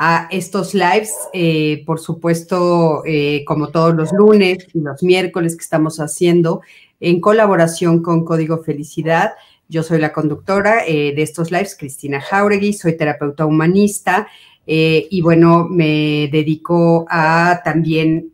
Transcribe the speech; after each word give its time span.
a 0.00 0.28
estos 0.30 0.74
lives, 0.74 1.12
eh, 1.32 1.82
por 1.84 1.98
supuesto, 1.98 3.02
eh, 3.04 3.42
como 3.44 3.70
todos 3.70 3.96
los 3.96 4.12
lunes 4.12 4.58
y 4.72 4.78
los 4.78 5.02
miércoles 5.02 5.56
que 5.56 5.62
estamos 5.64 5.98
haciendo 5.98 6.60
en 7.00 7.20
colaboración 7.20 8.00
con 8.00 8.24
Código 8.24 8.62
Felicidad. 8.62 9.32
Yo 9.68 9.82
soy 9.82 9.98
la 9.98 10.12
conductora 10.12 10.86
eh, 10.86 11.12
de 11.16 11.22
estos 11.22 11.50
lives, 11.50 11.76
Cristina 11.76 12.20
Jauregui, 12.20 12.74
soy 12.74 12.96
terapeuta 12.96 13.44
humanista 13.44 14.28
y 14.70 15.22
bueno, 15.22 15.66
me 15.68 16.28
dedico 16.30 17.06
a 17.08 17.62
también 17.64 18.32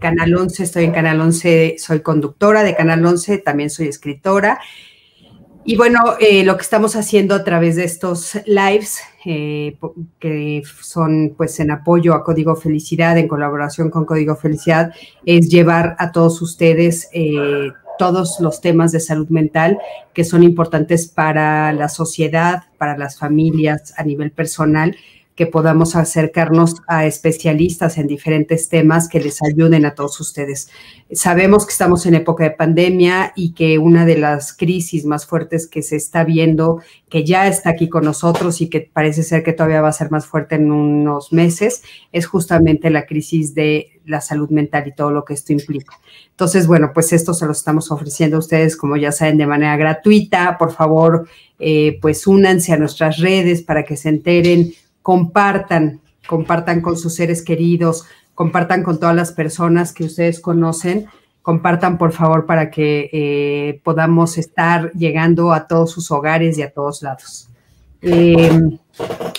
Canal 0.00 0.34
11, 0.34 0.62
estoy 0.62 0.84
en 0.84 0.92
Canal 0.92 1.20
11, 1.20 1.76
soy 1.78 2.00
conductora 2.00 2.64
de 2.64 2.74
Canal 2.74 3.04
11, 3.04 3.36
también 3.38 3.68
soy 3.68 3.86
escritora 3.86 4.58
y 5.68 5.76
bueno, 5.76 6.14
eh, 6.18 6.44
lo 6.44 6.56
que 6.56 6.62
estamos 6.62 6.96
haciendo 6.96 7.34
a 7.34 7.44
través 7.44 7.76
de 7.76 7.84
estos 7.84 8.38
lives, 8.46 9.00
eh, 9.26 9.76
que 10.18 10.62
son 10.80 11.34
pues 11.36 11.60
en 11.60 11.70
apoyo 11.70 12.14
a 12.14 12.24
Código 12.24 12.56
Felicidad, 12.56 13.18
en 13.18 13.28
colaboración 13.28 13.90
con 13.90 14.06
Código 14.06 14.34
Felicidad, 14.34 14.94
es 15.26 15.50
llevar 15.50 15.94
a 15.98 16.10
todos 16.10 16.40
ustedes 16.40 17.10
eh, 17.12 17.68
todos 17.98 18.40
los 18.40 18.62
temas 18.62 18.92
de 18.92 19.00
salud 19.00 19.28
mental 19.28 19.76
que 20.14 20.24
son 20.24 20.42
importantes 20.42 21.06
para 21.06 21.70
la 21.74 21.90
sociedad, 21.90 22.62
para 22.78 22.96
las 22.96 23.18
familias 23.18 23.92
a 23.98 24.04
nivel 24.04 24.30
personal 24.30 24.96
que 25.38 25.46
podamos 25.46 25.94
acercarnos 25.94 26.82
a 26.88 27.06
especialistas 27.06 27.96
en 27.96 28.08
diferentes 28.08 28.68
temas 28.68 29.08
que 29.08 29.20
les 29.20 29.40
ayuden 29.40 29.84
a 29.84 29.94
todos 29.94 30.18
ustedes. 30.18 30.68
Sabemos 31.12 31.64
que 31.64 31.70
estamos 31.70 32.06
en 32.06 32.16
época 32.16 32.42
de 32.42 32.50
pandemia 32.50 33.32
y 33.36 33.52
que 33.52 33.78
una 33.78 34.04
de 34.04 34.18
las 34.18 34.52
crisis 34.52 35.04
más 35.04 35.26
fuertes 35.26 35.68
que 35.68 35.82
se 35.82 35.94
está 35.94 36.24
viendo, 36.24 36.82
que 37.08 37.24
ya 37.24 37.46
está 37.46 37.70
aquí 37.70 37.88
con 37.88 38.02
nosotros 38.02 38.60
y 38.60 38.68
que 38.68 38.80
parece 38.80 39.22
ser 39.22 39.44
que 39.44 39.52
todavía 39.52 39.80
va 39.80 39.90
a 39.90 39.92
ser 39.92 40.10
más 40.10 40.26
fuerte 40.26 40.56
en 40.56 40.72
unos 40.72 41.32
meses, 41.32 41.84
es 42.10 42.26
justamente 42.26 42.90
la 42.90 43.06
crisis 43.06 43.54
de 43.54 44.00
la 44.06 44.20
salud 44.20 44.50
mental 44.50 44.88
y 44.88 44.94
todo 44.96 45.12
lo 45.12 45.24
que 45.24 45.34
esto 45.34 45.52
implica. 45.52 46.00
Entonces, 46.30 46.66
bueno, 46.66 46.90
pues 46.92 47.12
esto 47.12 47.32
se 47.32 47.46
lo 47.46 47.52
estamos 47.52 47.92
ofreciendo 47.92 48.38
a 48.38 48.40
ustedes, 48.40 48.76
como 48.76 48.96
ya 48.96 49.12
saben, 49.12 49.38
de 49.38 49.46
manera 49.46 49.76
gratuita. 49.76 50.58
Por 50.58 50.72
favor, 50.72 51.28
eh, 51.60 51.96
pues 52.02 52.26
únanse 52.26 52.72
a 52.72 52.76
nuestras 52.76 53.18
redes 53.18 53.62
para 53.62 53.84
que 53.84 53.96
se 53.96 54.08
enteren 54.08 54.72
compartan, 55.08 56.02
compartan 56.26 56.82
con 56.82 56.98
sus 56.98 57.14
seres 57.14 57.40
queridos, 57.40 58.04
compartan 58.34 58.82
con 58.82 59.00
todas 59.00 59.16
las 59.16 59.32
personas 59.32 59.94
que 59.94 60.04
ustedes 60.04 60.38
conocen, 60.38 61.06
compartan 61.40 61.96
por 61.96 62.12
favor 62.12 62.44
para 62.44 62.70
que 62.70 63.08
eh, 63.10 63.80
podamos 63.84 64.36
estar 64.36 64.92
llegando 64.92 65.54
a 65.54 65.66
todos 65.66 65.92
sus 65.92 66.10
hogares 66.10 66.58
y 66.58 66.62
a 66.62 66.72
todos 66.72 67.00
lados. 67.00 67.48
Em, 68.02 68.76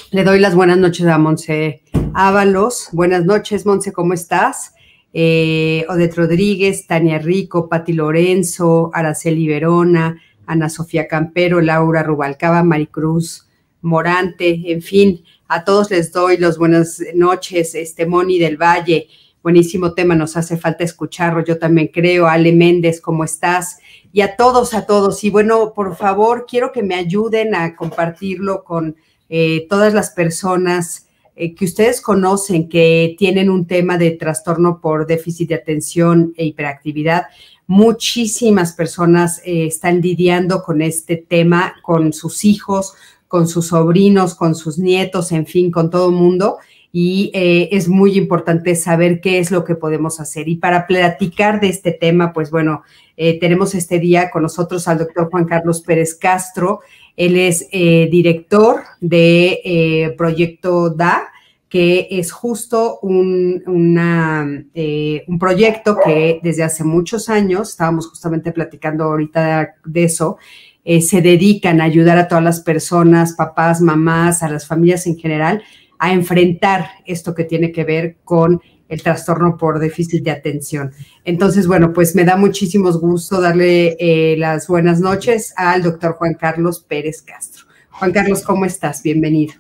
le 0.10 0.24
doy 0.24 0.40
las 0.40 0.56
buenas 0.56 0.80
noches 0.80 1.06
a 1.06 1.20
Monse 1.20 1.84
Ábalos. 2.16 2.90
Buenas 2.92 3.24
noches, 3.24 3.64
Monse, 3.68 3.94
¿cómo 3.94 4.16
estás? 4.16 4.74
Eh, 5.14 5.86
Odette 5.88 6.16
Rodríguez, 6.16 6.88
Tania 6.88 7.20
Rico, 7.20 7.70
Pati 7.70 7.94
Lorenzo, 7.94 8.90
Araceli 8.92 9.48
Verona, 9.48 10.20
Ana 10.48 10.68
Sofía 10.68 11.08
Campero, 11.08 11.62
Laura 11.62 12.02
Rubalcaba, 12.02 12.64
Maricruz 12.64 13.46
Morante, 13.82 14.74
en 14.74 14.82
fin, 14.82 15.24
a 15.50 15.64
todos 15.64 15.90
les 15.90 16.12
doy 16.12 16.38
las 16.38 16.60
buenas 16.60 17.02
noches, 17.16 17.74
este 17.74 18.06
Moni 18.06 18.38
del 18.38 18.56
Valle. 18.56 19.08
Buenísimo 19.42 19.96
tema, 19.96 20.14
nos 20.14 20.38
hace 20.38 20.58
falta 20.58 20.84
escucharlo. 20.84 21.44
Yo 21.44 21.58
también 21.58 21.88
creo. 21.88 22.28
Ale 22.28 22.54
Méndez, 22.54 23.02
¿cómo 23.02 23.24
estás? 23.24 23.80
Y 24.14 24.22
a 24.22 24.36
todos, 24.36 24.76
a 24.76 24.86
todos. 24.86 25.24
Y 25.24 25.32
bueno, 25.32 25.74
por 25.74 25.96
favor, 25.96 26.46
quiero 26.48 26.72
que 26.72 26.84
me 26.84 26.94
ayuden 26.94 27.56
a 27.56 27.76
compartirlo 27.76 28.64
con 28.64 28.96
eh, 29.28 29.66
todas 29.68 29.92
las 29.96 30.12
personas 30.12 31.08
eh, 31.36 31.56
que 31.56 31.66
ustedes 31.66 32.00
conocen 32.00 32.70
que 32.70 33.16
tienen 33.18 33.50
un 33.50 33.66
tema 33.66 33.98
de 33.98 34.12
trastorno 34.12 34.80
por 34.80 35.08
déficit 35.08 35.50
de 35.50 35.56
atención 35.56 36.32
e 36.38 36.46
hiperactividad. 36.46 37.24
Muchísimas 37.66 38.74
personas 38.74 39.42
eh, 39.44 39.66
están 39.66 40.02
lidiando 40.02 40.62
con 40.62 40.84
este 40.84 41.18
tema, 41.18 41.74
con 41.82 42.14
sus 42.14 42.46
hijos, 42.46 42.94
con 43.30 43.48
sus 43.48 43.68
sobrinos, 43.68 44.34
con 44.34 44.56
sus 44.56 44.80
nietos, 44.80 45.32
en 45.32 45.46
fin, 45.46 45.70
con 45.70 45.92
todo 45.92 46.10
el 46.10 46.16
mundo. 46.16 46.58
Y 46.92 47.30
eh, 47.36 47.70
es 47.72 47.88
muy 47.88 48.18
importante 48.18 48.76
saber 48.76 49.22
qué 49.22 49.38
es 49.38 49.52
lo 49.52 49.64
que 49.64 49.76
podemos 49.76 50.20
hacer. 50.20 50.50
Y 50.50 50.56
para 50.56 50.88
platicar 50.88 51.62
de 51.62 51.70
este 51.70 51.92
tema, 51.92 52.34
pues 52.34 52.50
bueno, 52.50 52.82
eh, 53.16 53.40
tenemos 53.40 53.76
este 53.76 54.00
día 54.00 54.32
con 54.32 54.42
nosotros 54.42 54.88
al 54.88 54.98
doctor 54.98 55.30
Juan 55.30 55.46
Carlos 55.46 55.82
Pérez 55.82 56.16
Castro. 56.16 56.80
Él 57.16 57.38
es 57.38 57.68
eh, 57.72 58.10
director 58.12 58.82
de 59.00 60.12
Proyecto 60.18 60.90
DA, 60.90 61.28
que 61.70 62.08
es 62.10 62.32
justo 62.32 62.98
un, 63.04 63.62
un 63.68 65.40
proyecto 65.40 65.98
que 66.04 66.40
desde 66.42 66.64
hace 66.64 66.84
muchos 66.84 67.30
años, 67.30 67.70
estábamos 67.70 68.08
justamente 68.08 68.52
platicando 68.52 69.04
ahorita 69.04 69.76
de 69.86 70.04
eso, 70.04 70.40
eh, 70.84 71.02
se 71.02 71.22
dedican 71.22 71.82
a 71.82 71.86
ayudar 71.86 72.18
a 72.18 72.28
todas 72.28 72.44
las 72.44 72.62
personas, 72.62 73.34
papás, 73.34 73.82
mamás, 73.82 74.44
a 74.44 74.50
las 74.50 74.66
familias 74.66 75.08
en 75.08 75.18
general, 75.18 75.62
a 75.98 76.14
enfrentar 76.14 76.90
esto 77.06 77.36
que 77.36 77.44
tiene 77.44 77.72
que 77.72 77.84
ver 77.84 78.18
con 78.24 78.62
el 78.88 79.04
trastorno 79.04 79.56
por 79.56 79.80
déficit 79.80 80.24
de 80.24 80.32
atención. 80.32 80.92
Entonces, 81.24 81.68
bueno, 81.68 81.94
pues 81.94 82.16
me 82.16 82.24
da 82.24 82.36
muchísimo 82.36 82.92
gusto 82.94 83.40
darle 83.40 83.96
eh, 84.00 84.36
las 84.38 84.68
buenas 84.68 85.00
noches 85.00 85.54
al 85.56 85.84
doctor 85.84 86.14
Juan 86.14 86.34
Carlos 86.34 86.84
Pérez 86.88 87.22
Castro. 87.22 87.66
Juan 87.92 88.12
Carlos, 88.12 88.42
¿cómo 88.42 88.66
estás? 88.66 89.04
Bienvenido. 89.04 89.54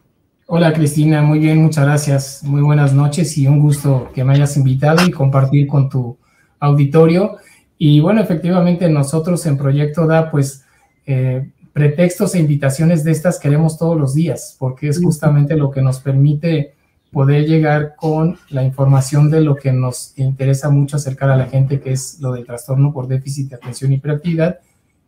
Hola 0.47 0.73
Cristina, 0.73 1.21
muy 1.21 1.37
bien, 1.37 1.61
muchas 1.61 1.85
gracias. 1.85 2.43
Muy 2.43 2.63
buenas 2.63 2.91
noches 2.91 3.37
y 3.37 3.45
un 3.45 3.59
gusto 3.59 4.09
que 4.15 4.23
me 4.23 4.33
hayas 4.33 4.57
invitado 4.57 5.05
y 5.05 5.11
compartir 5.11 5.67
con 5.67 5.89
tu 5.89 6.17
auditorio. 6.59 7.37
Y 7.77 7.99
bueno, 7.99 8.21
efectivamente 8.21 8.89
nosotros 8.89 9.45
en 9.45 9.57
Proyecto 9.57 10.07
DA, 10.07 10.31
pues 10.31 10.65
eh, 11.11 11.49
pretextos 11.73 12.35
e 12.35 12.39
invitaciones 12.39 13.03
de 13.03 13.11
estas 13.11 13.39
queremos 13.39 13.79
todos 13.79 13.97
los 13.97 14.13
días, 14.13 14.55
porque 14.59 14.89
es 14.89 15.01
justamente 15.01 15.55
lo 15.55 15.71
que 15.71 15.81
nos 15.81 15.99
permite 15.99 16.75
poder 17.11 17.47
llegar 17.47 17.95
con 17.95 18.37
la 18.49 18.63
información 18.63 19.31
de 19.31 19.41
lo 19.41 19.55
que 19.55 19.71
nos 19.71 20.13
interesa 20.19 20.69
mucho 20.69 20.97
acercar 20.97 21.31
a 21.31 21.35
la 21.35 21.47
gente, 21.47 21.79
que 21.79 21.93
es 21.93 22.19
lo 22.19 22.33
del 22.33 22.45
trastorno 22.45 22.93
por 22.93 23.07
déficit 23.07 23.49
de 23.49 23.55
atención 23.55 23.91
y 23.91 23.95
hiperactividad 23.95 24.59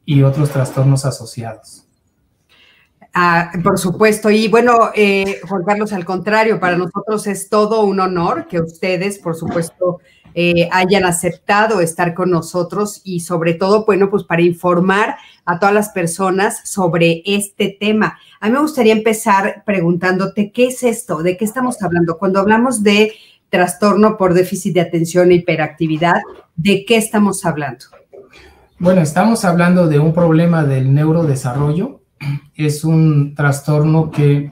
y 0.03 0.23
otros 0.23 0.49
trastornos 0.49 1.05
asociados. 1.05 1.85
Ah, 3.13 3.51
por 3.63 3.77
supuesto, 3.77 4.31
y 4.31 4.47
bueno, 4.47 4.89
eh, 4.95 5.39
Juan 5.47 5.63
Carlos, 5.63 5.93
al 5.93 6.05
contrario, 6.05 6.59
para 6.59 6.77
nosotros 6.77 7.27
es 7.27 7.47
todo 7.47 7.83
un 7.83 7.99
honor 7.99 8.47
que 8.47 8.59
ustedes, 8.59 9.19
por 9.19 9.35
supuesto, 9.35 9.99
eh, 10.33 10.69
hayan 10.71 11.05
aceptado 11.05 11.81
estar 11.81 12.13
con 12.13 12.31
nosotros 12.31 13.01
y 13.03 13.21
sobre 13.21 13.53
todo, 13.53 13.85
bueno, 13.85 14.09
pues 14.09 14.23
para 14.23 14.41
informar 14.41 15.17
a 15.45 15.59
todas 15.59 15.75
las 15.75 15.89
personas 15.89 16.61
sobre 16.69 17.21
este 17.25 17.75
tema. 17.79 18.17
A 18.39 18.47
mí 18.47 18.53
me 18.53 18.61
gustaría 18.61 18.93
empezar 18.93 19.63
preguntándote, 19.65 20.51
¿qué 20.51 20.67
es 20.67 20.83
esto? 20.83 21.21
¿De 21.21 21.37
qué 21.37 21.45
estamos 21.45 21.81
hablando? 21.81 22.17
Cuando 22.17 22.39
hablamos 22.39 22.83
de 22.83 23.13
trastorno 23.49 24.17
por 24.17 24.33
déficit 24.33 24.73
de 24.73 24.81
atención 24.81 25.31
e 25.31 25.35
hiperactividad, 25.35 26.21
¿de 26.55 26.85
qué 26.85 26.95
estamos 26.95 27.45
hablando? 27.45 27.85
Bueno, 28.79 29.01
estamos 29.01 29.45
hablando 29.45 29.87
de 29.87 29.99
un 29.99 30.13
problema 30.13 30.63
del 30.63 30.93
neurodesarrollo. 30.93 32.01
Es 32.55 32.83
un 32.83 33.35
trastorno 33.35 34.09
que 34.09 34.51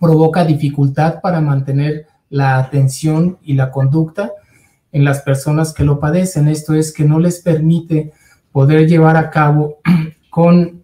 provoca 0.00 0.44
dificultad 0.44 1.20
para 1.22 1.40
mantener 1.40 2.06
la 2.28 2.58
atención 2.58 3.38
y 3.42 3.54
la 3.54 3.70
conducta 3.70 4.32
en 4.92 5.04
las 5.04 5.22
personas 5.22 5.72
que 5.72 5.84
lo 5.84 6.00
padecen. 6.00 6.48
Esto 6.48 6.74
es 6.74 6.92
que 6.92 7.04
no 7.04 7.18
les 7.18 7.40
permite 7.40 8.12
poder 8.52 8.88
llevar 8.88 9.16
a 9.16 9.30
cabo 9.30 9.78
con 10.30 10.82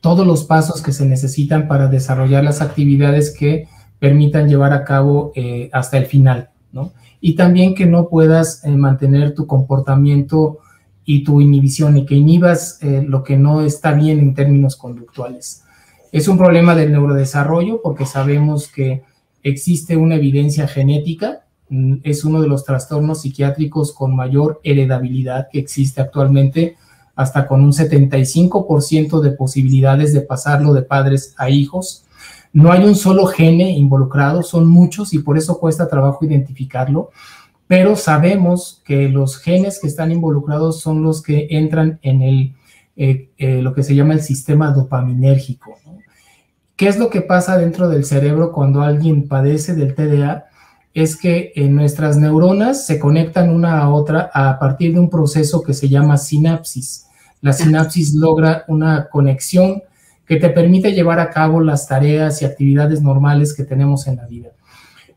todos 0.00 0.26
los 0.26 0.44
pasos 0.44 0.82
que 0.82 0.92
se 0.92 1.06
necesitan 1.06 1.68
para 1.68 1.88
desarrollar 1.88 2.44
las 2.44 2.60
actividades 2.60 3.34
que 3.36 3.68
permitan 3.98 4.48
llevar 4.48 4.72
a 4.72 4.84
cabo 4.84 5.32
eh, 5.34 5.68
hasta 5.72 5.98
el 5.98 6.06
final, 6.06 6.50
¿no? 6.72 6.92
Y 7.20 7.34
también 7.36 7.74
que 7.74 7.84
no 7.84 8.08
puedas 8.08 8.64
eh, 8.64 8.70
mantener 8.70 9.34
tu 9.34 9.46
comportamiento 9.46 10.58
y 11.04 11.22
tu 11.22 11.40
inhibición 11.40 11.98
y 11.98 12.06
que 12.06 12.14
inhibas 12.14 12.78
eh, 12.82 13.04
lo 13.06 13.22
que 13.22 13.36
no 13.36 13.60
está 13.60 13.92
bien 13.92 14.18
en 14.20 14.34
términos 14.34 14.76
conductuales. 14.76 15.64
Es 16.12 16.28
un 16.28 16.38
problema 16.38 16.74
del 16.74 16.92
neurodesarrollo 16.92 17.80
porque 17.82 18.06
sabemos 18.06 18.68
que 18.68 19.02
existe 19.42 19.96
una 19.96 20.16
evidencia 20.16 20.66
genética 20.66 21.44
es 22.02 22.24
uno 22.24 22.40
de 22.42 22.48
los 22.48 22.64
trastornos 22.64 23.22
psiquiátricos 23.22 23.92
con 23.92 24.16
mayor 24.16 24.60
heredabilidad 24.64 25.48
que 25.50 25.60
existe 25.60 26.00
actualmente, 26.00 26.76
hasta 27.14 27.46
con 27.46 27.62
un 27.62 27.72
75% 27.72 29.20
de 29.20 29.32
posibilidades 29.32 30.12
de 30.12 30.22
pasarlo 30.22 30.72
de 30.72 30.82
padres 30.82 31.34
a 31.36 31.50
hijos. 31.50 32.04
No 32.52 32.72
hay 32.72 32.84
un 32.84 32.96
solo 32.96 33.26
gene 33.26 33.70
involucrado, 33.70 34.42
son 34.42 34.68
muchos 34.68 35.12
y 35.12 35.20
por 35.20 35.38
eso 35.38 35.60
cuesta 35.60 35.88
trabajo 35.88 36.24
identificarlo, 36.24 37.10
pero 37.68 37.94
sabemos 37.94 38.82
que 38.84 39.08
los 39.08 39.38
genes 39.38 39.78
que 39.80 39.86
están 39.86 40.10
involucrados 40.10 40.80
son 40.80 41.02
los 41.02 41.22
que 41.22 41.46
entran 41.50 42.00
en 42.02 42.22
el, 42.22 42.54
eh, 42.96 43.30
eh, 43.38 43.62
lo 43.62 43.74
que 43.74 43.84
se 43.84 43.94
llama 43.94 44.14
el 44.14 44.22
sistema 44.22 44.72
dopaminérgico. 44.72 45.76
¿Qué 46.74 46.88
es 46.88 46.98
lo 46.98 47.10
que 47.10 47.20
pasa 47.20 47.58
dentro 47.58 47.88
del 47.88 48.04
cerebro 48.04 48.52
cuando 48.52 48.82
alguien 48.82 49.28
padece 49.28 49.74
del 49.74 49.94
TDA? 49.94 50.49
Es 50.92 51.16
que 51.16 51.52
en 51.54 51.74
nuestras 51.74 52.16
neuronas 52.16 52.86
se 52.86 52.98
conectan 52.98 53.50
una 53.50 53.80
a 53.80 53.90
otra 53.90 54.30
a 54.32 54.58
partir 54.58 54.94
de 54.94 55.00
un 55.00 55.10
proceso 55.10 55.62
que 55.62 55.74
se 55.74 55.88
llama 55.88 56.16
sinapsis. 56.16 57.06
La 57.40 57.52
sinapsis 57.52 58.14
logra 58.14 58.64
una 58.68 59.08
conexión 59.08 59.82
que 60.26 60.36
te 60.36 60.50
permite 60.50 60.92
llevar 60.92 61.20
a 61.20 61.30
cabo 61.30 61.60
las 61.60 61.88
tareas 61.88 62.42
y 62.42 62.44
actividades 62.44 63.02
normales 63.02 63.54
que 63.54 63.64
tenemos 63.64 64.06
en 64.06 64.16
la 64.16 64.26
vida. 64.26 64.50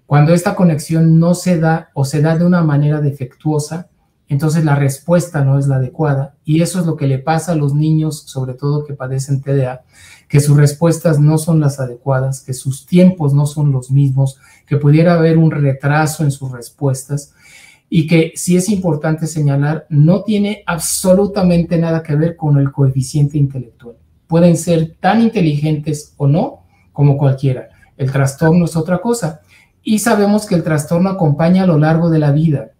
Cuando 0.06 0.34
esta 0.34 0.56
conexión 0.56 1.20
no 1.20 1.34
se 1.34 1.60
da 1.60 1.90
o 1.94 2.06
se 2.06 2.22
da 2.22 2.38
de 2.38 2.46
una 2.46 2.64
manera 2.64 3.02
defectuosa, 3.02 3.90
entonces 4.30 4.64
la 4.64 4.75
respuesta 4.75 5.44
no 5.44 5.60
es 5.60 5.68
la 5.68 5.75
adecuada 5.75 6.36
y 6.46 6.62
eso 6.62 6.80
es 6.80 6.86
lo 6.86 6.96
que 6.96 7.08
le 7.08 7.20
pasa 7.20 7.52
a 7.52 7.56
los 7.56 7.74
niños, 7.74 8.24
sobre 8.25 8.54
todo 8.54 8.86
que 8.86 8.94
padecen 8.94 9.42
TDA, 9.42 9.84
que 10.28 10.40
sus 10.40 10.58
respuestas 10.58 11.20
no 11.20 11.38
son 11.38 11.60
las 11.60 11.80
adecuadas, 11.80 12.42
que 12.42 12.54
sus 12.54 12.86
tiempos 12.86 13.34
no 13.34 13.46
son 13.46 13.72
los 13.72 13.92
mismos, 13.92 14.38
que 14.66 14.78
pudiera 14.78 15.14
haber 15.14 15.38
un 15.38 15.52
retraso 15.52 16.24
en 16.24 16.31
sus 16.31 16.52
respuestas 16.52 17.34
y 17.90 18.08
que 18.08 18.31
sí 18.36 18.56
es 18.56 18.70
importante 18.70 19.28
señalar, 19.28 19.86
no 19.90 20.24
tiene 20.24 20.64
absolutamente 20.66 21.78
nada 21.78 22.02
que 22.02 22.16
ver 22.16 22.36
con 22.36 22.58
el 22.58 22.72
coeficiente 22.72 23.38
intelectual. 23.38 23.98
Pueden 24.25 24.58
ser 24.58 24.96
tan 25.00 25.22
inteligentes 25.22 26.16
o 26.18 26.28
no 26.28 26.64
como 26.92 27.18
cualquiera. 27.18 27.70
El 27.98 28.12
trastorno 28.12 28.66
es 28.66 28.75
otra 28.75 29.00
cosa. 29.00 29.42
Y 29.84 30.00
sabemos 30.00 30.48
que 30.48 30.56
el 30.56 30.64
trastorno 30.64 31.10
acompaña 31.10 31.64
a 31.64 31.68
lo 31.68 31.78
largo 31.78 32.10
de 32.10 32.18
la 32.18 32.31
vida 32.31 32.72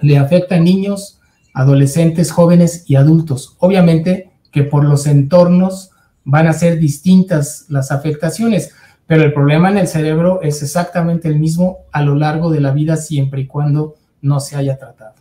le 0.00 0.18
afecta 0.18 0.56
a 0.56 0.60
niños, 0.60 1.20
adolescentes, 1.54 2.30
jóvenes 2.30 2.84
y 2.86 2.96
adultos. 2.96 3.56
Obviamente 3.58 4.30
que 4.50 4.62
por 4.62 4.84
los 4.84 5.06
entornos 5.06 5.90
van 6.24 6.46
a 6.46 6.52
ser 6.52 6.78
distintas 6.78 7.66
las 7.68 7.90
afectaciones, 7.90 8.72
pero 9.06 9.22
el 9.22 9.32
problema 9.32 9.70
en 9.70 9.78
el 9.78 9.88
cerebro 9.88 10.40
es 10.42 10.62
exactamente 10.62 11.28
el 11.28 11.38
mismo 11.38 11.78
a 11.92 12.02
lo 12.02 12.14
largo 12.14 12.50
de 12.50 12.60
la 12.60 12.72
vida 12.72 12.96
siempre 12.96 13.42
y 13.42 13.46
cuando 13.46 13.96
no 14.20 14.40
se 14.40 14.56
haya 14.56 14.78
tratado. 14.78 15.14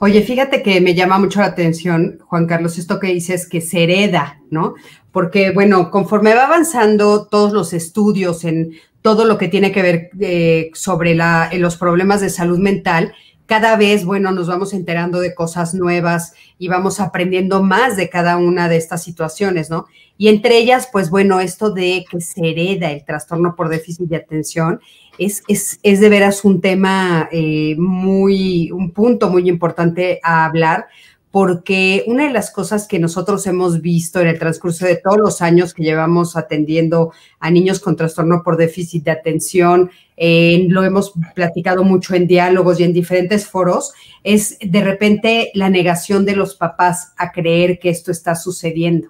Oye, 0.00 0.22
fíjate 0.22 0.62
que 0.62 0.80
me 0.80 0.94
llama 0.94 1.18
mucho 1.18 1.40
la 1.40 1.46
atención, 1.46 2.18
Juan 2.26 2.46
Carlos, 2.46 2.76
esto 2.76 2.98
que 2.98 3.06
dices 3.08 3.48
que 3.48 3.60
se 3.60 3.84
hereda, 3.84 4.40
¿no? 4.50 4.74
Porque, 5.12 5.52
bueno, 5.52 5.90
conforme 5.90 6.34
va 6.34 6.46
avanzando 6.46 7.26
todos 7.26 7.52
los 7.52 7.72
estudios 7.72 8.44
en 8.44 8.72
todo 9.00 9.24
lo 9.24 9.38
que 9.38 9.48
tiene 9.48 9.72
que 9.72 9.82
ver 9.82 10.10
eh, 10.20 10.70
sobre 10.74 11.16
los 11.52 11.76
problemas 11.76 12.20
de 12.20 12.30
salud 12.30 12.58
mental, 12.58 13.14
cada 13.46 13.76
vez, 13.76 14.04
bueno, 14.04 14.32
nos 14.32 14.48
vamos 14.48 14.72
enterando 14.72 15.20
de 15.20 15.34
cosas 15.34 15.74
nuevas 15.74 16.34
y 16.58 16.68
vamos 16.68 17.00
aprendiendo 17.00 17.62
más 17.62 17.96
de 17.96 18.08
cada 18.08 18.36
una 18.36 18.68
de 18.68 18.76
estas 18.76 19.02
situaciones, 19.02 19.68
¿no? 19.68 19.86
Y 20.16 20.28
entre 20.28 20.58
ellas, 20.58 20.88
pues 20.92 21.10
bueno, 21.10 21.40
esto 21.40 21.70
de 21.70 22.04
que 22.08 22.20
se 22.20 22.50
hereda 22.50 22.90
el 22.90 23.04
trastorno 23.04 23.56
por 23.56 23.68
déficit 23.68 24.08
de 24.08 24.16
atención 24.16 24.80
es, 25.18 25.42
es, 25.48 25.80
es 25.82 26.00
de 26.00 26.08
veras 26.08 26.44
un 26.44 26.60
tema 26.60 27.28
eh, 27.32 27.74
muy, 27.78 28.70
un 28.70 28.92
punto 28.92 29.30
muy 29.30 29.48
importante 29.48 30.20
a 30.22 30.44
hablar, 30.44 30.86
porque 31.32 32.04
una 32.06 32.24
de 32.24 32.32
las 32.32 32.50
cosas 32.50 32.86
que 32.86 32.98
nosotros 32.98 33.46
hemos 33.46 33.80
visto 33.80 34.20
en 34.20 34.28
el 34.28 34.38
transcurso 34.38 34.84
de 34.84 34.96
todos 34.96 35.16
los 35.16 35.40
años 35.40 35.72
que 35.72 35.82
llevamos 35.82 36.36
atendiendo 36.36 37.12
a 37.40 37.50
niños 37.50 37.80
con 37.80 37.96
trastorno 37.96 38.42
por 38.44 38.58
déficit 38.58 39.02
de 39.02 39.12
atención, 39.12 39.90
eh, 40.18 40.66
lo 40.68 40.84
hemos 40.84 41.14
platicado 41.34 41.84
mucho 41.84 42.14
en 42.14 42.26
diálogos 42.26 42.78
y 42.78 42.84
en 42.84 42.92
diferentes 42.92 43.46
foros, 43.46 43.94
es 44.22 44.58
de 44.60 44.84
repente 44.84 45.50
la 45.54 45.70
negación 45.70 46.26
de 46.26 46.36
los 46.36 46.54
papás 46.54 47.14
a 47.16 47.32
creer 47.32 47.78
que 47.78 47.88
esto 47.88 48.12
está 48.12 48.34
sucediendo. 48.34 49.08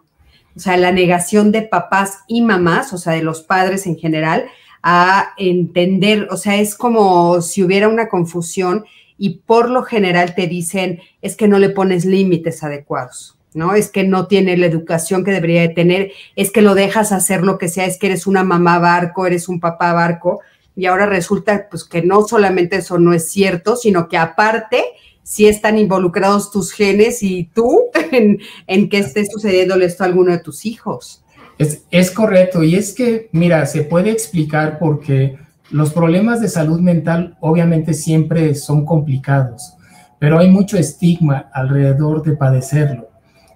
O 0.54 0.60
sea, 0.60 0.76
la 0.76 0.92
negación 0.92 1.50
de 1.50 1.62
papás 1.62 2.20
y 2.28 2.42
mamás, 2.42 2.92
o 2.92 2.98
sea, 2.98 3.14
de 3.14 3.22
los 3.25 3.42
padres 3.42 3.84
en 3.86 3.96
general, 3.96 4.44
a 4.80 5.32
entender, 5.38 6.28
o 6.30 6.36
sea, 6.36 6.56
es 6.56 6.76
como 6.76 7.42
si 7.42 7.64
hubiera 7.64 7.88
una 7.88 8.08
confusión 8.08 8.84
y 9.19 9.41
por 9.47 9.70
lo 9.70 9.82
general 9.82 10.35
te 10.35 10.47
dicen 10.47 11.00
es 11.20 11.37
que 11.37 11.49
no 11.49 11.59
le 11.59 11.70
pones 11.70 12.05
límites 12.05 12.62
adecuados, 12.62 13.38
¿no? 13.55 13.75
Es 13.75 13.91
que 13.91 14.05
no 14.05 14.26
tiene 14.26 14.56
la 14.56 14.67
educación 14.67 15.25
que 15.25 15.31
debería 15.31 15.62
de 15.62 15.69
tener, 15.69 16.12
es 16.37 16.50
que 16.50 16.62
lo 16.62 16.75
dejas 16.75 17.12
hacer 17.12 17.43
lo 17.43 17.59
que 17.59 17.69
sea, 17.69 17.87
es 17.87 17.99
que 17.99 18.06
eres 18.06 18.26
una 18.26 18.44
mamá 18.44 18.79
barco, 18.79 19.26
eres 19.26 19.49
un 19.49 19.61
papá 19.61 19.93
barco, 19.93 20.41
y 20.75 20.87
ahora 20.87 21.06
resulta 21.06 21.69
pues 21.70 21.85
que 21.85 22.03
no 22.03 22.26
solamente 22.26 22.76
eso 22.76 22.99
no 22.99 23.12
es 23.12 23.29
cierto, 23.29 23.76
sino 23.76 24.09
que 24.09 24.17
aparte 24.17 24.82
sí 25.23 25.47
están 25.47 25.79
involucrados 25.79 26.50
tus 26.50 26.73
genes 26.73 27.23
y 27.23 27.44
tú 27.55 27.91
en, 28.12 28.41
en 28.67 28.88
que 28.88 28.99
esté 28.99 29.25
sucediendo 29.26 29.75
esto 29.76 30.03
a 30.03 30.06
alguno 30.06 30.32
de 30.32 30.38
tus 30.38 30.67
hijos. 30.67 31.23
Es, 31.59 31.85
es 31.91 32.11
correcto, 32.11 32.62
y 32.62 32.75
es 32.75 32.93
que, 32.93 33.29
mira, 33.32 33.67
se 33.67 33.82
puede 33.82 34.11
explicar 34.11 34.79
porque 34.79 35.37
los 35.72 35.92
problemas 35.92 36.40
de 36.40 36.48
salud 36.48 36.80
mental 36.80 37.36
obviamente 37.40 37.94
siempre 37.94 38.54
son 38.54 38.84
complicados, 38.84 39.74
pero 40.19 40.38
hay 40.38 40.50
mucho 40.50 40.76
estigma 40.76 41.50
alrededor 41.52 42.22
de 42.22 42.36
padecerlo. 42.36 43.08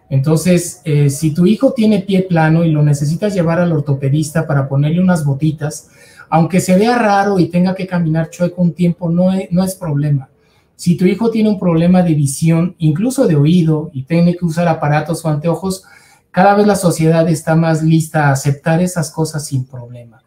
Entonces, 0.08 0.80
eh, 0.84 1.10
si 1.10 1.34
tu 1.34 1.46
hijo 1.46 1.72
tiene 1.72 2.00
pie 2.00 2.22
plano 2.22 2.64
y 2.64 2.70
lo 2.70 2.82
necesitas 2.82 3.34
llevar 3.34 3.60
al 3.60 3.72
ortopedista 3.72 4.46
para 4.46 4.66
ponerle 4.66 5.00
unas 5.00 5.24
botitas, 5.24 5.90
aunque 6.30 6.60
se 6.60 6.78
vea 6.78 6.96
raro 6.96 7.38
y 7.38 7.48
tenga 7.48 7.74
que 7.74 7.86
caminar 7.86 8.30
chueco 8.30 8.62
un 8.62 8.72
tiempo, 8.72 9.10
no 9.10 9.32
es, 9.32 9.50
no 9.50 9.62
es 9.62 9.74
problema. 9.74 10.28
Si 10.74 10.96
tu 10.96 11.04
hijo 11.04 11.30
tiene 11.30 11.50
un 11.50 11.58
problema 11.58 12.02
de 12.02 12.14
visión, 12.14 12.76
incluso 12.78 13.26
de 13.26 13.36
oído, 13.36 13.90
y 13.92 14.04
tiene 14.04 14.36
que 14.36 14.44
usar 14.44 14.68
aparatos 14.68 15.24
o 15.24 15.28
anteojos, 15.28 15.84
cada 16.30 16.54
vez 16.54 16.66
la 16.66 16.76
sociedad 16.76 17.28
está 17.28 17.56
más 17.56 17.82
lista 17.82 18.28
a 18.28 18.32
aceptar 18.32 18.80
esas 18.80 19.10
cosas 19.10 19.44
sin 19.46 19.66
problema. 19.66 20.22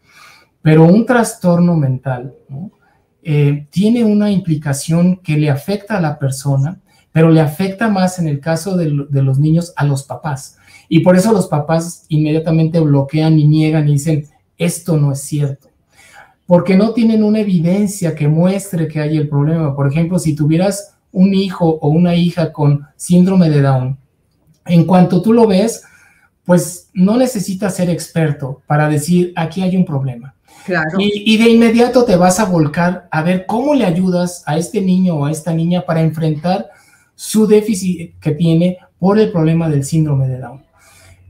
Pero 0.62 0.86
un 0.86 1.06
trastorno 1.06 1.76
mental 1.76 2.34
eh, 3.24 3.68
tiene 3.70 4.04
una 4.04 4.32
implicación 4.32 5.18
que 5.18 5.38
le 5.38 5.50
afecta 5.50 5.98
a 5.98 6.02
la 6.02 6.20
persona, 6.20 6.80
pero 7.12 7.30
le 7.30 7.42
afecta 7.42 7.90
más 7.90 8.20
en 8.20 8.28
el 8.28 8.40
caso 8.40 8.78
de, 8.78 8.90
los 8.90 9.40
niños 9.40 9.74
a 9.76 9.86
los 9.86 10.04
papás. 10.04 10.58
Y 10.88 11.02
por 11.02 11.16
eso 11.16 11.32
los 11.32 11.48
papás 11.48 12.06
inmediatamente 12.10 12.80
bloquean 12.80 13.40
y 13.40 13.48
niegan 13.48 13.88
y 13.88 13.94
dicen, 13.94 14.26
esto 14.58 14.98
no 14.98 15.12
es 15.12 15.22
cierto. 15.22 15.70
Porque 16.46 16.76
no 16.76 16.94
tienen 16.94 17.24
una 17.24 17.40
evidencia 17.40 18.16
que 18.16 18.28
muestre 18.28 18.88
que 18.88 19.00
hay 19.00 19.18
el 19.18 19.30
problema. 19.30 19.76
Por 19.76 19.88
ejemplo, 19.88 20.18
si 20.18 20.36
tuvieras 20.36 20.96
un 21.12 21.34
hijo 21.34 21.78
o 21.82 21.90
una 21.90 22.16
hija 22.16 22.52
con 22.52 22.88
síndrome 22.96 23.50
de 23.50 23.62
Down, 23.62 23.98
en 24.66 24.86
cuanto 24.86 25.22
tú 25.22 25.34
lo 25.34 25.48
ves, 25.48 25.84
pues 26.46 26.90
no 26.94 27.18
necesitas 27.18 27.76
ser 27.76 27.90
experto 27.90 28.62
para 28.66 28.90
decir, 28.90 29.34
aquí 29.36 29.62
hay 29.62 29.76
un 29.76 29.86
problema. 29.86 30.34
Y, 30.98 31.38
de 31.38 31.50
inmediato 31.50 32.06
te 32.06 32.16
vas 32.16 32.40
a 32.40 32.46
volcar 32.46 33.08
a 33.12 33.22
ver 33.22 33.46
cómo 33.46 33.74
le 33.74 33.86
ayudas 33.86 34.44
a 34.46 34.58
este 34.58 34.82
niño 34.82 35.16
o 35.16 35.26
a 35.26 35.32
esta 35.32 35.54
niña 35.54 35.86
para 35.86 36.02
enfrentar 36.02 36.70
su 37.16 37.48
déficit 37.48 38.20
que 38.20 38.32
tiene 38.32 38.78
por 38.98 39.20
el 39.20 39.32
problema 39.32 39.70
del 39.70 39.84
síndrome 39.84 40.28
de 40.28 40.40
Down. 40.40 40.64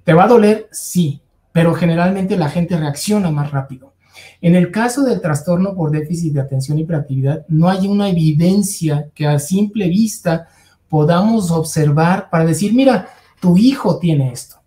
¿Te 0.03 0.13
va 0.13 0.25
a 0.25 0.27
doler? 0.27 0.67
Sí, 0.71 1.21
pero 1.51 1.73
generalmente 1.73 2.37
la 2.37 2.49
gente 2.49 2.77
reacciona 2.77 3.31
más 3.31 3.51
rápido. 3.51 3.93
En 4.41 4.55
el 4.55 4.71
caso 4.71 5.03
del 5.03 5.21
trastorno 5.21 5.75
por 5.75 5.91
déficit 5.91 6.33
de 6.33 6.41
atención 6.41 6.77
y 6.77 6.81
hiperactividad, 6.81 7.45
no 7.47 7.69
hay 7.69 7.87
una 7.87 8.09
evidencia 8.09 9.09
que 9.13 9.27
a 9.27 9.39
simple 9.39 9.87
vista 9.87 10.47
podamos 10.87 11.51
observar 11.51 12.29
para 12.29 12.45
decir, 12.45 12.73
mira, 12.73 13.09
tu 13.39 13.57
hijo 13.57 13.99
tiene 13.99 14.31
esto. 14.31 14.58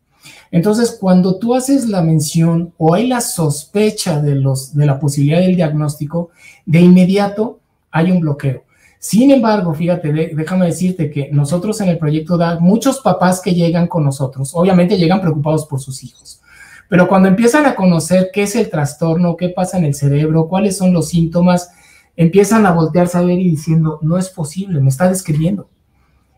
Entonces, 0.52 0.96
cuando 1.00 1.38
tú 1.38 1.54
haces 1.54 1.88
la 1.88 2.02
mención 2.02 2.74
o 2.76 2.94
hay 2.94 3.08
la 3.08 3.22
sospecha 3.22 4.20
de, 4.20 4.34
de 4.34 4.86
la 4.86 5.00
posibilidad 5.00 5.40
del 5.40 5.56
diagnóstico, 5.56 6.30
de 6.66 6.80
inmediato 6.80 7.58
hay 7.90 8.12
un 8.12 8.20
bloqueo. 8.20 8.62
Sin 8.98 9.32
embargo, 9.32 9.74
fíjate, 9.74 10.12
déjame 10.12 10.66
decirte 10.66 11.10
que 11.10 11.30
nosotros 11.32 11.80
en 11.80 11.88
el 11.88 11.98
proyecto 11.98 12.36
DAG, 12.36 12.60
muchos 12.60 13.00
papás 13.00 13.40
que 13.40 13.54
llegan 13.54 13.88
con 13.88 14.04
nosotros, 14.04 14.52
obviamente 14.54 14.96
llegan 14.96 15.20
preocupados 15.20 15.66
por 15.66 15.80
sus 15.80 16.04
hijos, 16.04 16.40
pero 16.88 17.08
cuando 17.08 17.28
empiezan 17.28 17.66
a 17.66 17.74
conocer 17.74 18.30
qué 18.32 18.42
es 18.42 18.54
el 18.54 18.70
trastorno, 18.70 19.36
qué 19.36 19.48
pasa 19.48 19.78
en 19.78 19.86
el 19.86 19.94
cerebro, 19.94 20.46
cuáles 20.46 20.76
son 20.76 20.92
los 20.92 21.08
síntomas, 21.08 21.70
empiezan 22.14 22.66
a 22.66 22.72
voltearse 22.72 23.18
a 23.18 23.22
ver 23.22 23.38
y 23.38 23.50
diciendo, 23.50 23.98
no 24.02 24.18
es 24.18 24.28
posible, 24.28 24.80
me 24.80 24.90
está 24.90 25.08
describiendo. 25.08 25.68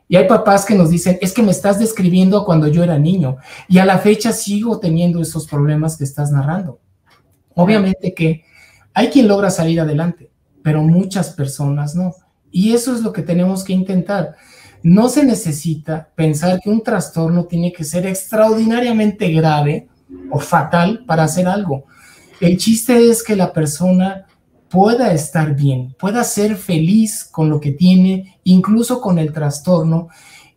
Y 0.08 0.16
hay 0.16 0.28
papás 0.28 0.64
que 0.64 0.74
nos 0.74 0.90
dicen, 0.90 1.18
es 1.20 1.32
que 1.32 1.42
me 1.42 1.50
estás 1.50 1.78
describiendo 1.78 2.44
cuando 2.44 2.68
yo 2.68 2.82
era 2.82 2.98
niño 2.98 3.38
y 3.68 3.78
a 3.78 3.84
la 3.84 3.98
fecha 3.98 4.32
sigo 4.32 4.78
teniendo 4.78 5.20
esos 5.20 5.46
problemas 5.46 5.96
que 5.96 6.04
estás 6.04 6.30
narrando. 6.30 6.78
Obviamente 7.54 8.12
que 8.14 8.44
hay 8.92 9.08
quien 9.08 9.28
logra 9.28 9.50
salir 9.50 9.80
adelante, 9.80 10.30
pero 10.62 10.82
muchas 10.82 11.30
personas 11.30 11.94
no. 11.94 12.14
Y 12.50 12.74
eso 12.74 12.94
es 12.94 13.00
lo 13.00 13.12
que 13.12 13.22
tenemos 13.22 13.64
que 13.64 13.72
intentar. 13.72 14.36
No 14.82 15.08
se 15.08 15.24
necesita 15.24 16.10
pensar 16.14 16.60
que 16.60 16.70
un 16.70 16.82
trastorno 16.82 17.46
tiene 17.46 17.72
que 17.72 17.84
ser 17.84 18.06
extraordinariamente 18.06 19.32
grave 19.32 19.88
o 20.30 20.38
fatal 20.38 21.04
para 21.06 21.24
hacer 21.24 21.48
algo. 21.48 21.86
El 22.40 22.58
chiste 22.58 23.08
es 23.08 23.22
que 23.22 23.34
la 23.34 23.52
persona 23.52 24.26
pueda 24.74 25.12
estar 25.12 25.54
bien, 25.54 25.94
pueda 26.00 26.24
ser 26.24 26.56
feliz 26.56 27.22
con 27.22 27.48
lo 27.48 27.60
que 27.60 27.70
tiene, 27.70 28.40
incluso 28.42 29.00
con 29.00 29.20
el 29.20 29.32
trastorno, 29.32 30.08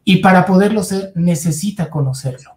y 0.03 0.17
para 0.17 0.43
poderlo 0.47 0.81
ser 0.81 1.11
necesita 1.13 1.91
conocerlo 1.91 2.53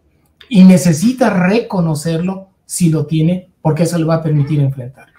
y 0.49 0.65
necesita 0.65 1.29
reconocerlo 1.29 2.49
si 2.65 2.89
lo 2.89 3.05
tiene, 3.05 3.51
porque 3.61 3.83
eso 3.83 3.99
le 3.99 4.05
va 4.05 4.15
a 4.15 4.23
permitir 4.23 4.59
enfrentarlo. 4.59 5.13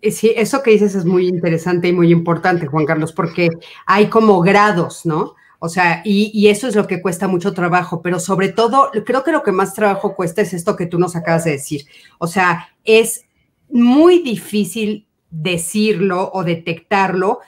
Eh, 0.00 0.10
sí, 0.10 0.32
eso 0.34 0.62
que 0.62 0.70
dices 0.70 0.94
es 0.94 1.04
muy 1.04 1.28
interesante 1.28 1.88
y 1.88 1.92
muy 1.92 2.10
importante, 2.10 2.66
Juan 2.66 2.86
Carlos, 2.86 3.12
porque 3.12 3.50
hay 3.84 4.06
como 4.06 4.40
grados, 4.40 5.04
¿no? 5.04 5.34
O 5.58 5.68
sea, 5.68 6.00
y, 6.06 6.48
eso 6.48 6.68
es 6.68 6.74
lo 6.74 6.86
que 6.86 7.02
cuesta 7.02 7.28
mucho 7.28 7.52
trabajo, 7.52 8.00
pero 8.00 8.18
sobre 8.18 8.48
todo, 8.48 8.90
creo 9.04 9.22
que 9.24 9.30
lo 9.30 9.42
que 9.42 9.52
más 9.52 9.74
trabajo 9.74 10.14
cuesta 10.14 10.40
es 10.40 10.54
esto 10.54 10.74
que 10.74 10.86
tú 10.86 10.98
nos 10.98 11.16
acabas 11.16 11.44
de 11.44 11.52
decir. 11.52 11.82
O 12.18 12.26
sea, 12.26 12.70
es 12.82 13.26
muy 13.70 14.22
difícil 14.22 15.06
decirlo 15.32 16.30
o 16.32 16.44
detectarlo 16.44 17.40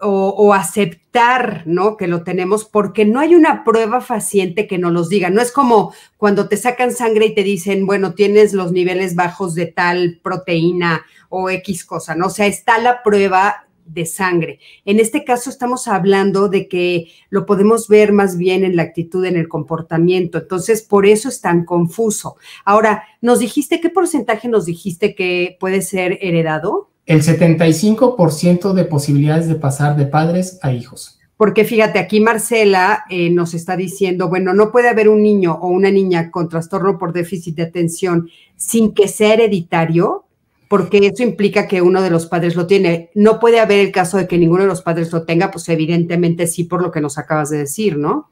o, 0.00 0.52
aceptar, 0.52 1.62
¿no? 1.64 1.96
Que 1.96 2.06
lo 2.06 2.22
tenemos 2.22 2.64
porque 2.64 3.04
no 3.04 3.18
hay 3.18 3.34
una 3.34 3.64
prueba 3.64 4.00
faciente 4.00 4.66
que 4.66 4.78
nos 4.78 4.92
los 4.92 5.08
diga. 5.08 5.30
No 5.30 5.40
es 5.40 5.50
como 5.50 5.94
cuando 6.18 6.48
te 6.48 6.56
sacan 6.56 6.92
sangre 6.92 7.26
y 7.26 7.34
te 7.34 7.42
dicen, 7.42 7.86
bueno, 7.86 8.14
tienes 8.14 8.52
los 8.52 8.72
niveles 8.72 9.14
bajos 9.14 9.54
de 9.54 9.66
tal 9.66 10.20
proteína 10.22 11.04
o 11.30 11.48
X 11.48 11.84
cosa, 11.84 12.14
¿no? 12.14 12.26
O 12.26 12.30
sea, 12.30 12.46
está 12.46 12.78
la 12.78 13.02
prueba 13.02 13.66
de 13.86 14.04
sangre. 14.04 14.58
En 14.84 15.00
este 15.00 15.24
caso 15.24 15.48
estamos 15.48 15.88
hablando 15.88 16.48
de 16.48 16.68
que 16.68 17.12
lo 17.30 17.46
podemos 17.46 17.88
ver 17.88 18.12
más 18.12 18.36
bien 18.36 18.64
en 18.64 18.76
la 18.76 18.82
actitud, 18.82 19.24
en 19.24 19.36
el 19.36 19.48
comportamiento. 19.48 20.38
Entonces, 20.38 20.82
por 20.82 21.06
eso 21.06 21.28
es 21.28 21.40
tan 21.40 21.64
confuso. 21.64 22.36
Ahora, 22.64 23.04
¿nos 23.20 23.38
dijiste 23.38 23.80
qué 23.80 23.88
porcentaje 23.88 24.48
nos 24.48 24.66
dijiste 24.66 25.14
que 25.14 25.56
puede 25.58 25.82
ser 25.82 26.18
heredado? 26.20 26.90
El 27.06 27.22
75% 27.22 28.72
de 28.72 28.84
posibilidades 28.84 29.48
de 29.48 29.54
pasar 29.54 29.96
de 29.96 30.06
padres 30.06 30.58
a 30.62 30.72
hijos. 30.72 31.18
Porque 31.36 31.64
fíjate, 31.64 31.98
aquí 31.98 32.20
Marcela 32.20 33.04
eh, 33.10 33.30
nos 33.30 33.54
está 33.54 33.76
diciendo, 33.76 34.28
bueno, 34.28 34.54
no 34.54 34.72
puede 34.72 34.88
haber 34.88 35.08
un 35.08 35.22
niño 35.22 35.54
o 35.54 35.68
una 35.68 35.90
niña 35.90 36.30
con 36.30 36.48
trastorno 36.48 36.98
por 36.98 37.12
déficit 37.12 37.56
de 37.56 37.64
atención 37.64 38.28
sin 38.56 38.92
que 38.94 39.06
sea 39.06 39.34
hereditario 39.34 40.26
porque 40.68 40.98
eso 40.98 41.22
implica 41.22 41.68
que 41.68 41.82
uno 41.82 42.02
de 42.02 42.10
los 42.10 42.26
padres 42.26 42.56
lo 42.56 42.66
tiene. 42.66 43.10
No 43.14 43.38
puede 43.38 43.60
haber 43.60 43.80
el 43.80 43.92
caso 43.92 44.16
de 44.16 44.26
que 44.26 44.38
ninguno 44.38 44.62
de 44.62 44.68
los 44.68 44.82
padres 44.82 45.12
lo 45.12 45.22
tenga, 45.22 45.50
pues 45.50 45.68
evidentemente 45.68 46.46
sí 46.46 46.64
por 46.64 46.82
lo 46.82 46.90
que 46.90 47.00
nos 47.00 47.18
acabas 47.18 47.50
de 47.50 47.58
decir, 47.58 47.96
¿no? 47.96 48.30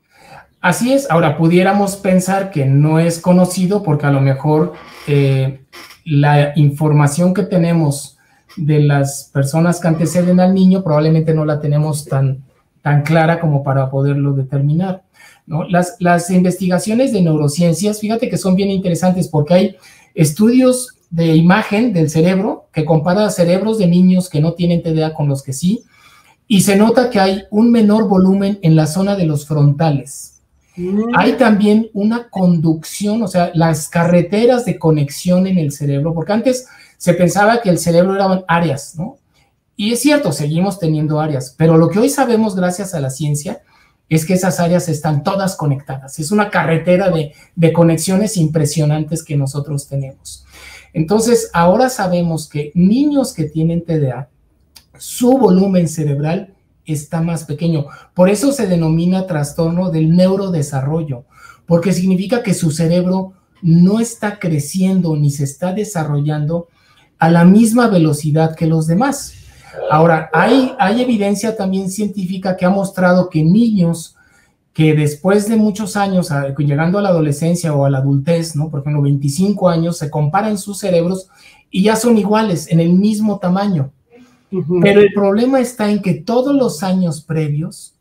Así 0.60 0.92
es. 0.92 1.10
Ahora, 1.10 1.36
pudiéramos 1.36 1.96
pensar 1.96 2.50
que 2.50 2.64
no 2.64 2.98
es 2.98 3.20
conocido 3.20 3.82
porque 3.82 4.06
a 4.06 4.10
lo 4.10 4.20
mejor 4.20 4.72
eh, 5.06 5.60
la 6.04 6.52
información 6.56 7.34
que 7.34 7.42
tenemos 7.42 8.13
de 8.56 8.80
las 8.80 9.30
personas 9.32 9.80
que 9.80 9.88
anteceden 9.88 10.40
al 10.40 10.54
niño 10.54 10.82
probablemente 10.82 11.34
no 11.34 11.44
la 11.44 11.60
tenemos 11.60 12.04
tan, 12.04 12.44
tan 12.82 13.02
clara 13.02 13.40
como 13.40 13.62
para 13.62 13.90
poderlo 13.90 14.32
determinar. 14.32 15.02
¿no? 15.46 15.64
Las, 15.64 15.96
las 15.98 16.30
investigaciones 16.30 17.12
de 17.12 17.22
neurociencias, 17.22 18.00
fíjate 18.00 18.28
que 18.28 18.38
son 18.38 18.54
bien 18.54 18.70
interesantes 18.70 19.28
porque 19.28 19.54
hay 19.54 19.76
estudios 20.14 20.94
de 21.10 21.36
imagen 21.36 21.92
del 21.92 22.10
cerebro 22.10 22.66
que 22.72 22.84
compara 22.84 23.30
cerebros 23.30 23.78
de 23.78 23.86
niños 23.86 24.28
que 24.28 24.40
no 24.40 24.54
tienen 24.54 24.82
TDA 24.82 25.14
con 25.14 25.28
los 25.28 25.42
que 25.42 25.52
sí, 25.52 25.84
y 26.46 26.62
se 26.62 26.76
nota 26.76 27.10
que 27.10 27.20
hay 27.20 27.44
un 27.50 27.70
menor 27.70 28.08
volumen 28.08 28.58
en 28.62 28.76
la 28.76 28.86
zona 28.86 29.16
de 29.16 29.24
los 29.24 29.46
frontales. 29.46 30.42
Mm. 30.76 31.14
Hay 31.16 31.32
también 31.34 31.88
una 31.94 32.28
conducción, 32.28 33.22
o 33.22 33.28
sea, 33.28 33.50
las 33.54 33.88
carreteras 33.88 34.64
de 34.64 34.78
conexión 34.78 35.46
en 35.46 35.58
el 35.58 35.72
cerebro, 35.72 36.12
porque 36.14 36.32
antes 36.32 36.66
se 36.96 37.14
pensaba 37.14 37.60
que 37.60 37.70
el 37.70 37.78
cerebro 37.78 38.14
eran 38.14 38.44
áreas, 38.48 38.96
¿no? 38.96 39.16
Y 39.76 39.92
es 39.92 40.00
cierto, 40.00 40.32
seguimos 40.32 40.78
teniendo 40.78 41.20
áreas, 41.20 41.54
pero 41.56 41.76
lo 41.76 41.88
que 41.88 41.98
hoy 41.98 42.08
sabemos 42.08 42.54
gracias 42.54 42.94
a 42.94 43.00
la 43.00 43.10
ciencia 43.10 43.62
es 44.08 44.24
que 44.24 44.34
esas 44.34 44.60
áreas 44.60 44.88
están 44.88 45.24
todas 45.24 45.56
conectadas. 45.56 46.18
Es 46.18 46.30
una 46.30 46.50
carretera 46.50 47.10
de, 47.10 47.32
de 47.56 47.72
conexiones 47.72 48.36
impresionantes 48.36 49.24
que 49.24 49.36
nosotros 49.36 49.88
tenemos. 49.88 50.44
Entonces, 50.92 51.50
ahora 51.52 51.88
sabemos 51.88 52.48
que 52.48 52.70
niños 52.74 53.32
que 53.32 53.44
tienen 53.44 53.84
TDA, 53.84 54.28
su 54.96 55.36
volumen 55.38 55.88
cerebral 55.88 56.54
está 56.86 57.20
más 57.20 57.44
pequeño. 57.44 57.86
Por 58.14 58.28
eso 58.28 58.52
se 58.52 58.66
denomina 58.66 59.26
trastorno 59.26 59.90
del 59.90 60.14
neurodesarrollo, 60.14 61.24
porque 61.66 61.92
significa 61.92 62.42
que 62.42 62.54
su 62.54 62.70
cerebro 62.70 63.32
no 63.62 63.98
está 63.98 64.38
creciendo 64.38 65.16
ni 65.16 65.30
se 65.30 65.44
está 65.44 65.72
desarrollando 65.72 66.68
a 67.24 67.30
la 67.30 67.44
misma 67.46 67.88
velocidad 67.88 68.54
que 68.54 68.66
los 68.66 68.86
demás. 68.86 69.32
Ahora, 69.90 70.28
hay, 70.34 70.74
hay 70.78 71.00
evidencia 71.00 71.56
también 71.56 71.90
científica 71.90 72.54
que 72.54 72.66
ha 72.66 72.70
mostrado 72.70 73.30
que 73.30 73.42
niños 73.42 74.14
que 74.74 74.92
después 74.92 75.48
de 75.48 75.56
muchos 75.56 75.96
años, 75.96 76.30
llegando 76.58 76.98
a 76.98 77.02
la 77.02 77.08
adolescencia 77.08 77.72
o 77.72 77.86
a 77.86 77.90
la 77.90 77.98
adultez, 77.98 78.56
¿no? 78.56 78.68
Por 78.68 78.80
ejemplo, 78.80 79.00
25 79.00 79.70
años, 79.70 79.96
se 79.96 80.10
comparan 80.10 80.58
sus 80.58 80.80
cerebros 80.80 81.28
y 81.70 81.84
ya 81.84 81.96
son 81.96 82.18
iguales, 82.18 82.70
en 82.70 82.80
el 82.80 82.92
mismo 82.92 83.38
tamaño. 83.38 83.90
Pero 84.82 85.00
el 85.00 85.12
problema 85.14 85.60
está 85.60 85.90
en 85.90 86.02
que 86.02 86.14
todos 86.14 86.54
los 86.54 86.82
años 86.82 87.22
previos 87.22 87.93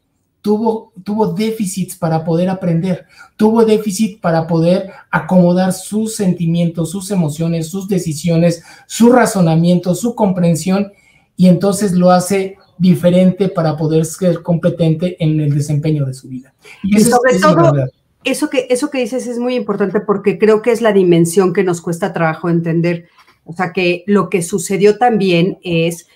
tuvo, 0.43 0.91
tuvo 1.05 1.33
déficits 1.33 1.95
para 1.95 2.25
poder 2.25 2.49
aprender, 2.49 3.05
tuvo 3.37 3.63
déficit 3.63 4.19
para 4.19 4.45
poder 4.45 4.91
acomodar 5.09 5.71
sus 5.71 6.17
sentimientos, 6.17 6.91
sus 6.91 7.09
emociones, 7.11 7.69
sus 7.69 7.87
decisiones, 7.87 8.61
su 8.85 9.09
razonamiento, 9.09 9.95
su 9.95 10.13
comprensión, 10.15 10.91
y 11.37 11.47
entonces 11.47 11.93
lo 11.93 12.11
hace 12.11 12.57
diferente 12.77 13.47
para 13.47 13.77
poder 13.77 14.05
ser 14.05 14.43
competente 14.43 15.15
en 15.23 15.39
el 15.39 15.55
desempeño 15.55 16.05
de 16.05 16.13
su 16.13 16.27
vida. 16.27 16.53
Y, 16.83 16.99
sobre 16.99 17.39
todo, 17.39 17.73
eso 18.25 18.49
que, 18.49 18.67
eso 18.69 18.89
que 18.89 18.99
dices 18.99 19.25
es 19.27 19.39
muy 19.39 19.55
importante 19.55 20.01
porque 20.01 20.37
creo 20.37 20.61
que 20.61 20.71
es 20.71 20.81
la 20.81 20.91
dimensión 20.91 21.53
que 21.53 21.63
nos 21.63 21.79
cuesta 21.79 22.11
trabajo 22.11 22.49
entender. 22.49 23.07
O 23.45 23.53
sea, 23.53 23.71
que 23.71 24.03
lo 24.07 24.29
que 24.29 24.41
sucedió 24.41 24.97
también 24.97 25.57
es 25.63 26.07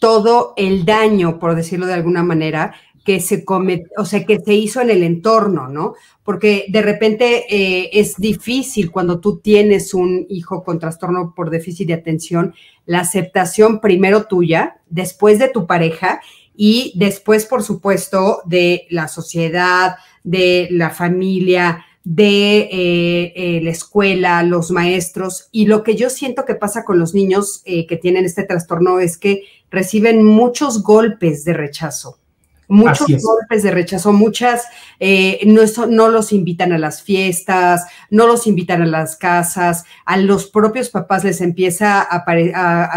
todo 0.00 0.54
el 0.56 0.86
daño, 0.86 1.38
por 1.38 1.54
decirlo 1.54 1.86
de 1.86 1.94
alguna 1.94 2.22
manera, 2.22 2.74
que 3.04 3.20
se 3.20 3.44
come, 3.44 3.84
o 3.98 4.06
sea, 4.06 4.24
que 4.24 4.40
se 4.40 4.54
hizo 4.54 4.80
en 4.80 4.88
el 4.88 5.02
entorno, 5.02 5.68
¿no? 5.68 5.94
Porque 6.24 6.64
de 6.68 6.80
repente 6.80 7.44
eh, 7.50 7.90
es 7.92 8.16
difícil 8.16 8.90
cuando 8.90 9.20
tú 9.20 9.38
tienes 9.38 9.92
un 9.92 10.26
hijo 10.30 10.64
con 10.64 10.78
trastorno 10.78 11.34
por 11.36 11.50
déficit 11.50 11.88
de 11.88 11.94
atención, 11.94 12.54
la 12.86 13.00
aceptación 13.00 13.80
primero 13.80 14.24
tuya, 14.24 14.80
después 14.88 15.38
de 15.38 15.48
tu 15.48 15.66
pareja 15.66 16.22
y 16.56 16.92
después, 16.96 17.44
por 17.44 17.62
supuesto, 17.62 18.40
de 18.46 18.86
la 18.88 19.06
sociedad, 19.08 19.96
de 20.22 20.68
la 20.70 20.88
familia, 20.88 21.84
de 22.04 22.58
eh, 22.58 23.32
eh, 23.36 23.60
la 23.62 23.70
escuela, 23.70 24.42
los 24.44 24.70
maestros. 24.70 25.48
Y 25.52 25.66
lo 25.66 25.82
que 25.82 25.94
yo 25.94 26.08
siento 26.08 26.46
que 26.46 26.54
pasa 26.54 26.84
con 26.84 26.98
los 26.98 27.12
niños 27.12 27.62
que 27.64 27.98
tienen 28.00 28.24
este 28.24 28.44
trastorno 28.44 28.98
es 28.98 29.18
que 29.18 29.42
reciben 29.70 30.24
muchos 30.24 30.82
golpes 30.82 31.44
de 31.44 31.52
rechazo 31.52 32.18
muchos 32.68 33.08
golpes 33.22 33.62
de 33.62 33.70
rechazo, 33.70 34.12
muchas, 34.12 34.64
eh, 35.00 35.40
no, 35.46 35.62
no, 35.86 36.08
los 36.08 36.32
invitan 36.32 36.72
a 36.72 36.78
las 36.78 37.02
fiestas, 37.02 37.86
no 38.10 38.26
los 38.26 38.46
invitan 38.46 38.82
a 38.82 38.86
las 38.86 39.16
casas, 39.16 39.84
a 40.04 40.16
los 40.16 40.46
propios 40.46 40.90
papás 40.90 41.24
les 41.24 41.40
empieza 41.40 42.00
a, 42.00 42.24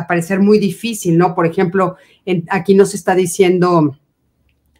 parecer 0.08 0.40
muy 0.40 0.60
difícil, 0.60 1.18
¿no? 1.18 1.36
Por 1.36 1.46
ejemplo, 1.46 1.98
aquí 2.50 2.76
nos 2.76 2.94
está 2.94 3.16
diciendo 3.16 3.98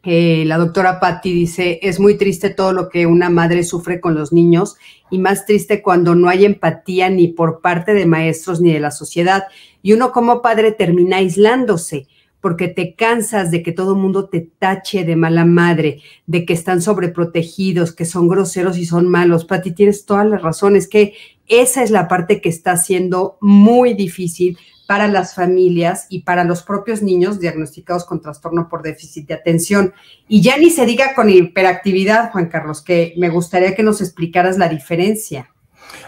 eh, 0.04 0.46
la 0.46 0.58
doctora 0.58 1.02
Patti, 1.02 1.34
dice, 1.34 1.80
es 1.82 2.00
muy 2.00 2.18
triste 2.18 2.50
todo 2.50 2.72
lo 2.72 2.88
que 2.88 3.06
una 3.06 3.30
madre 3.30 3.64
sufre 3.64 4.00
con 4.00 4.16
los 4.16 4.32
niños 4.32 4.78
y 5.12 5.20
más 5.20 5.46
triste 5.46 5.82
cuando 5.82 6.16
no 6.16 6.30
hay 6.30 6.46
empatía 6.46 7.10
ni 7.10 7.28
por 7.28 7.60
parte 7.60 7.94
de 7.94 8.06
maestros 8.06 8.62
ni 8.62 8.72
de 8.72 8.80
la 8.80 8.92
sociedad. 8.92 9.44
Y 9.82 9.94
uno 9.94 10.12
como 10.12 10.42
padre 10.42 10.72
termina 10.72 11.18
aislándose 11.18 12.08
porque 12.42 12.68
te 12.68 12.96
cansas 12.96 13.52
de 13.52 13.64
que 13.64 13.72
todo 13.72 13.94
el 13.94 14.00
mundo 14.00 14.30
te 14.30 14.42
tache 14.42 15.04
de 15.04 15.16
mala 15.16 15.46
madre, 15.46 16.02
de 16.26 16.46
que 16.46 16.54
están 16.54 16.82
sobreprotegidos, 16.82 17.94
que 17.94 18.06
son 18.06 18.28
groseros 18.28 18.78
y 18.78 18.86
son 18.86 19.08
malos. 19.08 19.46
Pati, 19.46 19.72
tienes 19.72 20.06
todas 20.06 20.28
las 20.28 20.42
razones, 20.42 20.88
que 20.88 21.14
esa 21.48 21.84
es 21.84 21.92
la 21.92 22.08
parte 22.08 22.42
que 22.42 22.50
está 22.50 22.78
siendo 22.78 23.38
muy 23.42 23.94
difícil 23.94 24.58
para 24.88 25.08
las 25.08 25.36
familias 25.36 26.08
y 26.10 26.22
para 26.22 26.46
los 26.46 26.64
propios 26.64 27.02
niños 27.02 27.40
diagnosticados 27.40 28.06
con 28.06 28.22
trastorno 28.22 28.70
por 28.70 28.82
déficit 28.82 29.28
de 29.28 29.34
atención. 29.34 29.94
Y 30.28 30.42
ya 30.42 30.58
ni 30.58 30.70
se 30.70 30.86
diga 30.86 31.14
con 31.14 31.30
hiperactividad, 31.30 32.32
Juan 32.32 32.48
Carlos, 32.48 32.82
que 32.82 33.14
me 33.18 33.30
gustaría 33.30 33.76
que 33.76 33.84
nos 33.84 34.02
explicaras 34.02 34.58
la 34.58 34.70
diferencia. 34.70 35.50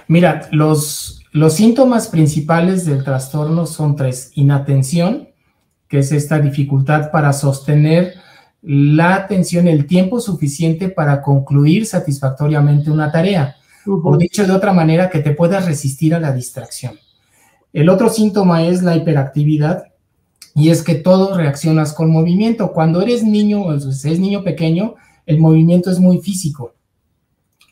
Mira, 0.07 0.47
los, 0.51 1.23
los 1.31 1.53
síntomas 1.53 2.07
principales 2.07 2.85
del 2.85 3.03
trastorno 3.03 3.65
son 3.65 3.95
tres, 3.95 4.31
inatención, 4.33 5.28
que 5.89 5.99
es 5.99 6.11
esta 6.11 6.39
dificultad 6.39 7.11
para 7.11 7.33
sostener 7.33 8.13
la 8.61 9.15
atención 9.15 9.67
el 9.67 9.87
tiempo 9.87 10.21
suficiente 10.21 10.89
para 10.89 11.21
concluir 11.21 11.85
satisfactoriamente 11.85 12.91
una 12.91 13.11
tarea. 13.11 13.55
O 13.85 14.17
dicho 14.17 14.45
de 14.45 14.51
otra 14.51 14.71
manera, 14.71 15.09
que 15.09 15.19
te 15.19 15.31
puedas 15.31 15.65
resistir 15.65 16.13
a 16.13 16.19
la 16.19 16.31
distracción. 16.31 16.93
El 17.73 17.89
otro 17.89 18.09
síntoma 18.09 18.63
es 18.63 18.83
la 18.83 18.95
hiperactividad 18.95 19.85
y 20.53 20.69
es 20.69 20.83
que 20.83 20.95
todo 20.95 21.35
reaccionas 21.35 21.93
con 21.93 22.11
movimiento. 22.11 22.71
Cuando 22.71 23.01
eres 23.01 23.23
niño 23.23 23.63
o 23.63 23.73
es 23.73 24.19
niño 24.19 24.43
pequeño, 24.43 24.95
el 25.25 25.39
movimiento 25.39 25.89
es 25.89 25.99
muy 25.99 26.19
físico. 26.19 26.75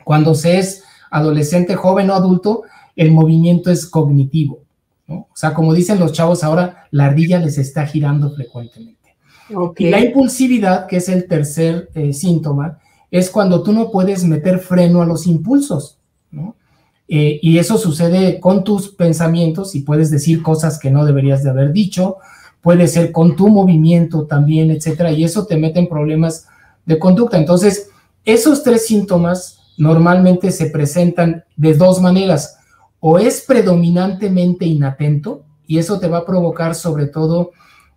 Cuando 0.03 0.33
se 0.33 0.57
es 0.57 0.83
adolescente, 1.11 1.75
joven 1.75 2.09
o 2.09 2.15
adulto, 2.15 2.63
el 2.95 3.11
movimiento 3.11 3.69
es 3.69 3.85
cognitivo. 3.85 4.66
O 5.07 5.27
sea, 5.33 5.53
como 5.53 5.73
dicen 5.73 5.99
los 5.99 6.11
chavos 6.11 6.43
ahora, 6.43 6.87
la 6.91 7.05
ardilla 7.05 7.39
les 7.39 7.57
está 7.57 7.85
girando 7.85 8.31
frecuentemente. 8.31 9.15
Y 9.77 9.89
la 9.89 10.01
impulsividad, 10.01 10.87
que 10.87 10.97
es 10.97 11.07
el 11.07 11.27
tercer 11.27 11.89
eh, 11.93 12.11
síntoma, 12.13 12.79
es 13.09 13.29
cuando 13.29 13.63
tú 13.63 13.71
no 13.71 13.91
puedes 13.91 14.25
meter 14.25 14.59
freno 14.59 15.01
a 15.01 15.05
los 15.05 15.25
impulsos, 15.27 15.99
¿no? 16.31 16.55
Eh, 17.07 17.39
y 17.41 17.57
eso 17.57 17.77
sucede 17.77 18.41
con 18.41 18.65
tus 18.65 18.89
pensamientos 18.89 19.75
y 19.75 19.81
puedes 19.81 20.11
decir 20.11 20.43
cosas 20.43 20.77
que 20.77 20.91
no 20.91 21.05
deberías 21.05 21.41
de 21.41 21.49
haber 21.49 21.71
dicho, 21.71 22.17
puede 22.59 22.89
ser 22.89 23.13
con 23.13 23.37
tu 23.37 23.47
movimiento 23.47 24.25
también, 24.25 24.71
etcétera, 24.71 25.13
y 25.13 25.23
eso 25.23 25.45
te 25.45 25.55
mete 25.55 25.79
en 25.79 25.87
problemas 25.87 26.47
de 26.85 26.99
conducta. 26.99 27.37
Entonces, 27.37 27.91
esos 28.25 28.61
tres 28.61 28.87
síntomas 28.87 29.59
normalmente 29.77 30.51
se 30.51 30.65
presentan 30.65 31.45
de 31.55 31.75
dos 31.75 32.01
maneras. 32.01 32.56
O 33.09 33.17
es 33.17 33.39
predominantemente 33.39 34.65
inatento, 34.65 35.45
y 35.65 35.77
eso 35.77 35.97
te 35.97 36.09
va 36.09 36.17
a 36.17 36.25
provocar 36.25 36.75
sobre 36.75 37.05
todo 37.05 37.51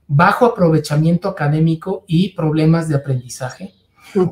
bajo 0.06 0.46
aprovechamiento 0.46 1.28
académico 1.28 2.04
y 2.06 2.28
problemas 2.28 2.88
de 2.88 2.94
aprendizaje, 2.94 3.74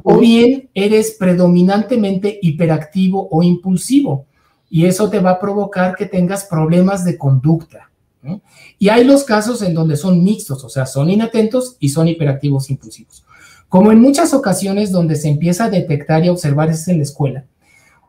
o 0.05 0.19
bien 0.19 0.71
eres 0.75 1.17
predominantemente 1.19 2.39
hiperactivo 2.41 3.27
o 3.29 3.43
impulsivo 3.43 4.27
y 4.71 4.87
eso 4.87 5.11
te 5.11 5.19
va 5.19 5.31
a 5.31 5.41
provocar 5.41 5.97
que 5.97 6.07
tengas 6.07 6.45
problemas 6.45 7.05
de 7.05 7.19
conducta. 7.19 7.91
Y 8.79 8.89
hay 8.89 9.03
los 9.03 9.25
casos 9.25 9.63
en 9.63 9.75
donde 9.75 9.97
son 9.97 10.23
mixtos, 10.23 10.63
o 10.63 10.69
sea, 10.69 10.87
son 10.87 11.11
inatentos 11.11 11.77
y 11.81 11.89
son 11.89 12.07
hiperactivos 12.07 12.71
impulsivos. 12.71 13.25
Como 13.69 13.91
en 13.91 14.01
muchas 14.01 14.33
ocasiones 14.33 14.93
donde 14.93 15.17
se 15.17 15.29
empieza 15.29 15.65
a 15.65 15.71
detectar 15.71 16.25
y 16.25 16.29
observar 16.29 16.71
es 16.71 16.87
en 16.87 16.99
la 16.99 17.03
escuela, 17.03 17.47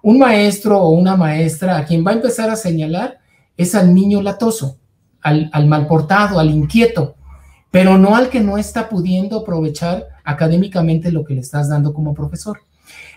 un 0.01 0.19
maestro 0.19 0.79
o 0.79 0.89
una 0.89 1.15
maestra 1.15 1.77
a 1.77 1.85
quien 1.85 2.05
va 2.05 2.11
a 2.11 2.15
empezar 2.15 2.49
a 2.49 2.55
señalar 2.55 3.19
es 3.57 3.75
al 3.75 3.93
niño 3.93 4.21
latoso, 4.21 4.77
al, 5.21 5.49
al 5.51 5.67
malportado, 5.67 6.39
al 6.39 6.49
inquieto, 6.49 7.15
pero 7.71 7.97
no 7.97 8.15
al 8.15 8.29
que 8.29 8.39
no 8.39 8.57
está 8.57 8.89
pudiendo 8.89 9.39
aprovechar 9.39 10.07
académicamente 10.23 11.11
lo 11.11 11.23
que 11.23 11.33
le 11.33 11.41
estás 11.41 11.69
dando 11.69 11.93
como 11.93 12.13
profesor. 12.13 12.59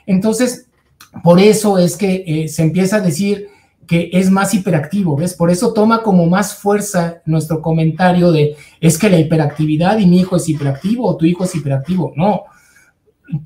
Entonces, 0.07 0.67
por 1.23 1.39
eso 1.39 1.79
es 1.79 1.97
que 1.97 2.25
eh, 2.27 2.49
se 2.49 2.63
empieza 2.63 2.97
a 2.97 3.01
decir 3.01 3.49
que 3.87 4.11
es 4.13 4.31
más 4.31 4.55
hiperactivo, 4.55 5.17
¿ves? 5.17 5.35
Por 5.35 5.51
eso 5.51 5.73
toma 5.73 6.03
como 6.03 6.27
más 6.27 6.55
fuerza 6.55 7.21
nuestro 7.27 7.61
comentario 7.61 8.33
de, 8.33 8.57
es 8.81 8.97
que 8.97 9.11
la 9.11 9.19
hiperactividad 9.19 9.99
y 9.99 10.07
mi 10.07 10.21
hijo 10.21 10.37
es 10.37 10.49
hiperactivo 10.49 11.07
o 11.07 11.17
tu 11.17 11.27
hijo 11.27 11.45
es 11.45 11.55
hiperactivo. 11.55 12.13
No, 12.17 12.45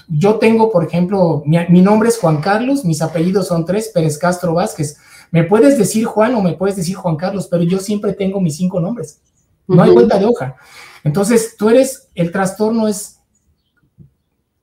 yo 0.09 0.37
tengo, 0.37 0.71
por 0.71 0.85
ejemplo, 0.85 1.43
mi, 1.47 1.59
mi, 1.69 1.81
nombre 1.81 2.09
es 2.09 2.19
Juan 2.19 2.41
Carlos, 2.41 2.85
mis 2.85 3.03
apellidos 3.03 3.49
son 3.49 3.65
tres, 3.65 3.91
Pérez 3.95 4.19
Castro 4.19 4.55
Vázquez. 4.55 4.97
Me 5.31 5.45
puedes 5.45 5.79
decir 5.79 6.05
Juan 6.05 6.35
o 6.35 6.43
me 6.43 6.55
puedes 6.55 6.77
decir 6.77 6.97
Juan 6.97 7.17
Carlos, 7.17 7.49
pero 7.51 7.63
yo 7.63 7.79
siempre 7.79 8.13
tengo 8.13 8.41
mis 8.41 8.57
cinco 8.57 8.81
nombres. 8.81 9.21
No 9.67 9.83
hay 9.83 9.91
vuelta 9.91 10.19
de 10.19 10.27
hoja. 10.27 10.57
Entonces, 11.05 11.57
tú 11.57 11.69
eres, 11.69 12.09
el 12.15 12.33
trastorno 12.33 12.89
es 12.89 13.21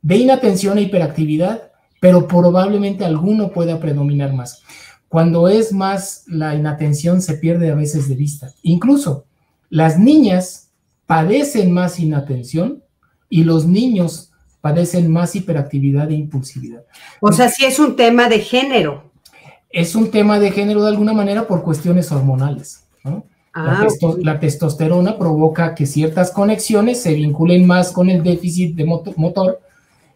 de 0.02 0.18
inatención 0.18 0.78
e 0.78 0.82
hiperactividad, 0.82 1.72
pero 2.02 2.28
probablemente 2.28 3.06
alguno 3.06 3.52
pueda 3.52 3.80
predominar 3.80 4.34
más. 4.34 4.62
Cuando 5.08 5.48
es 5.48 5.72
más 5.72 6.24
la 6.28 6.56
inatención 6.56 7.22
se 7.22 7.36
pierde 7.36 7.72
a 7.72 7.76
veces 7.76 8.10
de 8.10 8.16
vista. 8.16 8.54
Incluso 8.62 9.26
las 9.70 9.98
niñas 9.98 10.72
padecen 11.06 11.72
más 11.72 12.00
inatención 12.00 12.84
y 13.30 13.46
los 13.46 13.66
niños 13.66 14.33
padecen 14.64 15.12
más 15.12 15.36
hiperactividad 15.36 16.10
e 16.10 16.14
impulsividad. 16.14 16.84
O 17.20 17.34
sea, 17.34 17.50
sí 17.50 17.66
es 17.66 17.80
un 17.80 17.98
tema 17.98 18.30
de 18.30 18.40
género. 18.40 19.12
Es 19.70 19.94
un 19.94 20.10
tema 20.10 20.40
de 20.40 20.52
género 20.52 20.84
de 20.84 20.88
alguna 20.88 21.12
manera 21.12 21.46
por 21.46 21.64
cuestiones 21.64 22.10
hormonales. 22.14 22.86
¿no? 23.04 23.26
Ah, 23.54 23.86
la, 24.20 24.40
testosterona 24.40 25.18
provoca 25.18 25.76
que 25.76 25.86
ciertas 25.86 26.32
conexiones 26.32 27.02
se 27.02 27.14
vinculen 27.14 27.68
más 27.68 27.92
con 27.92 28.10
el 28.10 28.24
déficit 28.24 28.74
de 28.78 28.86
motor, 28.86 29.60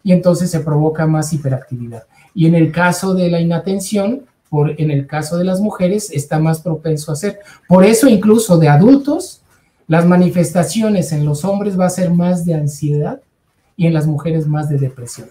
y 0.01 0.13
entonces 0.13 0.49
se 0.49 0.61
provoca 0.61 1.05
más 1.05 1.33
hiperactividad. 1.33 2.03
Y 2.33 2.45
en 2.45 2.55
el 2.55 2.71
caso 2.71 3.13
de 3.15 3.29
la 3.29 3.41
inatención, 3.41 4.27
por, 4.49 4.79
en 4.79 4.91
el 4.91 5.07
caso 5.07 5.35
de 5.35 5.43
las 5.43 5.59
mujeres, 5.59 6.09
está 6.09 6.39
más 6.39 6.61
propenso 6.61 7.11
a 7.11 7.17
ser. 7.17 7.39
Por 7.67 7.83
eso 7.83 8.07
incluso 8.07 8.57
de 8.57 8.69
adultos, 8.69 9.41
las 9.87 10.05
manifestaciones 10.05 11.11
en 11.11 11.25
los 11.25 11.43
hombres 11.43 11.77
va 11.77 11.87
a 11.87 11.89
ser 11.89 12.11
más 12.11 12.45
de 12.45 12.53
ansiedad 12.53 13.19
y 13.77 13.87
en 13.87 13.93
las 13.93 14.07
mujeres 14.07 14.47
más 14.47 14.67
de 14.67 14.77
depresión. 14.77 15.29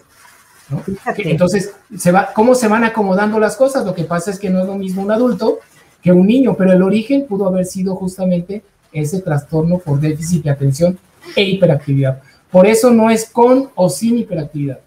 Entonces, 1.17 1.73
se 1.95 2.11
va, 2.11 2.33
¿cómo 2.33 2.55
se 2.55 2.67
van 2.67 2.83
acomodando 2.83 3.39
las 3.39 3.55
cosas? 3.55 3.85
Lo 3.85 3.93
que 3.93 4.03
pasa 4.03 4.31
es 4.31 4.39
que 4.39 4.49
no 4.49 4.61
es 4.61 4.65
lo 4.65 4.75
mismo 4.75 5.01
un 5.01 5.11
adulto 5.11 5.59
que 6.01 6.11
un 6.11 6.25
niño, 6.25 6.55
pero 6.57 6.71
el 6.71 6.81
origen 6.81 7.25
pudo 7.27 7.47
haber 7.47 7.65
sido 7.65 7.95
justamente 7.95 8.63
ese 8.91 9.21
trastorno 9.21 9.77
por 9.77 9.99
déficit 9.99 10.43
de 10.43 10.49
atención 10.49 10.97
e 11.35 11.43
hiperactividad. 11.43 12.21
Por 12.49 12.65
eso 12.65 12.91
no 12.91 13.09
es 13.09 13.29
con 13.29 13.69
o 13.75 13.89
sin 13.89 14.17
hiperactividad. 14.17 14.79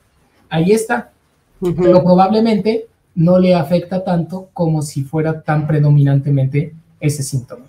Ahí 0.48 0.72
está. 0.72 1.10
Pero 1.60 2.02
probablemente 2.02 2.86
no 3.14 3.38
le 3.38 3.54
afecta 3.54 4.02
tanto 4.02 4.48
como 4.54 4.80
si 4.80 5.02
fuera 5.02 5.42
tan 5.42 5.66
predominantemente 5.66 6.74
ese 7.00 7.22
síntoma. 7.22 7.66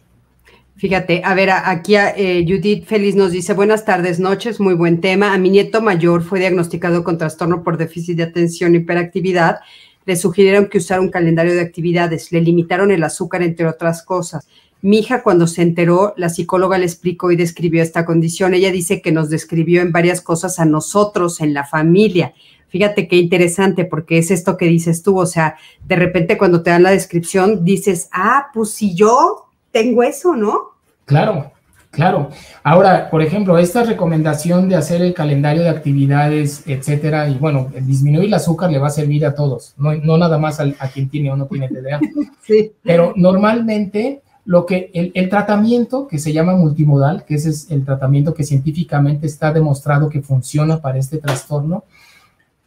Fíjate, 0.81 1.21
a 1.23 1.35
ver, 1.35 1.51
aquí 1.51 1.93
eh, 1.95 2.43
Judith 2.43 2.85
Feliz 2.85 3.13
nos 3.13 3.31
dice, 3.31 3.53
buenas 3.53 3.85
tardes, 3.85 4.19
noches, 4.19 4.59
muy 4.59 4.73
buen 4.73 4.99
tema. 4.99 5.31
A 5.31 5.37
mi 5.37 5.51
nieto 5.51 5.79
mayor 5.79 6.23
fue 6.23 6.39
diagnosticado 6.39 7.03
con 7.03 7.19
trastorno 7.19 7.61
por 7.61 7.77
déficit 7.77 8.17
de 8.17 8.23
atención 8.23 8.73
e 8.73 8.79
hiperactividad 8.79 9.59
le 10.07 10.15
sugirieron 10.15 10.65
que 10.65 10.79
usara 10.79 10.99
un 10.99 11.11
calendario 11.11 11.53
de 11.53 11.61
actividades, 11.61 12.31
le 12.31 12.41
limitaron 12.41 12.89
el 12.89 13.03
azúcar, 13.03 13.43
entre 13.43 13.67
otras 13.67 14.01
cosas. 14.01 14.47
Mi 14.81 14.97
hija, 14.97 15.21
cuando 15.21 15.45
se 15.45 15.61
enteró, 15.61 16.15
la 16.17 16.29
psicóloga 16.29 16.79
le 16.79 16.85
explicó 16.85 17.31
y 17.31 17.35
describió 17.35 17.83
esta 17.83 18.03
condición. 18.03 18.55
Ella 18.55 18.71
dice 18.71 19.03
que 19.03 19.11
nos 19.11 19.29
describió 19.29 19.83
en 19.83 19.91
varias 19.91 20.19
cosas 20.19 20.57
a 20.57 20.65
nosotros, 20.65 21.41
en 21.41 21.53
la 21.53 21.63
familia. 21.63 22.33
Fíjate 22.69 23.07
qué 23.07 23.17
interesante, 23.17 23.85
porque 23.85 24.17
es 24.17 24.31
esto 24.31 24.57
que 24.57 24.65
dices 24.65 25.03
tú. 25.03 25.19
O 25.19 25.27
sea, 25.27 25.57
de 25.87 25.95
repente 25.95 26.39
cuando 26.39 26.63
te 26.63 26.71
dan 26.71 26.81
la 26.81 26.89
descripción, 26.89 27.63
dices, 27.63 28.09
ah, 28.11 28.47
pues 28.51 28.71
si 28.71 28.95
yo 28.95 29.45
tengo 29.71 30.01
eso, 30.01 30.35
¿no? 30.35 30.70
Claro, 31.11 31.51
Claro. 31.91 32.29
Ahora, 32.63 33.09
por 33.09 33.21
ejemplo, 33.21 33.57
esta 33.57 33.83
recomendación 33.83 34.69
de 34.69 34.77
hacer 34.77 35.01
el 35.01 35.13
calendario 35.13 35.61
de 35.61 35.69
actividades, 35.69 36.63
etcétera, 36.65 37.27
y 37.27 37.37
bueno, 37.37 37.69
disminuir 37.81 38.27
el 38.27 38.33
azúcar 38.33 38.71
le 38.71 38.79
va 38.79 38.87
a 38.87 38.91
servir 38.91 39.25
a 39.25 39.35
todos, 39.35 39.73
no, 39.77 40.17
nada 40.17 40.37
más 40.37 40.61
a, 40.61 40.71
quien 40.93 41.09
tiene 41.09 41.31
o 41.31 41.35
no 41.35 41.47
tiene 41.47 41.67
TDA. 41.67 41.99
Sí. 42.43 42.71
Pero 42.81 43.13
normalmente 43.15 44.21
lo 44.45 44.65
que 44.65 44.89
el, 44.93 45.11
el, 45.13 45.29
tratamiento 45.29 46.07
que 46.07 46.17
se 46.17 46.33
llama 46.33 46.55
multimodal, 46.55 47.23
que 47.23 47.35
ese 47.35 47.49
es 47.49 47.69
el 47.69 47.85
tratamiento 47.85 48.33
que 48.33 48.43
científicamente 48.43 49.27
está 49.27 49.53
demostrado 49.53 50.09
que 50.09 50.21
funciona 50.21 50.81
para 50.81 50.97
este 50.97 51.17
trastorno, 51.17 51.83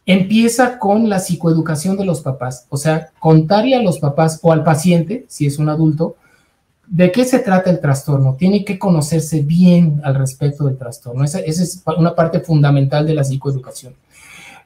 empieza 0.05 0.79
con 0.79 1.09
la 1.09 1.19
psicoeducación 1.19 1.97
de 1.97 2.05
los 2.05 2.21
papás, 2.21 2.67
o 2.69 2.77
sea, 2.77 3.09
contarle 3.19 3.75
a 3.75 3.81
los 3.81 3.99
papás 3.99 4.39
o 4.43 4.51
al 4.51 4.63
paciente, 4.63 5.25
si 5.27 5.47
es 5.47 5.57
un 5.57 5.67
adulto, 5.67 6.15
¿De 6.87 7.11
qué 7.11 7.25
se 7.25 7.39
trata 7.39 7.69
el 7.69 7.79
trastorno? 7.79 8.35
Tiene 8.35 8.63
que 8.63 8.77
conocerse 8.77 9.41
bien 9.41 10.01
al 10.03 10.15
respecto 10.15 10.65
del 10.65 10.77
trastorno. 10.77 11.23
Esa, 11.23 11.39
es 11.39 11.83
una 11.97 12.13
parte 12.13 12.39
fundamental 12.39 13.05
de 13.05 13.15
la 13.15 13.23
psicoeducación. 13.23 13.95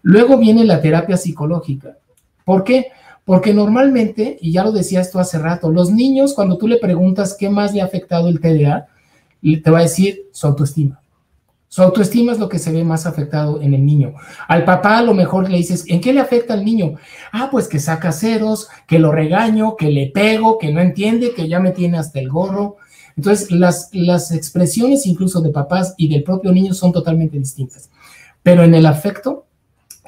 Luego 0.02 0.38
viene 0.38 0.66
la 0.66 0.82
terapia 0.82 1.18
psicológica. 1.18 1.98
¿Por 2.46 2.64
qué? 2.64 2.88
Porque 3.26 3.54
normalmente, 3.54 4.38
y 4.42 4.52
ya 4.52 4.64
lo 4.64 4.72
decías 4.72 5.12
tú 5.12 5.20
hace 5.20 5.38
rato, 5.38 5.70
los 5.72 5.92
niños, 5.92 6.34
cuando 6.34 6.58
tú 6.58 6.68
le 6.68 6.78
preguntas 6.78 7.36
qué 7.38 7.50
más 7.50 7.74
le 7.74 7.82
ha 7.82 7.86
afectado 7.86 8.28
el 8.28 8.40
TDA, 8.40 8.88
te 9.42 9.72
va 9.72 9.80
a 9.80 9.84
decir 9.84 10.24
su 10.32 10.48
autoestima. 10.48 11.00
Su 11.70 11.84
autoestima 11.84 12.32
es 12.32 12.40
lo 12.40 12.50
que 12.50 12.58
se 12.58 12.72
ve 12.72 12.84
más 12.84 13.06
afectado 13.06 13.62
en 13.62 13.76
el 13.76 13.86
niño. 13.86 14.16
Al 14.48 14.66
papá 14.66 14.98
a 14.98 15.04
lo 15.04 15.14
mejor 15.14 15.48
le 15.48 15.58
dices, 15.58 15.86
¿en 15.88 16.02
qué 16.02 16.12
le 16.12 16.20
afecta 16.20 16.56
al 16.56 16.66
niño? 16.66 16.96
Ah, 17.32 17.50
pues 17.52 17.68
que 17.68 17.80
saca 17.80 18.12
ceros, 18.12 18.70
que 18.88 18.98
lo 18.98 19.12
regaño, 19.12 19.76
que 19.78 19.92
le 19.92 20.08
pego, 20.08 20.58
que 20.58 20.74
no 20.74 20.82
entiende, 20.82 21.36
que 21.36 21.48
ya 21.48 21.60
me 21.60 21.70
tiene 21.70 22.00
hasta 22.00 22.20
el 22.20 22.28
gorro. 22.28 22.78
Entonces, 23.16 23.52
las, 23.52 23.90
las 23.94 24.32
expresiones 24.32 25.06
incluso 25.06 25.42
de 25.42 25.52
papás 25.52 25.94
y 25.96 26.08
del 26.08 26.24
propio 26.24 26.52
niño 26.52 26.74
son 26.74 26.92
totalmente 26.92 27.38
distintas. 27.38 27.92
Pero 28.42 28.64
en 28.64 28.74
el 28.74 28.88
afecto, 28.88 29.46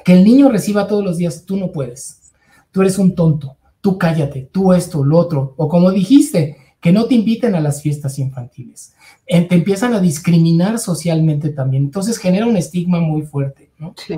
que 0.04 0.14
el 0.14 0.24
niño 0.24 0.48
reciba 0.48 0.88
todos 0.88 1.04
los 1.04 1.16
días, 1.16 1.44
tú 1.46 1.56
no 1.56 1.70
puedes. 1.70 2.32
Tú 2.72 2.80
eres 2.80 2.98
un 2.98 3.14
tonto, 3.14 3.56
tú 3.80 3.98
cállate, 3.98 4.48
tú 4.50 4.72
esto, 4.72 5.04
lo 5.04 5.16
otro. 5.16 5.54
O 5.56 5.68
como 5.68 5.92
dijiste, 5.92 6.56
que 6.82 6.92
no 6.92 7.06
te 7.06 7.14
inviten 7.14 7.54
a 7.54 7.60
las 7.60 7.80
fiestas 7.80 8.18
infantiles. 8.18 8.92
Eh, 9.26 9.42
te 9.42 9.54
empiezan 9.54 9.94
a 9.94 10.00
discriminar 10.00 10.80
socialmente 10.80 11.50
también. 11.50 11.84
Entonces 11.84 12.18
genera 12.18 12.44
un 12.44 12.56
estigma 12.56 13.00
muy 13.00 13.22
fuerte, 13.22 13.70
¿no? 13.78 13.94
Sí. 13.96 14.16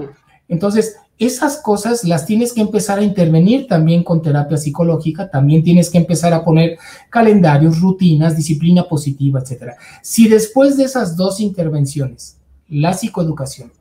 Entonces, 0.48 0.96
esas 1.18 1.58
cosas 1.58 2.04
las 2.04 2.24
tienes 2.24 2.54
que 2.54 2.62
empezar 2.62 2.98
a 2.98 3.04
intervenir 3.04 3.66
también 3.66 4.02
con 4.02 4.22
terapia 4.22 4.56
psicológica, 4.56 5.30
también 5.30 5.62
tienes 5.62 5.90
que 5.90 5.98
empezar 5.98 6.32
a 6.32 6.42
poner 6.42 6.78
calendarios, 7.10 7.80
rutinas, 7.80 8.34
disciplina 8.34 8.88
positiva, 8.88 9.40
etc. 9.40 9.74
Si 10.02 10.26
después 10.26 10.78
de 10.78 10.84
esas 10.84 11.18
dos 11.18 11.40
intervenciones, 11.40 12.38
la 12.68 12.94
psicoeducación, 12.94 13.72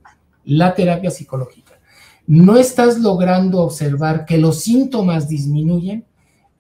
la 0.43 0.75
terapia 0.75 1.09
psicológica, 1.09 1.79
no 2.27 2.57
estás 2.57 2.99
logrando 2.99 3.61
observar 3.61 4.25
que 4.25 4.37
los 4.37 4.59
síntomas 4.59 5.29
disminuyen, 5.29 6.05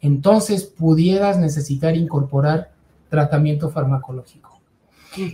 entonces 0.03 0.65
pudieras 0.65 1.39
necesitar 1.39 1.95
incorporar 1.95 2.73
tratamiento 3.09 3.69
farmacológico. 3.69 4.59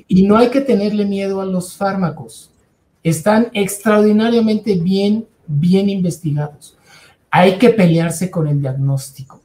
Y 0.07 0.27
no 0.27 0.37
hay 0.37 0.49
que 0.49 0.61
tenerle 0.61 1.05
miedo 1.05 1.41
a 1.41 1.45
los 1.45 1.75
fármacos 1.75 2.51
están 3.03 3.47
extraordinariamente 3.53 4.75
bien, 4.75 5.27
bien 5.47 5.89
investigados. 5.89 6.77
Hay 7.31 7.57
que 7.57 7.69
pelearse 7.69 8.29
con 8.29 8.47
el 8.47 8.61
diagnóstico. 8.61 9.41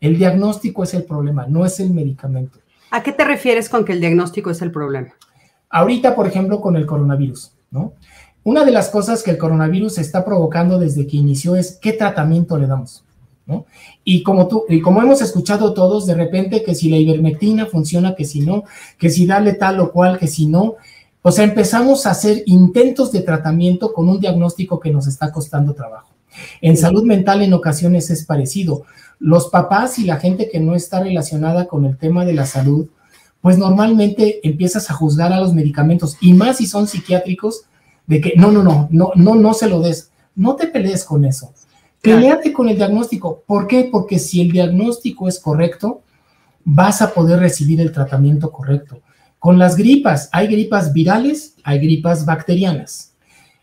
El 0.00 0.18
diagnóstico 0.18 0.82
es 0.82 0.94
el 0.94 1.04
problema, 1.04 1.46
no 1.46 1.64
es 1.64 1.78
el 1.78 1.90
medicamento. 1.90 2.58
¿A 2.90 3.02
qué 3.02 3.12
te 3.12 3.24
refieres 3.24 3.68
con 3.68 3.84
que 3.84 3.92
el 3.92 4.00
diagnóstico 4.00 4.50
es 4.50 4.60
el 4.60 4.72
problema? 4.72 5.14
Ahorita, 5.70 6.16
por 6.16 6.26
ejemplo, 6.26 6.60
con 6.60 6.74
el 6.76 6.86
coronavirus, 6.86 7.52
¿no? 7.70 7.92
Una 8.42 8.64
de 8.64 8.72
las 8.72 8.90
cosas 8.90 9.22
que 9.22 9.30
el 9.30 9.38
coronavirus 9.38 9.98
está 9.98 10.24
provocando 10.24 10.78
desde 10.78 11.06
que 11.06 11.16
inició 11.16 11.54
es 11.54 11.78
qué 11.80 11.92
tratamiento 11.92 12.58
le 12.58 12.66
damos, 12.66 13.03
¿no? 13.46 13.66
Y 14.04 14.22
como 14.22 14.48
tú, 14.48 14.64
y 14.68 14.80
como 14.80 15.02
hemos 15.02 15.20
escuchado 15.20 15.74
todos, 15.74 16.06
de 16.06 16.14
repente 16.14 16.62
que 16.62 16.74
si 16.74 16.88
la 16.88 16.96
ivermectina 16.96 17.66
funciona, 17.66 18.14
que 18.14 18.24
si 18.24 18.40
no, 18.40 18.64
que 18.98 19.10
si 19.10 19.26
dale 19.26 19.54
tal 19.54 19.80
o 19.80 19.92
cual, 19.92 20.18
que 20.18 20.26
si 20.26 20.46
no, 20.46 20.76
o 21.22 21.32
sea, 21.32 21.44
empezamos 21.44 22.06
a 22.06 22.10
hacer 22.10 22.42
intentos 22.46 23.10
de 23.10 23.22
tratamiento 23.22 23.92
con 23.92 24.08
un 24.08 24.20
diagnóstico 24.20 24.78
que 24.78 24.90
nos 24.90 25.06
está 25.06 25.32
costando 25.32 25.72
trabajo. 25.72 26.08
En 26.60 26.76
salud 26.76 27.04
mental 27.04 27.42
en 27.42 27.54
ocasiones 27.54 28.10
es 28.10 28.24
parecido. 28.24 28.82
Los 29.18 29.48
papás 29.48 29.98
y 29.98 30.04
la 30.04 30.16
gente 30.16 30.50
que 30.50 30.60
no 30.60 30.74
está 30.74 31.02
relacionada 31.02 31.66
con 31.66 31.86
el 31.86 31.96
tema 31.96 32.24
de 32.24 32.34
la 32.34 32.44
salud, 32.44 32.88
pues 33.40 33.56
normalmente 33.56 34.46
empiezas 34.46 34.90
a 34.90 34.94
juzgar 34.94 35.32
a 35.32 35.40
los 35.40 35.54
medicamentos 35.54 36.16
y 36.20 36.34
más 36.34 36.58
si 36.58 36.66
son 36.66 36.86
psiquiátricos 36.86 37.64
de 38.06 38.20
que 38.20 38.34
no, 38.36 38.50
no, 38.50 38.62
no, 38.62 38.88
no, 38.90 39.12
no, 39.14 39.34
no 39.34 39.54
se 39.54 39.68
lo 39.68 39.80
des. 39.80 40.10
No 40.34 40.56
te 40.56 40.66
pelees 40.66 41.04
con 41.04 41.24
eso. 41.24 41.52
Peleate 42.04 42.52
con 42.52 42.68
el 42.68 42.76
diagnóstico. 42.76 43.42
¿Por 43.46 43.66
qué? 43.66 43.88
Porque 43.90 44.18
si 44.18 44.42
el 44.42 44.52
diagnóstico 44.52 45.26
es 45.26 45.40
correcto, 45.40 46.02
vas 46.62 47.00
a 47.00 47.14
poder 47.14 47.40
recibir 47.40 47.80
el 47.80 47.92
tratamiento 47.92 48.52
correcto. 48.52 49.00
Con 49.38 49.58
las 49.58 49.74
gripas, 49.74 50.28
hay 50.30 50.48
gripas 50.48 50.92
virales, 50.92 51.56
hay 51.64 51.78
gripas 51.78 52.26
bacterianas. 52.26 53.14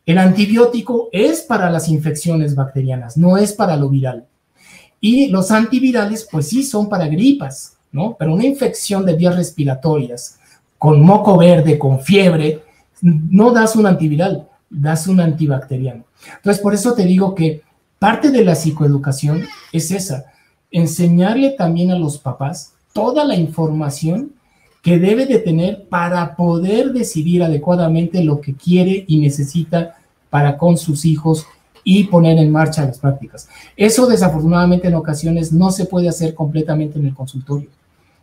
El 0.08 0.17
antibiótico 0.17 1.10
es 1.12 1.41
para 1.41 1.69
las 1.69 1.88
infecciones 1.88 2.56
bacterianas, 2.56 3.15
no 3.15 3.38
es 3.38 3.54
para 3.54 3.77
lo 3.77 3.89
viral. 3.89 4.25
Y 4.99 5.27
los 5.27 5.51
antivirales, 5.51 6.27
pues 6.32 6.47
sí, 6.47 6.63
son 6.63 6.89
para 6.89 7.08
gripas, 7.08 7.77
¿no? 7.91 8.15
Pero 8.17 8.34
una 8.34 8.45
infección 8.45 9.06
de 9.06 9.15
vías 9.15 9.36
respiratorias, 9.36 10.39
con 10.80 10.99
moco 11.01 11.38
verde, 11.38 11.77
con 11.77 11.99
fiebre, 12.01 12.63
no 13.01 13.51
das 13.51 13.75
un 13.75 13.86
antiviral, 13.86 14.47
das 14.67 15.06
un 15.06 15.19
antibacteriano. 15.19 16.06
Entonces, 16.38 16.62
por 16.62 16.73
eso 16.73 16.93
te 16.93 17.06
digo 17.06 17.36
que 17.36 17.62
parte 18.01 18.31
de 18.31 18.43
la 18.43 18.55
psicoeducación 18.55 19.43
es 19.71 19.91
esa, 19.91 20.25
enseñarle 20.71 21.51
también 21.51 21.91
a 21.91 21.99
los 21.99 22.17
papás 22.17 22.73
toda 22.93 23.23
la 23.23 23.35
información 23.35 24.31
que 24.81 24.97
debe 24.97 25.27
de 25.27 25.37
tener 25.37 25.87
para 25.87 26.35
poder 26.35 26.93
decidir 26.93 27.43
adecuadamente 27.43 28.23
lo 28.23 28.41
que 28.41 28.55
quiere 28.55 29.05
y 29.07 29.19
necesita 29.19 29.97
para 30.31 30.57
con 30.57 30.79
sus 30.79 31.05
hijos 31.05 31.45
y 31.83 32.05
poner 32.05 32.39
en 32.39 32.51
marcha 32.51 32.83
las 32.83 32.97
prácticas. 32.97 33.47
Eso 33.77 34.07
desafortunadamente 34.07 34.87
en 34.87 34.95
ocasiones 34.95 35.53
no 35.53 35.69
se 35.69 35.85
puede 35.85 36.09
hacer 36.09 36.33
completamente 36.33 36.97
en 36.97 37.05
el 37.05 37.13
consultorio. 37.13 37.69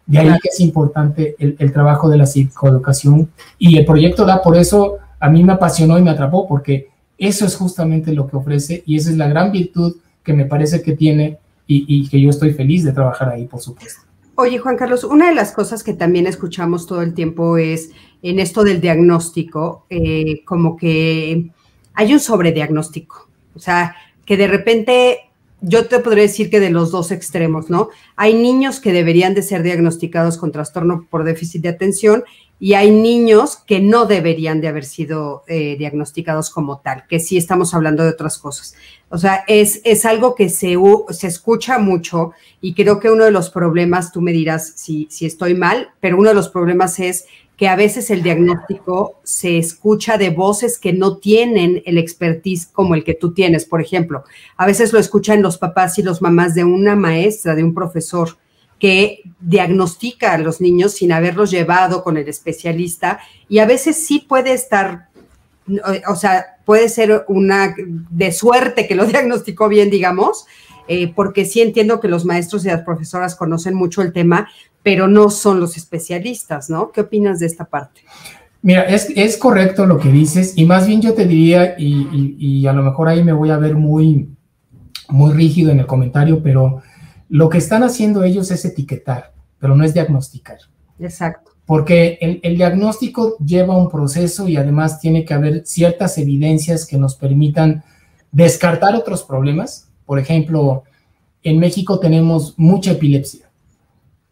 De 0.06 0.18
ahí 0.18 0.40
que 0.42 0.48
es 0.48 0.58
importante 0.58 1.36
el, 1.38 1.72
trabajo 1.72 2.08
de 2.08 2.18
la 2.18 2.26
psicoeducación 2.26 3.30
y 3.60 3.78
el 3.78 3.84
proyecto 3.84 4.26
da 4.26 4.42
por 4.42 4.56
eso 4.56 4.96
a 5.20 5.30
mí 5.30 5.44
me 5.44 5.52
apasionó 5.52 5.96
y 5.96 6.02
me 6.02 6.10
atrapó 6.10 6.48
porque 6.48 6.88
eso 7.18 7.44
es 7.44 7.56
justamente 7.56 8.12
lo 8.12 8.26
que 8.26 8.36
ofrece 8.36 8.82
y 8.86 8.96
esa 8.96 9.10
es 9.10 9.16
la 9.16 9.28
gran 9.28 9.52
virtud 9.52 9.96
que 10.22 10.32
me 10.32 10.44
parece 10.44 10.82
que 10.82 10.92
tiene 10.92 11.38
y 11.70 12.08
que 12.08 12.18
yo 12.18 12.30
estoy 12.30 12.54
feliz 12.54 12.82
de 12.82 12.92
trabajar 12.92 13.28
ahí, 13.28 13.44
por 13.44 13.60
supuesto. 13.60 14.08
Oye, 14.40 14.58
Juan 14.58 14.76
Carlos, 14.76 15.02
una 15.02 15.30
de 15.30 15.34
las 15.34 15.50
cosas 15.50 15.82
que 15.82 15.94
también 15.94 16.28
escuchamos 16.28 16.86
todo 16.86 17.02
el 17.02 17.12
tiempo 17.12 17.58
es 17.58 17.90
en 18.22 18.38
esto 18.38 18.62
del 18.62 18.80
diagnóstico, 18.80 19.84
eh, 19.90 20.44
como 20.44 20.76
que 20.76 21.50
hay 21.92 22.12
un 22.12 22.20
sobrediagnóstico. 22.20 23.28
O 23.56 23.58
sea, 23.58 23.96
que 24.24 24.36
de 24.36 24.46
repente 24.46 25.18
yo 25.60 25.86
te 25.88 25.98
podría 25.98 26.22
decir 26.22 26.50
que 26.50 26.60
de 26.60 26.70
los 26.70 26.92
dos 26.92 27.10
extremos, 27.10 27.68
¿no? 27.68 27.88
Hay 28.14 28.34
niños 28.34 28.78
que 28.78 28.92
deberían 28.92 29.34
de 29.34 29.42
ser 29.42 29.64
diagnosticados 29.64 30.38
con 30.38 30.52
trastorno 30.52 31.08
por 31.10 31.24
déficit 31.24 31.62
de 31.62 31.70
atención 31.70 32.22
y 32.60 32.74
hay 32.74 32.90
niños 32.90 33.56
que 33.56 33.80
no 33.80 34.06
deberían 34.06 34.60
de 34.60 34.68
haber 34.68 34.84
sido 34.84 35.44
eh, 35.46 35.76
diagnosticados 35.78 36.50
como 36.50 36.80
tal, 36.80 37.04
que 37.08 37.20
sí 37.20 37.36
estamos 37.36 37.72
hablando 37.72 38.02
de 38.02 38.10
otras 38.10 38.38
cosas. 38.38 38.74
O 39.10 39.18
sea, 39.18 39.44
es, 39.46 39.80
es 39.84 40.04
algo 40.04 40.34
que 40.34 40.48
se, 40.48 40.76
se 41.10 41.26
escucha 41.26 41.78
mucho 41.78 42.32
y 42.60 42.74
creo 42.74 42.98
que 42.98 43.10
uno 43.10 43.24
de 43.24 43.30
los 43.30 43.50
problemas, 43.50 44.12
tú 44.12 44.20
me 44.20 44.32
dirás 44.32 44.72
si, 44.76 45.06
si 45.10 45.24
estoy 45.24 45.54
mal, 45.54 45.90
pero 46.00 46.18
uno 46.18 46.30
de 46.30 46.34
los 46.34 46.48
problemas 46.48 46.98
es 46.98 47.26
que 47.56 47.68
a 47.68 47.76
veces 47.76 48.10
el 48.10 48.22
diagnóstico 48.22 49.16
se 49.24 49.58
escucha 49.58 50.16
de 50.16 50.30
voces 50.30 50.78
que 50.78 50.92
no 50.92 51.16
tienen 51.16 51.82
el 51.86 51.98
expertise 51.98 52.66
como 52.66 52.94
el 52.94 53.02
que 53.02 53.14
tú 53.14 53.32
tienes, 53.34 53.64
por 53.64 53.80
ejemplo. 53.80 54.22
A 54.56 54.64
veces 54.64 54.92
lo 54.92 55.00
escuchan 55.00 55.42
los 55.42 55.58
papás 55.58 55.98
y 55.98 56.02
los 56.02 56.22
mamás 56.22 56.54
de 56.54 56.62
una 56.62 56.94
maestra, 56.94 57.56
de 57.56 57.64
un 57.64 57.74
profesor 57.74 58.36
que 58.78 59.22
diagnostica 59.40 60.32
a 60.32 60.38
los 60.38 60.60
niños 60.60 60.92
sin 60.92 61.12
haberlos 61.12 61.50
llevado 61.50 62.02
con 62.02 62.16
el 62.16 62.28
especialista 62.28 63.20
y 63.48 63.58
a 63.58 63.66
veces 63.66 64.06
sí 64.06 64.24
puede 64.26 64.52
estar, 64.52 65.08
o 66.08 66.16
sea, 66.16 66.58
puede 66.64 66.88
ser 66.88 67.24
una 67.28 67.74
de 68.10 68.32
suerte 68.32 68.86
que 68.86 68.94
lo 68.94 69.04
diagnosticó 69.06 69.68
bien, 69.68 69.90
digamos, 69.90 70.46
eh, 70.86 71.12
porque 71.14 71.44
sí 71.44 71.60
entiendo 71.60 72.00
que 72.00 72.08
los 72.08 72.24
maestros 72.24 72.64
y 72.64 72.68
las 72.68 72.82
profesoras 72.82 73.34
conocen 73.36 73.74
mucho 73.74 74.00
el 74.02 74.12
tema, 74.12 74.48
pero 74.82 75.06
no 75.06 75.28
son 75.28 75.60
los 75.60 75.76
especialistas, 75.76 76.70
¿no? 76.70 76.92
¿Qué 76.92 77.02
opinas 77.02 77.40
de 77.40 77.46
esta 77.46 77.66
parte? 77.66 78.00
Mira, 78.62 78.84
es, 78.84 79.36
correcto 79.36 79.86
lo 79.86 79.98
que 79.98 80.10
dices 80.10 80.54
y 80.56 80.64
más 80.64 80.86
bien 80.86 81.00
yo 81.00 81.14
te 81.14 81.26
diría, 81.26 81.76
y, 81.78 82.36
y, 82.38 82.66
a 82.66 82.72
lo 82.72 82.82
mejor 82.82 83.08
ahí 83.08 83.22
me 83.22 83.32
voy 83.32 83.50
a 83.50 83.56
ver 83.56 83.76
muy, 83.76 84.28
muy 85.08 85.32
rígido 85.32 85.70
en 85.70 85.80
el 85.80 85.86
comentario, 85.86 86.42
pero 86.42 86.82
lo 87.28 87.48
que 87.48 87.58
están 87.58 87.82
haciendo 87.82 88.24
ellos 88.24 88.50
es 88.50 88.64
etiquetar, 88.64 89.32
pero 89.58 89.76
no 89.76 89.84
es 89.84 89.94
diagnosticar. 89.94 90.58
Exacto. 90.98 91.52
Porque 91.66 92.40
el, 92.42 92.56
diagnóstico 92.56 93.36
lleva 93.44 93.76
un 93.76 93.90
proceso 93.90 94.48
y 94.48 94.56
además 94.56 95.00
tiene 95.00 95.26
que 95.26 95.34
haber 95.34 95.66
ciertas 95.66 96.16
evidencias 96.16 96.86
que 96.86 96.96
nos 96.96 97.14
permitan 97.14 97.84
descartar 98.32 98.94
otros 98.94 99.22
problemas. 99.22 99.88
Por 100.06 100.18
ejemplo, 100.18 100.84
en 101.42 101.58
México 101.58 102.00
tenemos 102.00 102.54
mucha 102.56 102.92
epilepsia. 102.92 103.50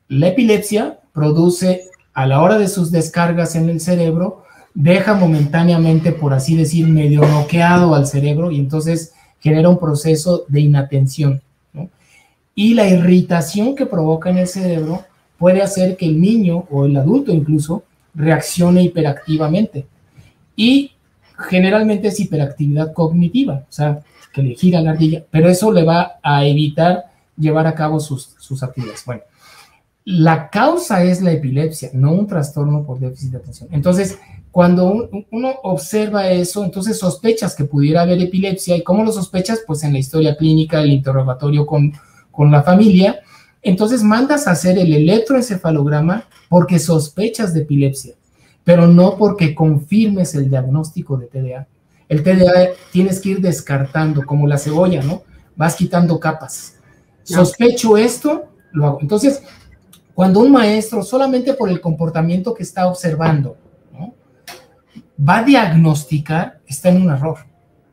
La 0.09 0.28
epilepsia 0.28 1.00
produce, 1.12 1.90
a 2.14 2.26
la 2.26 2.40
hora 2.40 2.56
de 2.56 2.68
sus 2.68 2.90
descargas 2.90 3.54
en 3.54 3.68
el 3.68 3.80
cerebro, 3.80 4.44
deja 4.72 5.14
momentáneamente, 5.14 6.12
por 6.12 6.32
así 6.32 6.56
decir, 6.56 6.87
medio 6.88 7.20
bloqueado 7.20 7.94
al 7.94 8.06
cerebro 8.06 8.50
y 8.50 8.59
entonces 8.59 9.12
genera 9.40 9.68
un 9.68 9.78
proceso 9.78 10.46
de 10.48 10.61
inatención 10.61 11.42
y 12.59 12.73
la 12.75 12.88
irritación 12.88 13.77
que 13.77 13.85
provoca 13.85 14.31
en 14.31 14.38
el 14.38 14.49
cerebro 14.49 15.05
puede 15.38 15.62
hacer 15.62 15.97
que 15.97 16.07
el 16.07 16.19
niño 16.19 16.66
o 16.71 16.87
el 16.87 16.97
adulto 16.97 17.31
incluso 17.31 17.85
reaccione 18.14 18.83
hiperactivamente. 18.83 19.87
Y 20.57 20.92
generalmente 21.38 22.09
es 22.09 22.19
hiperactividad 22.19 22.95
cognitiva, 22.95 23.66
o 23.69 23.73
sea, 23.73 24.01
que 24.33 24.42
le 24.42 24.55
gira 24.55 24.81
la 24.81 24.92
ardilla, 24.92 25.23
pero 25.31 25.51
eso 25.51 25.71
le 25.71 25.85
va 25.85 26.19
a 26.23 26.47
evitar 26.47 27.05
llevar 27.37 27.66
a 27.66 27.75
cabo 27.75 28.01
sus, 28.01 28.35
sus 28.38 28.62
actividades. 28.62 29.05
Bueno, 29.05 29.21
la 30.07 30.49
causa 30.49 31.05
es 31.05 31.21
la 31.21 31.33
epilepsia, 31.33 31.90
no 31.92 32.12
un 32.12 32.27
trastorno 32.27 32.85
por 32.85 32.99
déficit 32.99 33.33
de 33.33 33.37
atención. 33.37 33.69
Entonces, 33.71 34.19
cuando 34.51 35.11
uno 35.31 35.55
observa 35.64 36.31
eso, 36.31 36.64
entonces 36.64 36.99
sospechas 36.99 37.55
que 37.55 37.64
pudiera 37.64 38.01
haber 38.01 38.23
epilepsia. 38.23 38.77
¿Y 38.77 38.83
cómo 38.83 39.05
lo 39.05 39.12
sospechas? 39.12 39.62
Pues 39.66 39.85
en 39.85 39.92
la 39.92 39.99
historia 39.99 40.35
clínica, 40.35 40.81
el 40.81 40.92
interrogatorio 40.92 41.66
con 41.66 41.92
con 42.37 42.53
la 42.53 42.62
familia, 42.62 43.20
entonces 43.62 44.03
mandas 44.03 44.46
a 44.46 44.53
hacer 44.53 44.79
el 44.79 44.92
electroencefalograma 44.92 46.25
porque 46.49 46.79
sospechas 46.79 47.53
de 47.53 47.62
epilepsia, 47.62 48.14
pero 48.62 48.87
no 48.87 49.16
porque 49.16 49.55
confirmes 49.55 50.35
el 50.35 50.49
diagnóstico 50.49 51.16
de 51.16 51.27
TDA. 51.27 51.66
El 52.09 52.22
TDA 52.22 52.68
tienes 52.92 53.18
que 53.20 53.31
ir 53.31 53.40
descartando, 53.40 54.25
como 54.25 54.46
la 54.46 54.59
cebolla, 54.59 55.03
¿no? 55.03 55.22
Vas 55.57 55.75
quitando 55.75 56.20
capas. 56.20 56.77
Sospecho 57.25 57.96
esto, 57.96 58.44
lo 58.70 58.87
hago. 58.87 58.99
Entonces, 59.01 59.42
Cuando 60.16 60.40
un 60.40 60.51
maestro, 60.51 61.03
solamente 61.03 61.53
por 61.53 61.68
el 61.68 61.79
comportamiento 61.79 62.55
que 62.55 62.62
está 62.62 62.87
observando, 62.87 63.59
va 65.20 65.38
a 65.40 65.42
diagnosticar, 65.42 66.61
está 66.66 66.88
en 66.88 67.03
un 67.03 67.11
error. 67.11 67.37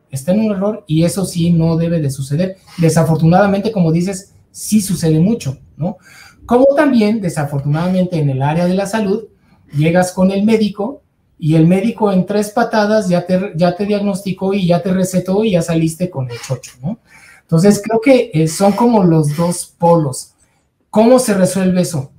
Está 0.10 0.32
en 0.32 0.40
un 0.40 0.52
error 0.54 0.86
y 0.88 1.04
eso 1.04 1.26
sí 1.26 1.52
no 1.52 1.76
debe 1.76 2.00
de 2.00 2.10
suceder. 2.10 2.56
Desafortunadamente, 2.78 3.74
como 3.74 3.92
dices, 3.92 4.33
sí 4.54 4.80
sucede 4.80 5.20
mucho, 5.20 5.58
¿no? 5.76 5.98
Como 6.46 6.68
también, 6.76 7.20
desafortunadamente, 7.20 8.20
en 8.20 8.30
el 8.30 8.42
área 8.42 8.66
de 8.66 8.76
la 8.76 8.86
salud, 8.86 9.26
llegas 9.76 10.14
con 10.14 10.32
el 10.32 10.44
médico 10.44 11.02
y 11.40 11.56
el 11.56 11.68
médico 11.68 12.12
en 12.12 12.26
tres 12.26 12.52
patadas 12.52 13.10
ya 13.10 13.26
te, 13.26 13.52
ya 13.56 13.76
te 13.76 13.86
diagnosticó 13.86 14.54
y 14.54 14.68
ya 14.68 14.82
te 14.82 14.94
recetó 14.94 15.44
y 15.44 15.52
ya 15.52 15.62
saliste 15.62 16.10
con 16.10 16.30
el 16.30 16.40
chocho, 16.40 16.72
¿no? 16.82 17.00
Entonces, 17.42 17.82
creo 17.84 18.00
que 18.00 18.32
eh, 18.34 18.48
son 18.48 18.72
como 18.72 19.04
los 19.04 19.36
dos 19.36 19.74
polos. 19.78 20.34
¿Cómo 20.90 21.20
se 21.20 21.34
resuelve 21.34 21.82
eso? 21.82 22.12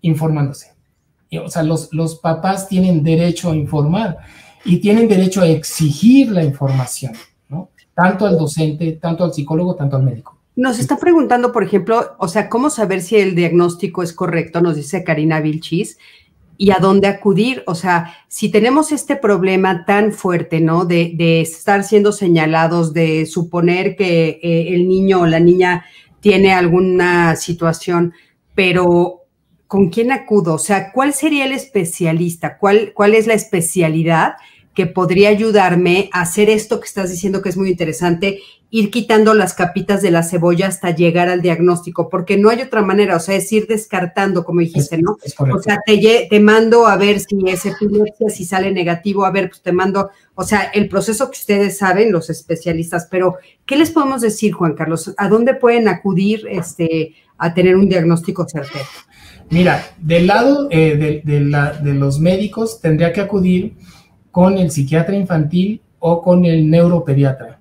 Informándose. 0.00 0.72
O 1.44 1.48
sea, 1.48 1.62
los, 1.62 1.92
los 1.92 2.16
papás 2.16 2.68
tienen 2.68 3.04
derecho 3.04 3.50
a 3.50 3.56
informar 3.56 4.18
y 4.64 4.78
tienen 4.78 5.08
derecho 5.08 5.42
a 5.42 5.46
exigir 5.46 6.30
la 6.30 6.42
información, 6.42 7.12
¿no? 7.48 7.70
Tanto 7.94 8.26
al 8.26 8.36
docente, 8.36 8.92
tanto 8.92 9.24
al 9.24 9.32
psicólogo, 9.32 9.74
tanto 9.76 9.96
al 9.96 10.02
médico. 10.02 10.39
Nos 10.56 10.78
está 10.78 10.98
preguntando, 10.98 11.52
por 11.52 11.62
ejemplo, 11.62 12.16
o 12.18 12.28
sea, 12.28 12.48
¿cómo 12.48 12.70
saber 12.70 13.02
si 13.02 13.16
el 13.16 13.34
diagnóstico 13.34 14.02
es 14.02 14.12
correcto? 14.12 14.60
Nos 14.60 14.76
dice 14.76 15.04
Karina 15.04 15.40
Vilchis. 15.40 15.98
¿Y 16.58 16.72
a 16.72 16.78
dónde 16.78 17.06
acudir? 17.06 17.62
O 17.66 17.74
sea, 17.74 18.14
si 18.28 18.50
tenemos 18.50 18.92
este 18.92 19.16
problema 19.16 19.86
tan 19.86 20.12
fuerte, 20.12 20.60
¿no? 20.60 20.84
De, 20.84 21.40
estar 21.40 21.84
siendo 21.84 22.12
señalados, 22.12 22.92
de 22.92 23.24
suponer 23.24 23.96
que 23.96 24.40
eh, 24.42 24.74
el 24.74 24.86
niño 24.86 25.22
o 25.22 25.26
la 25.26 25.40
niña 25.40 25.86
tiene 26.20 26.52
alguna 26.52 27.34
situación, 27.36 28.12
pero 28.54 29.22
¿con 29.66 29.88
quién 29.88 30.12
acudo? 30.12 30.54
O 30.54 30.58
sea, 30.58 30.92
¿cuál 30.92 31.14
sería 31.14 31.46
el 31.46 31.52
especialista? 31.52 32.58
¿Cuál, 32.58 32.92
cuál 32.92 33.14
es 33.14 33.26
la 33.26 33.34
especialidad 33.34 34.34
que 34.74 34.86
podría 34.86 35.30
ayudarme 35.30 36.10
a 36.12 36.22
hacer 36.22 36.50
esto 36.50 36.80
que 36.80 36.86
estás 36.86 37.10
diciendo 37.10 37.40
que 37.40 37.48
es 37.48 37.56
muy 37.56 37.70
interesante 37.70 38.40
ir 38.70 38.90
quitando 38.90 39.34
las 39.34 39.54
capitas 39.54 40.00
de 40.00 40.12
la 40.12 40.22
cebolla 40.22 40.68
hasta 40.68 40.94
llegar 40.94 41.28
al 41.28 41.42
diagnóstico, 41.42 42.08
porque 42.08 42.36
no 42.36 42.50
hay 42.50 42.62
otra 42.62 42.82
manera, 42.82 43.16
o 43.16 43.20
sea, 43.20 43.34
es 43.34 43.52
ir 43.52 43.66
descartando, 43.66 44.44
como 44.44 44.60
dijiste, 44.60 44.98
¿no? 44.98 45.16
o 45.52 45.62
sea, 45.62 45.80
te, 45.84 46.28
te, 46.30 46.40
mando 46.40 46.86
a 46.86 46.96
ver 46.96 47.18
si 47.18 47.36
es 47.46 47.66
epilepsia, 47.66 48.28
si 48.28 48.44
sale 48.44 48.70
negativo, 48.70 49.24
a 49.24 49.32
ver, 49.32 49.48
pues 49.48 49.60
te 49.62 49.72
mando, 49.72 50.10
o 50.36 50.44
sea, 50.44 50.62
el 50.72 50.88
proceso 50.88 51.30
que 51.30 51.38
ustedes 51.38 51.78
saben, 51.78 52.12
los 52.12 52.30
especialistas, 52.30 53.08
pero 53.10 53.36
¿qué 53.66 53.76
les 53.76 53.90
podemos 53.90 54.20
decir, 54.20 54.52
Juan 54.52 54.74
Carlos? 54.74 55.12
¿A 55.16 55.28
dónde 55.28 55.54
pueden 55.54 55.88
acudir 55.88 56.46
este, 56.48 57.14
a 57.38 57.52
tener 57.52 57.74
un 57.74 57.88
diagnóstico 57.88 58.46
certero? 58.48 58.84
Mira, 59.50 59.84
del 59.98 60.28
lado 60.28 60.68
eh, 60.70 61.22
de, 61.24 61.40
la, 61.40 61.72
de 61.72 61.94
los 61.94 62.20
médicos 62.20 62.80
tendría 62.80 63.12
que 63.12 63.20
acudir 63.20 63.74
con 64.30 64.58
el 64.58 64.70
psiquiatra 64.70 65.16
infantil 65.16 65.82
o 65.98 66.22
con 66.22 66.44
el 66.44 66.70
neuropediatra 66.70 67.59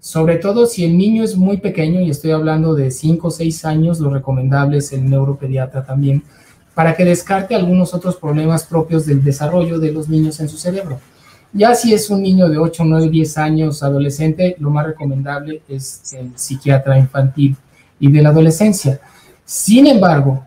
sobre 0.00 0.36
todo 0.36 0.66
si 0.66 0.84
el 0.84 0.96
niño 0.96 1.22
es 1.22 1.36
muy 1.36 1.58
pequeño, 1.58 2.00
y 2.00 2.10
estoy 2.10 2.30
hablando 2.30 2.74
de 2.74 2.90
5 2.90 3.28
o 3.28 3.30
6 3.30 3.64
años, 3.66 4.00
lo 4.00 4.10
recomendable 4.10 4.78
es 4.78 4.92
el 4.92 5.08
neuropediatra 5.08 5.84
también, 5.84 6.22
para 6.74 6.94
que 6.94 7.04
descarte 7.04 7.54
algunos 7.54 7.92
otros 7.92 8.16
problemas 8.16 8.64
propios 8.64 9.04
del 9.04 9.22
desarrollo 9.22 9.78
de 9.78 9.92
los 9.92 10.08
niños 10.08 10.40
en 10.40 10.48
su 10.48 10.56
cerebro. 10.56 10.98
Ya 11.52 11.74
si 11.74 11.92
es 11.92 12.08
un 12.08 12.22
niño 12.22 12.48
de 12.48 12.58
8, 12.58 12.84
9, 12.84 13.10
10 13.10 13.38
años, 13.38 13.82
adolescente, 13.82 14.56
lo 14.58 14.70
más 14.70 14.86
recomendable 14.86 15.62
es 15.68 16.14
el 16.14 16.32
psiquiatra 16.36 16.98
infantil 16.98 17.56
y 17.98 18.10
de 18.10 18.22
la 18.22 18.30
adolescencia. 18.30 19.00
Sin 19.44 19.86
embargo, 19.86 20.46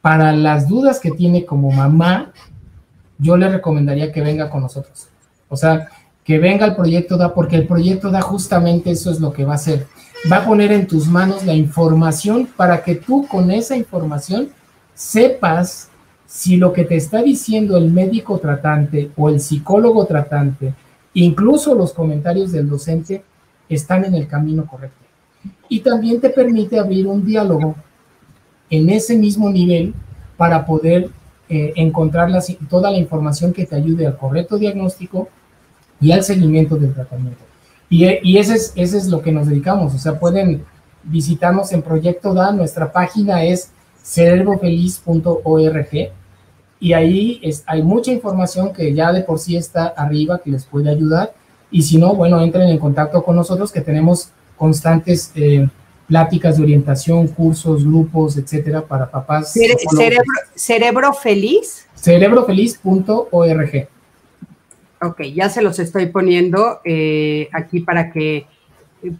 para 0.00 0.32
las 0.32 0.68
dudas 0.68 0.98
que 0.98 1.12
tiene 1.12 1.44
como 1.44 1.70
mamá, 1.70 2.32
yo 3.18 3.36
le 3.36 3.48
recomendaría 3.48 4.10
que 4.10 4.22
venga 4.22 4.50
con 4.50 4.62
nosotros. 4.62 5.08
O 5.48 5.56
sea, 5.56 5.88
que 6.24 6.38
venga 6.38 6.66
el 6.66 6.74
proyecto 6.74 7.16
DA, 7.16 7.34
porque 7.34 7.56
el 7.56 7.66
proyecto 7.66 8.10
DA 8.10 8.22
justamente 8.22 8.90
eso 8.90 9.10
es 9.10 9.20
lo 9.20 9.32
que 9.32 9.44
va 9.44 9.52
a 9.52 9.56
hacer. 9.56 9.86
Va 10.30 10.38
a 10.38 10.44
poner 10.44 10.72
en 10.72 10.86
tus 10.86 11.06
manos 11.06 11.44
la 11.44 11.54
información 11.54 12.48
para 12.56 12.82
que 12.82 12.94
tú 12.94 13.26
con 13.28 13.50
esa 13.50 13.76
información 13.76 14.48
sepas 14.94 15.90
si 16.26 16.56
lo 16.56 16.72
que 16.72 16.84
te 16.84 16.96
está 16.96 17.22
diciendo 17.22 17.76
el 17.76 17.92
médico 17.92 18.38
tratante 18.38 19.10
o 19.16 19.28
el 19.28 19.38
psicólogo 19.38 20.06
tratante, 20.06 20.74
incluso 21.12 21.74
los 21.74 21.92
comentarios 21.92 22.52
del 22.52 22.68
docente, 22.68 23.22
están 23.68 24.04
en 24.04 24.14
el 24.14 24.26
camino 24.26 24.66
correcto. 24.66 25.04
Y 25.68 25.80
también 25.80 26.20
te 26.20 26.30
permite 26.30 26.78
abrir 26.78 27.06
un 27.06 27.24
diálogo 27.24 27.76
en 28.70 28.88
ese 28.88 29.16
mismo 29.16 29.50
nivel 29.50 29.94
para 30.36 30.64
poder 30.64 31.10
eh, 31.48 31.72
encontrar 31.76 32.30
toda 32.70 32.90
la 32.90 32.96
información 32.96 33.52
que 33.52 33.66
te 33.66 33.76
ayude 33.76 34.06
al 34.06 34.16
correcto 34.16 34.56
diagnóstico 34.56 35.28
y 36.04 36.12
al 36.12 36.22
seguimiento 36.22 36.76
del 36.76 36.92
tratamiento. 36.92 37.42
Y, 37.88 38.04
y 38.22 38.36
ese, 38.38 38.56
es, 38.56 38.74
ese 38.76 38.98
es 38.98 39.08
lo 39.08 39.22
que 39.22 39.32
nos 39.32 39.48
dedicamos, 39.48 39.94
o 39.94 39.98
sea, 39.98 40.20
pueden 40.20 40.62
visitarnos 41.02 41.72
en 41.72 41.80
Proyecto 41.80 42.34
DA, 42.34 42.52
nuestra 42.52 42.92
página 42.92 43.42
es 43.44 43.70
cerebrofeliz.org 44.02 46.12
y 46.78 46.92
ahí 46.92 47.40
es, 47.42 47.64
hay 47.66 47.82
mucha 47.82 48.12
información 48.12 48.74
que 48.74 48.92
ya 48.92 49.10
de 49.12 49.22
por 49.22 49.38
sí 49.38 49.56
está 49.56 49.86
arriba 49.86 50.42
que 50.44 50.50
les 50.50 50.66
puede 50.66 50.90
ayudar 50.90 51.32
y 51.70 51.80
si 51.82 51.96
no, 51.96 52.14
bueno, 52.14 52.42
entren 52.42 52.68
en 52.68 52.76
contacto 52.78 53.24
con 53.24 53.36
nosotros 53.36 53.72
que 53.72 53.80
tenemos 53.80 54.28
constantes 54.56 55.32
eh, 55.34 55.66
pláticas 56.06 56.58
de 56.58 56.64
orientación, 56.64 57.28
cursos, 57.28 57.82
grupos, 57.84 58.36
etcétera, 58.36 58.82
para 58.82 59.10
papás. 59.10 59.52
Cerebro, 59.52 60.22
cerebro 60.54 61.14
feliz. 61.14 61.86
Cerebrofeliz.org. 61.94 63.93
Ok, 65.04 65.20
ya 65.34 65.50
se 65.50 65.60
los 65.60 65.78
estoy 65.78 66.06
poniendo 66.06 66.80
eh, 66.82 67.48
aquí 67.52 67.80
para 67.80 68.10
que 68.10 68.36
eh, 68.36 68.46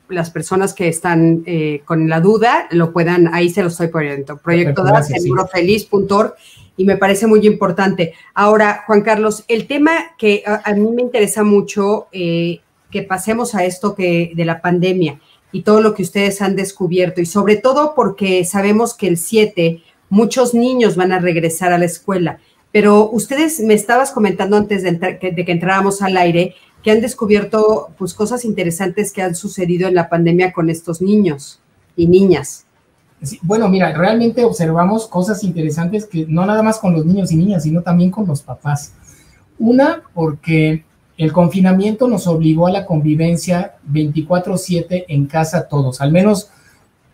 las 0.08 0.30
personas 0.30 0.72
que 0.72 0.88
están 0.88 1.42
eh, 1.44 1.82
con 1.84 2.08
la 2.08 2.20
duda 2.20 2.66
lo 2.70 2.90
puedan, 2.90 3.28
ahí 3.34 3.50
se 3.50 3.62
los 3.62 3.72
estoy 3.72 3.88
poniendo. 3.88 4.38
Proyecto 4.38 4.82
segurofeliz.org 5.02 6.34
y 6.78 6.86
me 6.86 6.96
parece 6.96 7.26
muy 7.26 7.46
importante. 7.46 8.14
Ahora, 8.32 8.84
Juan 8.86 9.02
Carlos, 9.02 9.44
el 9.46 9.66
tema 9.66 9.92
que 10.16 10.42
a, 10.46 10.72
mí 10.72 10.90
me 10.90 11.02
interesa 11.02 11.44
mucho 11.44 12.08
que 12.10 13.02
pasemos 13.06 13.54
a 13.54 13.64
esto 13.64 13.94
que 13.94 14.32
de 14.34 14.44
la 14.44 14.62
pandemia 14.62 15.20
y 15.52 15.62
todo 15.62 15.82
lo 15.82 15.94
que 15.94 16.02
ustedes 16.02 16.40
han 16.40 16.56
descubierto 16.56 17.20
y 17.20 17.26
sobre 17.26 17.56
todo 17.56 17.94
porque 17.94 18.44
sabemos 18.44 18.94
que 18.94 19.06
el 19.06 19.18
7 19.18 19.82
muchos 20.08 20.54
niños 20.54 20.96
van 20.96 21.12
a 21.12 21.20
regresar 21.20 21.72
a 21.72 21.78
la 21.78 21.84
escuela 21.84 22.38
pero 22.74 23.08
ustedes 23.08 23.60
me 23.60 23.74
estabas 23.74 24.10
comentando 24.10 24.56
antes 24.56 24.82
de, 24.82 24.98
que 25.20 25.44
entráramos 25.46 26.02
al 26.02 26.16
aire 26.16 26.56
que 26.82 26.90
han 26.90 27.00
descubierto 27.00 27.90
pues 27.96 28.14
cosas 28.14 28.44
interesantes 28.44 29.12
que 29.12 29.22
han 29.22 29.36
sucedido 29.36 29.86
en 29.86 29.94
la 29.94 30.08
pandemia 30.08 30.52
con 30.52 30.68
estos 30.68 31.00
niños 31.00 31.60
y 31.94 32.08
niñas. 32.08 32.66
bueno, 33.42 33.68
mira, 33.68 33.92
realmente 33.92 34.44
observamos 34.44 35.06
cosas 35.06 35.44
interesantes 35.44 36.04
que 36.04 36.26
no 36.26 36.44
nada 36.44 36.64
más 36.64 36.80
con 36.80 36.94
los 36.94 37.06
niños 37.06 37.30
y 37.30 37.36
niñas, 37.36 37.62
sino 37.62 37.80
también 37.80 38.10
con 38.10 38.26
los 38.26 38.42
papás. 38.42 38.92
Una, 39.56 40.02
porque 40.12 40.84
el 41.16 41.32
confinamiento 41.32 42.08
nos 42.08 42.26
obligó 42.26 42.66
a 42.66 42.72
la 42.72 42.86
convivencia 42.86 43.76
24/7 43.88 45.04
en 45.06 45.26
casa 45.26 45.68
todos, 45.68 46.00
al 46.00 46.10
menos 46.10 46.50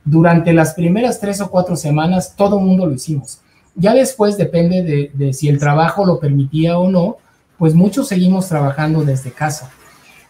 durante 0.06 0.54
las 0.54 0.72
primeras 0.72 1.20
tres 1.20 1.38
o 1.42 1.50
cuatro 1.50 1.76
semanas, 1.76 2.34
todo 2.34 2.58
el 2.58 2.64
mundo 2.64 2.86
lo 2.86 2.94
hicimos. 2.94 3.42
Ya 3.74 3.94
después 3.94 4.36
depende 4.36 5.10
de, 5.12 5.32
si 5.32 5.48
el 5.48 5.58
trabajo 5.58 6.04
lo 6.04 6.20
permitía 6.20 6.78
o 6.78 6.90
no, 6.90 7.16
pues 7.58 7.74
muchos 7.74 8.08
seguimos 8.08 8.48
trabajando 8.48 9.04
desde 9.04 9.32
casa. 9.32 9.70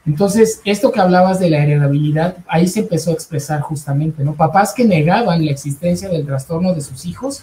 Entonces, 0.06 0.60
esto 0.64 0.90
que 0.90 1.00
hablabas 1.00 1.38
de 1.40 1.50
la 1.50 1.62
heredabilidad, 1.62 2.38
ahí 2.48 2.66
se 2.66 2.80
empezó 2.80 3.10
a 3.10 3.14
expresar 3.14 3.60
justamente, 3.60 4.24
¿no? 4.24 4.34
Papás 4.34 4.72
que 4.74 4.84
negaban 4.84 5.44
la 5.44 5.50
existencia 5.50 6.08
del 6.08 6.26
trastorno 6.26 6.74
de 6.74 6.80
sus 6.80 7.04
hijos, 7.06 7.42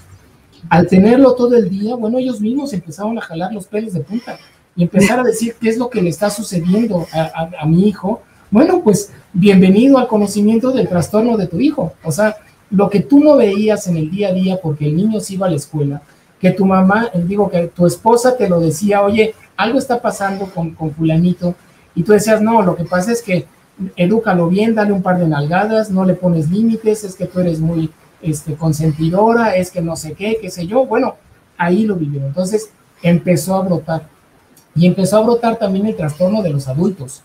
al 0.70 0.88
tenerlo 0.88 1.36
todo 1.36 1.56
el 1.56 1.70
día, 1.70 1.96
bueno, 1.96 2.18
ellos 2.18 2.42
mismos 2.42 2.74
empezaron 2.74 3.18
a 3.18 3.22
jalar 3.22 3.54
los 3.54 3.68
pelos 3.68 3.94
de 3.94 4.00
punta 4.00 4.38
y 4.76 4.84
empezar 4.84 5.20
a 5.20 5.24
decir 5.24 5.56
qué 5.62 5.70
es 5.70 5.78
lo 5.78 5.90
que 5.90 6.02
le 6.02 6.10
está 6.10 6.30
sucediendo 6.30 7.06
a, 7.14 7.50
a 7.60 7.66
mi 7.66 7.88
hijo. 7.88 8.22
Bueno, 8.50 8.82
pues 8.84 9.12
bienvenido 9.34 9.98
al 9.98 10.08
conocimiento 10.08 10.72
del 10.72 10.90
trastorno 10.90 11.38
de 11.38 11.48
tu 11.48 11.60
hijo. 11.60 11.94
O 12.04 12.12
sea, 12.12 12.36
lo 12.70 12.90
que 12.90 13.02
tú 13.02 13.20
no 13.20 13.38
veías 13.38 13.88
en 13.88 13.98
el 13.98 14.12
día 14.12 14.30
a 14.30 14.34
día 14.34 14.60
porque 14.62 14.86
el 14.86 14.96
niño 14.96 15.20
se 15.20 15.36
iba 15.36 15.48
a 15.48 15.50
la 15.50 15.56
escuela, 15.56 16.02
que 16.40 16.52
tu 16.52 16.66
mamá, 16.66 17.10
eh, 17.14 17.24
digo, 17.26 17.50
que 17.50 17.68
tu 17.68 17.86
esposa 17.86 18.36
te 18.38 18.50
lo 18.50 18.60
decía, 18.60 19.02
oye, 19.02 19.34
algo 19.56 19.80
está 19.80 20.02
pasando 20.02 20.46
con, 20.54 20.72
con 20.72 20.92
fulanito, 20.92 21.56
y 21.96 22.04
tú 22.04 22.12
decías, 22.12 22.42
no, 22.42 22.62
lo 22.62 22.76
que 22.76 22.84
pasa 22.84 23.12
es 23.12 23.22
que 23.22 23.48
edúcalo 23.96 24.50
bien, 24.50 24.76
dale 24.76 24.92
un 24.92 25.02
par 25.02 25.20
de 25.20 25.28
nalgadas, 25.28 25.90
no 25.90 26.06
le 26.06 26.14
pones 26.14 26.50
límites, 26.50 27.04
es 27.04 27.16
que 27.16 27.26
tú 27.26 27.40
eres 27.40 27.60
muy 27.60 27.90
este, 28.22 28.56
consentidora, 28.56 29.56
es 29.56 29.72
que 29.72 29.82
no 29.82 29.96
sé 29.96 30.14
qué, 30.14 30.38
qué 30.40 30.52
sé 30.52 30.68
yo, 30.68 30.86
bueno, 30.86 31.16
ahí 31.58 31.86
lo 31.86 31.96
vivieron. 31.96 32.28
Entonces 32.28 32.70
empezó 33.02 33.56
a 33.56 33.62
brotar. 33.62 34.04
Y 34.76 34.86
empezó 34.86 35.18
a 35.18 35.22
brotar 35.22 35.58
también 35.58 35.88
el 35.88 35.96
trastorno 35.96 36.44
de 36.44 36.52
los 36.52 36.68
adultos, 36.68 37.24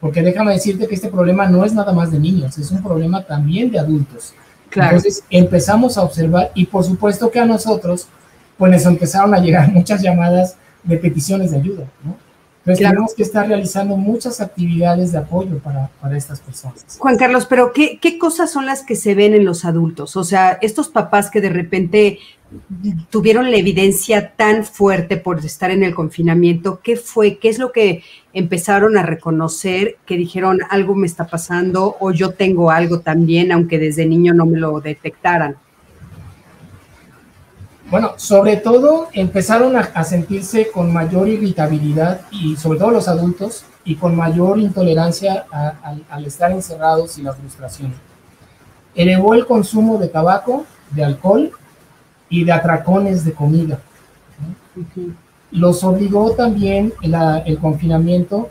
porque 0.00 0.22
déjame 0.22 0.52
decirte 0.52 0.86
que 0.86 0.94
este 0.94 1.08
problema 1.08 1.48
no 1.48 1.64
es 1.64 1.72
nada 1.72 1.92
más 1.92 2.12
de 2.12 2.20
niños, 2.20 2.58
es 2.58 2.70
un 2.70 2.80
problema 2.80 3.24
también 3.24 3.72
de 3.72 3.80
adultos 3.80 4.34
Entonces 4.80 5.24
empezamos 5.30 5.98
a 5.98 6.02
observar 6.02 6.50
y 6.54 6.66
por 6.66 6.84
supuesto 6.84 7.30
que 7.30 7.40
a 7.40 7.44
nosotros 7.44 8.08
pues 8.56 8.70
nos 8.72 8.86
empezaron 8.86 9.34
a 9.34 9.38
llegar 9.38 9.68
muchas 9.72 10.02
llamadas 10.02 10.56
de 10.82 10.96
peticiones 10.96 11.50
de 11.50 11.58
ayuda, 11.58 11.84
¿no? 12.04 12.16
Entonces 12.64 12.88
tenemos 12.88 13.14
que 13.14 13.24
estar 13.24 13.48
realizando 13.48 13.96
muchas 13.96 14.40
actividades 14.40 15.10
de 15.10 15.18
apoyo 15.18 15.58
para, 15.58 15.90
para 16.00 16.16
estas 16.16 16.38
personas. 16.38 16.96
Juan 16.96 17.16
Carlos, 17.16 17.44
pero 17.46 17.72
¿qué, 17.72 17.98
¿qué, 17.98 18.18
cosas 18.18 18.52
son 18.52 18.66
las 18.66 18.84
que 18.84 18.94
se 18.94 19.16
ven 19.16 19.34
en 19.34 19.44
los 19.44 19.64
adultos? 19.64 20.16
O 20.16 20.22
sea, 20.22 20.58
estos 20.62 20.88
papás 20.88 21.28
que 21.28 21.40
de 21.40 21.48
repente 21.48 22.20
tuvieron 23.10 23.50
la 23.50 23.56
evidencia 23.56 24.32
tan 24.36 24.64
fuerte 24.64 25.16
por 25.16 25.44
estar 25.44 25.70
en 25.70 25.82
el 25.82 25.94
confinamiento, 25.94 26.80
¿qué 26.82 26.96
fue? 26.96 27.38
¿Qué 27.38 27.48
es 27.48 27.58
lo 27.58 27.72
que 27.72 28.02
empezaron 28.32 28.96
a 28.96 29.02
reconocer? 29.02 29.96
Que 30.06 30.16
dijeron, 30.16 30.60
algo 30.70 30.94
me 30.94 31.06
está 31.06 31.26
pasando 31.26 31.96
o 32.00 32.10
yo 32.10 32.30
tengo 32.30 32.70
algo 32.70 33.00
también, 33.00 33.52
aunque 33.52 33.78
desde 33.78 34.06
niño 34.06 34.34
no 34.34 34.46
me 34.46 34.58
lo 34.58 34.80
detectaran. 34.80 35.56
Bueno, 37.90 38.14
sobre 38.16 38.56
todo 38.56 39.08
empezaron 39.12 39.76
a, 39.76 40.04
sentirse 40.04 40.70
con 40.70 40.92
mayor 40.92 41.28
irritabilidad 41.28 42.22
y 42.30 42.56
sobre 42.56 42.78
todo 42.78 42.90
los 42.90 43.06
adultos 43.06 43.64
y 43.84 43.96
con 43.96 44.16
mayor 44.16 44.58
intolerancia 44.58 45.44
al 46.08 46.24
estar 46.24 46.52
encerrados 46.52 47.18
y 47.18 47.22
la 47.22 47.34
frustración. 47.34 47.92
Elevó 48.94 49.34
el 49.34 49.46
consumo 49.46 49.98
de 49.98 50.08
tabaco, 50.08 50.64
de 50.90 51.04
alcohol 51.04 51.52
y 52.32 52.44
de 52.44 52.52
atracones 52.52 53.26
de 53.26 53.34
comida. 53.34 53.78
Los 55.50 55.84
obligó 55.84 56.32
también 56.32 56.94
el 57.44 57.58
confinamiento 57.58 58.48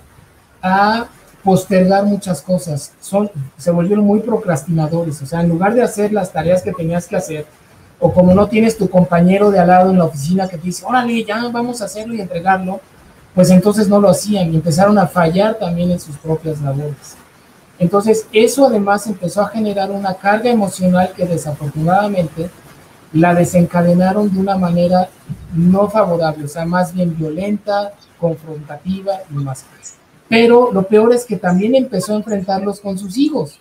a 0.62 1.08
postergar 1.44 2.06
muchas 2.06 2.44
cosas. 2.44 2.94
Son, 3.02 3.32
se 3.58 3.72
volvieron 3.72 4.06
muy 4.06 4.20
procrastinadores, 4.20 5.20
o 5.24 5.26
sea, 5.26 5.42
en 5.42 5.50
lugar 5.50 5.74
de 5.74 5.82
hacer 5.82 6.14
las 6.14 6.32
tareas 6.32 6.62
que 6.62 6.72
tenías 6.72 7.08
que 7.08 7.16
hacer, 7.16 7.48
o 8.00 8.14
como 8.14 8.36
no 8.36 8.48
tienes 8.48 8.78
tu 8.78 8.88
compañero 8.88 9.50
de 9.50 9.58
al 9.58 9.68
lado 9.68 9.90
en 9.90 9.98
la 9.98 10.06
oficina 10.06 10.48
que 10.48 10.60
te 10.60 10.68
dice, 10.68 10.86
órale, 10.86 11.24
ya 11.24 11.48
vamos 11.50 11.82
a 11.82 11.86
hacerlo 11.86 12.14
y 12.14 12.22
entregarlo, 12.22 12.82
pues 13.34 13.50
entonces 13.50 13.88
no 13.88 14.00
lo 14.00 14.10
hacían 14.10 14.54
y 14.54 14.58
empezaron 14.58 15.00
a 15.00 15.08
fallar 15.08 15.56
también 15.56 15.90
en 15.90 16.00
sus 16.00 16.18
propias 16.18 16.62
labores. 16.62 17.16
Entonces, 17.80 18.28
eso 18.32 18.68
además 18.68 19.08
empezó 19.08 19.42
a 19.42 19.48
generar 19.48 19.90
una 19.90 20.14
carga 20.14 20.52
emocional 20.52 21.14
que 21.16 21.26
desafortunadamente 21.26 22.52
la 23.14 23.34
desencadenaron 23.34 24.34
de 24.34 24.40
una 24.40 24.58
manera 24.58 25.10
no 25.54 25.90
favorable, 25.90 26.46
o 26.46 26.48
sea, 26.48 26.66
más 26.66 26.94
bien 26.94 27.18
violenta, 27.18 27.94
confrontativa 28.20 29.14
y 29.30 29.36
más. 29.36 29.66
Pero 30.30 30.72
lo 30.72 30.84
peor 30.84 31.14
es 31.14 31.26
que 31.26 31.36
también 31.36 31.76
empezó 31.76 32.14
a 32.14 32.18
enfrentarlos 32.18 32.80
con 32.80 32.98
sus 32.98 33.18
hijos 33.18 33.60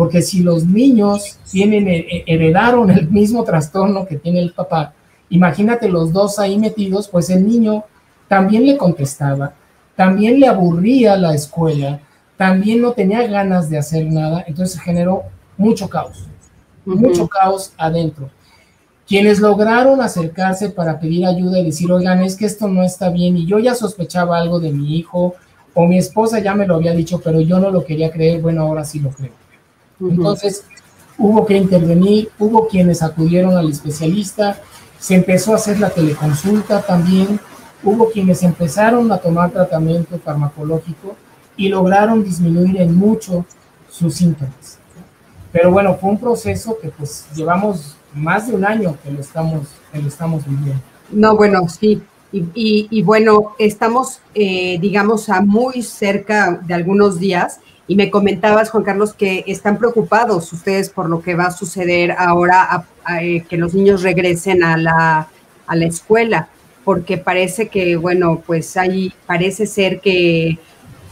porque 0.00 0.22
si 0.22 0.42
los 0.42 0.64
niños 0.64 1.38
tienen, 1.50 1.86
eh, 1.86 2.06
eh, 2.10 2.24
heredaron 2.26 2.90
el 2.90 3.10
mismo 3.10 3.44
trastorno 3.44 4.06
que 4.06 4.16
tiene 4.16 4.40
el 4.40 4.52
papá, 4.52 4.94
imagínate 5.28 5.90
los 5.90 6.10
dos 6.12 6.38
ahí 6.38 6.58
metidos, 6.58 7.06
pues 7.06 7.28
el 7.28 7.46
niño 7.46 7.84
también 8.26 8.64
le 8.64 8.78
contestaba, 8.78 9.52
también 9.96 10.40
le 10.40 10.46
aburría 10.46 11.16
la 11.16 11.34
escuela, 11.34 12.00
también 12.38 12.80
no 12.80 12.92
tenía 12.92 13.26
ganas 13.26 13.68
de 13.68 13.76
hacer 13.76 14.06
nada, 14.06 14.42
entonces 14.46 14.80
generó 14.80 15.24
mucho 15.58 15.88
caos, 15.90 16.26
mucho 16.86 17.28
caos 17.28 17.74
adentro. 17.76 18.30
Quienes 19.10 19.40
lograron 19.40 20.00
acercarse 20.00 20.70
para 20.70 21.00
pedir 21.00 21.26
ayuda 21.26 21.58
y 21.58 21.64
decir, 21.64 21.90
oigan, 21.90 22.22
es 22.22 22.36
que 22.36 22.46
esto 22.46 22.68
no 22.68 22.84
está 22.84 23.10
bien 23.10 23.36
y 23.36 23.44
yo 23.44 23.58
ya 23.58 23.74
sospechaba 23.74 24.38
algo 24.38 24.60
de 24.60 24.70
mi 24.70 24.96
hijo 24.96 25.34
o 25.74 25.86
mi 25.88 25.98
esposa 25.98 26.38
ya 26.38 26.54
me 26.54 26.64
lo 26.64 26.76
había 26.76 26.92
dicho, 26.92 27.20
pero 27.20 27.40
yo 27.40 27.58
no 27.58 27.72
lo 27.72 27.84
quería 27.84 28.12
creer, 28.12 28.40
bueno, 28.40 28.62
ahora 28.62 28.84
sí 28.84 29.00
lo 29.00 29.10
creo. 29.10 29.32
Entonces, 30.00 30.62
hubo 31.18 31.44
que 31.44 31.56
intervenir, 31.56 32.30
hubo 32.38 32.68
quienes 32.68 33.02
acudieron 33.02 33.56
al 33.56 33.68
especialista, 33.68 34.60
se 35.00 35.16
empezó 35.16 35.54
a 35.54 35.56
hacer 35.56 35.80
la 35.80 35.90
teleconsulta 35.90 36.80
también, 36.80 37.40
hubo 37.82 38.12
quienes 38.12 38.44
empezaron 38.44 39.10
a 39.10 39.18
tomar 39.18 39.50
tratamiento 39.50 40.20
farmacológico 40.20 41.16
y 41.56 41.68
lograron 41.68 42.22
disminuir 42.22 42.80
en 42.80 42.94
mucho 42.94 43.44
sus 43.90 44.14
síntomas. 44.14 44.78
Pero 45.50 45.72
bueno, 45.72 45.96
fue 45.96 46.10
un 46.10 46.20
proceso 46.20 46.78
que 46.80 46.90
pues 46.90 47.26
llevamos 47.34 47.96
más 48.14 48.48
de 48.48 48.54
un 48.54 48.64
año 48.64 48.96
que 49.02 49.10
lo 49.10 49.20
estamos, 49.20 49.68
que 49.92 50.00
lo 50.00 50.08
estamos 50.08 50.44
viviendo. 50.46 50.82
No, 51.10 51.36
bueno, 51.36 51.68
sí. 51.68 52.02
Y, 52.32 53.02
bueno, 53.02 53.56
estamos, 53.58 54.20
eh, 54.34 54.78
digamos, 54.80 55.28
a 55.28 55.40
muy 55.40 55.82
cerca 55.82 56.60
de 56.64 56.74
algunos 56.74 57.18
días 57.18 57.58
y 57.88 57.96
me 57.96 58.08
comentabas, 58.08 58.70
Juan 58.70 58.84
Carlos, 58.84 59.12
que 59.14 59.42
están 59.48 59.78
preocupados 59.78 60.52
ustedes 60.52 60.90
por 60.90 61.10
lo 61.10 61.22
que 61.22 61.34
va 61.34 61.46
a 61.46 61.50
suceder 61.50 62.12
ahora, 62.12 62.86
eh, 63.20 63.44
que 63.48 63.56
los 63.56 63.74
niños 63.74 64.02
regresen 64.02 64.62
a 64.62 64.76
la, 64.76 65.26
a 65.66 65.76
la 65.76 65.86
escuela, 65.86 66.48
porque 66.84 67.18
parece 67.18 67.66
que, 67.68 67.96
bueno, 67.96 68.40
pues 68.46 68.76
ahí 68.76 69.12
parece 69.26 69.66
ser 69.66 70.00
que 70.00 70.56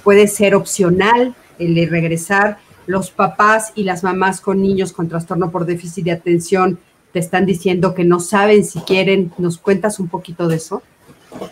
puede 0.05 0.29
ser 0.29 0.55
opcional 0.55 1.35
el 1.59 1.75
de 1.75 1.87
regresar. 1.87 2.59
Los 2.87 3.11
papás 3.11 3.73
y 3.75 3.83
las 3.83 4.05
mamás 4.05 4.41
con 4.41 4.63
niños 4.63 4.93
con 4.93 5.09
trastorno 5.09 5.51
por 5.51 5.67
déficit 5.67 6.05
de 6.05 6.13
atención 6.13 6.79
te 7.13 7.19
están 7.19 7.47
diciendo 7.47 7.95
que 7.95 8.05
no 8.05 8.21
saben 8.21 8.65
si 8.65 8.81
quieren. 8.81 9.33
¿Nos 9.39 9.59
cuentas 9.59 9.99
un 9.99 10.09
poquito 10.09 10.49
de 10.49 10.57
eso? 10.57 10.83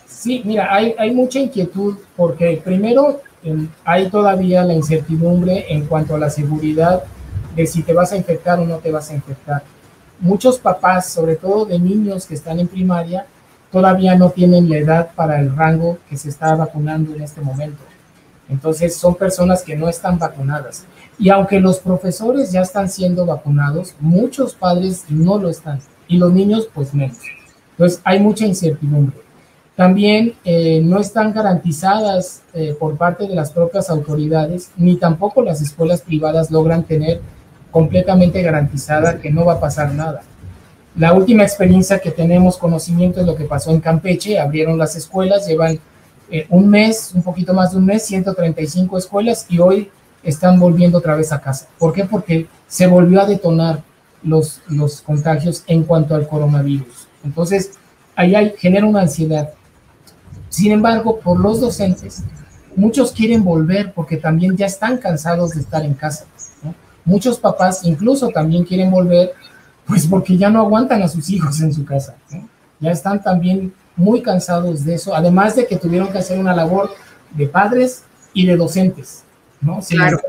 Sí, 0.05 0.41
mira, 0.45 0.73
hay, 0.73 0.95
hay 0.97 1.13
mucha 1.13 1.39
inquietud 1.39 1.97
porque 2.15 2.61
primero 2.63 3.21
hay 3.85 4.09
todavía 4.09 4.63
la 4.63 4.73
incertidumbre 4.73 5.65
en 5.69 5.85
cuanto 5.85 6.15
a 6.15 6.19
la 6.19 6.29
seguridad 6.29 7.03
de 7.55 7.65
si 7.65 7.83
te 7.83 7.93
vas 7.93 8.11
a 8.11 8.17
infectar 8.17 8.59
o 8.59 8.65
no 8.65 8.77
te 8.77 8.91
vas 8.91 9.09
a 9.09 9.15
infectar. 9.15 9.63
Muchos 10.19 10.59
papás, 10.59 11.09
sobre 11.09 11.35
todo 11.35 11.65
de 11.65 11.79
niños 11.79 12.25
que 12.25 12.33
están 12.33 12.59
en 12.59 12.67
primaria, 12.67 13.25
todavía 13.71 14.15
no 14.15 14.31
tienen 14.31 14.69
la 14.69 14.77
edad 14.77 15.11
para 15.15 15.39
el 15.39 15.55
rango 15.55 15.97
que 16.09 16.17
se 16.17 16.29
está 16.29 16.55
vacunando 16.55 17.13
en 17.13 17.21
este 17.21 17.41
momento. 17.41 17.83
Entonces 18.49 18.95
son 18.95 19.15
personas 19.15 19.61
que 19.63 19.75
no 19.75 19.89
están 19.89 20.17
vacunadas. 20.17 20.85
Y 21.19 21.29
aunque 21.29 21.59
los 21.59 21.79
profesores 21.79 22.51
ya 22.51 22.61
están 22.61 22.89
siendo 22.89 23.25
vacunados, 23.25 23.95
muchos 23.99 24.53
padres 24.53 25.05
no 25.09 25.37
lo 25.37 25.49
están. 25.49 25.79
Y 26.07 26.17
los 26.17 26.31
niños 26.31 26.69
pues 26.73 26.93
menos. 26.93 27.17
Entonces 27.71 28.01
hay 28.03 28.19
mucha 28.19 28.45
incertidumbre. 28.45 29.17
También 29.75 30.33
eh, 30.43 30.81
no 30.83 30.99
están 30.99 31.33
garantizadas 31.33 32.41
eh, 32.53 32.75
por 32.79 32.97
parte 32.97 33.27
de 33.27 33.35
las 33.35 33.51
propias 33.51 33.91
autoridades, 33.91 34.71
ni 34.75 34.95
tampoco 34.95 35.43
las 35.43 35.61
escuelas 35.61 36.01
privadas 36.01 36.49
logran 36.49 36.83
tener 36.83 37.21
completamente 37.69 38.41
garantizada 38.41 39.19
que 39.19 39.29
no 39.29 39.45
va 39.45 39.53
a 39.53 39.59
pasar 39.59 39.93
nada. 39.93 40.21
La 40.95 41.13
última 41.13 41.43
experiencia 41.43 41.99
que 41.99 42.09
tenemos 42.09 42.57
conocimiento 42.57 43.19
es 43.19 43.27
lo 43.27 43.35
que 43.35 43.43
pasó 43.43 43.69
en 43.69 43.79
Campeche, 43.79 44.39
abrieron 44.39 44.79
las 44.79 44.95
escuelas, 44.95 45.47
llevan 45.47 45.79
eh, 46.31 46.47
un 46.49 46.67
mes, 46.67 47.11
un 47.13 47.21
poquito 47.21 47.53
más 47.53 47.71
de 47.71 47.77
un 47.77 47.85
mes, 47.85 48.03
135 48.03 48.97
escuelas 48.97 49.45
y 49.47 49.59
hoy 49.59 49.91
están 50.23 50.59
volviendo 50.59 50.97
otra 50.97 51.15
vez 51.15 51.31
a 51.31 51.41
casa. 51.41 51.67
¿Por 51.77 51.93
qué? 51.93 52.05
Porque 52.05 52.47
se 52.67 52.87
volvió 52.87 53.21
a 53.21 53.25
detonar 53.25 53.83
los, 54.23 54.61
los 54.67 55.01
contagios 55.01 55.63
en 55.67 55.83
cuanto 55.83 56.15
al 56.15 56.27
coronavirus. 56.27 57.07
Entonces, 57.23 57.71
ahí 58.15 58.35
hay, 58.35 58.53
genera 58.57 58.85
una 58.85 59.01
ansiedad. 59.01 59.51
Sin 60.49 60.71
embargo, 60.71 61.19
por 61.19 61.39
los 61.39 61.61
docentes, 61.61 62.23
muchos 62.75 63.11
quieren 63.11 63.43
volver 63.43 63.93
porque 63.93 64.17
también 64.17 64.55
ya 64.57 64.65
están 64.65 64.97
cansados 64.97 65.51
de 65.51 65.61
estar 65.61 65.83
en 65.83 65.93
casa. 65.93 66.25
Muchos 67.05 67.39
papás 67.39 67.81
incluso 67.83 68.29
también 68.29 68.65
quieren 68.65 68.91
volver, 68.91 69.31
pues 69.85 70.05
porque 70.07 70.37
ya 70.37 70.49
no 70.49 70.59
aguantan 70.59 71.01
a 71.01 71.07
sus 71.07 71.29
hijos 71.29 71.61
en 71.61 71.73
su 71.73 71.85
casa. 71.85 72.15
Ya 72.79 72.91
están 72.91 73.23
también 73.23 73.73
muy 73.95 74.21
cansados 74.21 74.83
de 74.83 74.95
eso, 74.95 75.15
además 75.15 75.55
de 75.55 75.65
que 75.65 75.77
tuvieron 75.77 76.11
que 76.11 76.17
hacer 76.17 76.37
una 76.37 76.53
labor 76.53 76.91
de 77.31 77.47
padres 77.47 78.03
y 78.33 78.45
de 78.45 78.55
docentes, 78.55 79.23
¿no? 79.61 79.79
claro. 79.89 80.19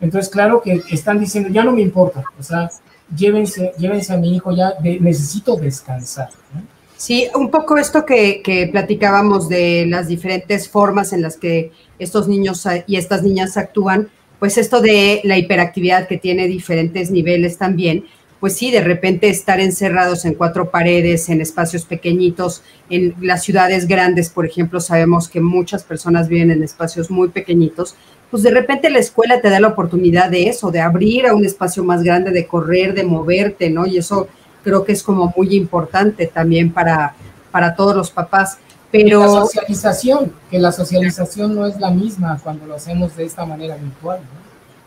Entonces, 0.00 0.30
claro 0.30 0.60
que 0.60 0.82
están 0.90 1.20
diciendo, 1.20 1.48
ya 1.50 1.62
no 1.62 1.72
me 1.72 1.82
importa, 1.82 2.24
o 2.38 2.42
sea, 2.42 2.68
llévense, 3.14 3.72
llévense 3.78 4.12
a 4.12 4.16
mi 4.16 4.34
hijo 4.34 4.50
ya, 4.50 4.74
necesito 4.82 5.54
descansar. 5.56 6.28
¿no? 6.52 6.62
Sí, 7.02 7.26
un 7.34 7.50
poco 7.50 7.78
esto 7.78 8.06
que, 8.06 8.68
platicábamos 8.70 9.48
de 9.48 9.86
las 9.88 10.06
diferentes 10.06 10.68
formas 10.68 11.12
en 11.12 11.20
las 11.20 11.36
que 11.36 11.72
estos 11.98 12.28
niños 12.28 12.64
y 12.86 12.94
estas 12.94 13.24
niñas 13.24 13.56
actúan, 13.56 14.08
pues 14.38 14.56
esto 14.56 14.80
de 14.80 15.20
la 15.24 15.36
hiperactividad 15.36 16.06
que 16.06 16.16
tiene 16.16 16.46
diferentes 16.46 17.10
niveles 17.10 17.58
también, 17.58 18.04
pues 18.38 18.56
sí, 18.56 18.70
de 18.70 18.82
repente 18.82 19.28
estar 19.28 19.58
encerrados 19.58 20.24
en 20.24 20.34
cuatro 20.34 20.70
paredes, 20.70 21.28
en 21.28 21.40
espacios 21.40 21.84
pequeñitos, 21.86 22.62
en 22.88 23.16
las 23.20 23.42
ciudades 23.42 23.88
grandes, 23.88 24.30
por 24.30 24.46
ejemplo, 24.46 24.80
sabemos 24.80 25.28
que 25.28 25.40
muchas 25.40 25.82
personas 25.82 26.28
viven 26.28 26.52
en 26.52 26.62
espacios 26.62 27.10
muy 27.10 27.30
pequeñitos, 27.30 27.96
pues 28.32 28.42
de 28.42 28.50
repente 28.50 28.88
la 28.88 28.98
escuela 28.98 29.42
te 29.42 29.50
da 29.50 29.60
la 29.60 29.68
oportunidad 29.68 30.30
de 30.30 30.44
eso, 30.44 30.70
de 30.70 30.80
abrir 30.80 31.26
a 31.26 31.34
un 31.34 31.44
espacio 31.44 31.84
más 31.84 32.02
grande, 32.02 32.30
de 32.30 32.46
correr, 32.46 32.94
de 32.94 33.04
moverte, 33.04 33.68
¿no? 33.68 33.86
Y 33.86 33.98
eso 33.98 34.26
creo 34.64 34.86
que 34.86 34.92
es 34.92 35.02
como 35.02 35.34
muy 35.36 35.54
importante 35.54 36.26
también 36.28 36.72
para, 36.72 37.14
para 37.50 37.74
todos 37.74 37.94
los 37.94 38.10
papás. 38.10 38.56
Pero... 38.90 39.20
La 39.20 39.28
socialización, 39.28 40.32
que 40.50 40.58
la 40.58 40.72
socialización 40.72 41.54
no 41.54 41.66
es 41.66 41.78
la 41.78 41.90
misma 41.90 42.40
cuando 42.42 42.64
lo 42.64 42.76
hacemos 42.76 43.14
de 43.16 43.26
esta 43.26 43.44
manera 43.44 43.76
virtual. 43.76 44.20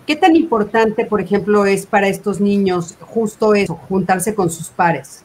¿Qué 0.07 0.15
tan 0.15 0.35
importante, 0.35 1.05
por 1.05 1.21
ejemplo, 1.21 1.67
es 1.67 1.85
para 1.85 2.07
estos 2.07 2.41
niños 2.41 2.95
justo 2.99 3.53
eso, 3.53 3.75
juntarse 3.75 4.33
con 4.33 4.49
sus 4.49 4.69
pares? 4.69 5.21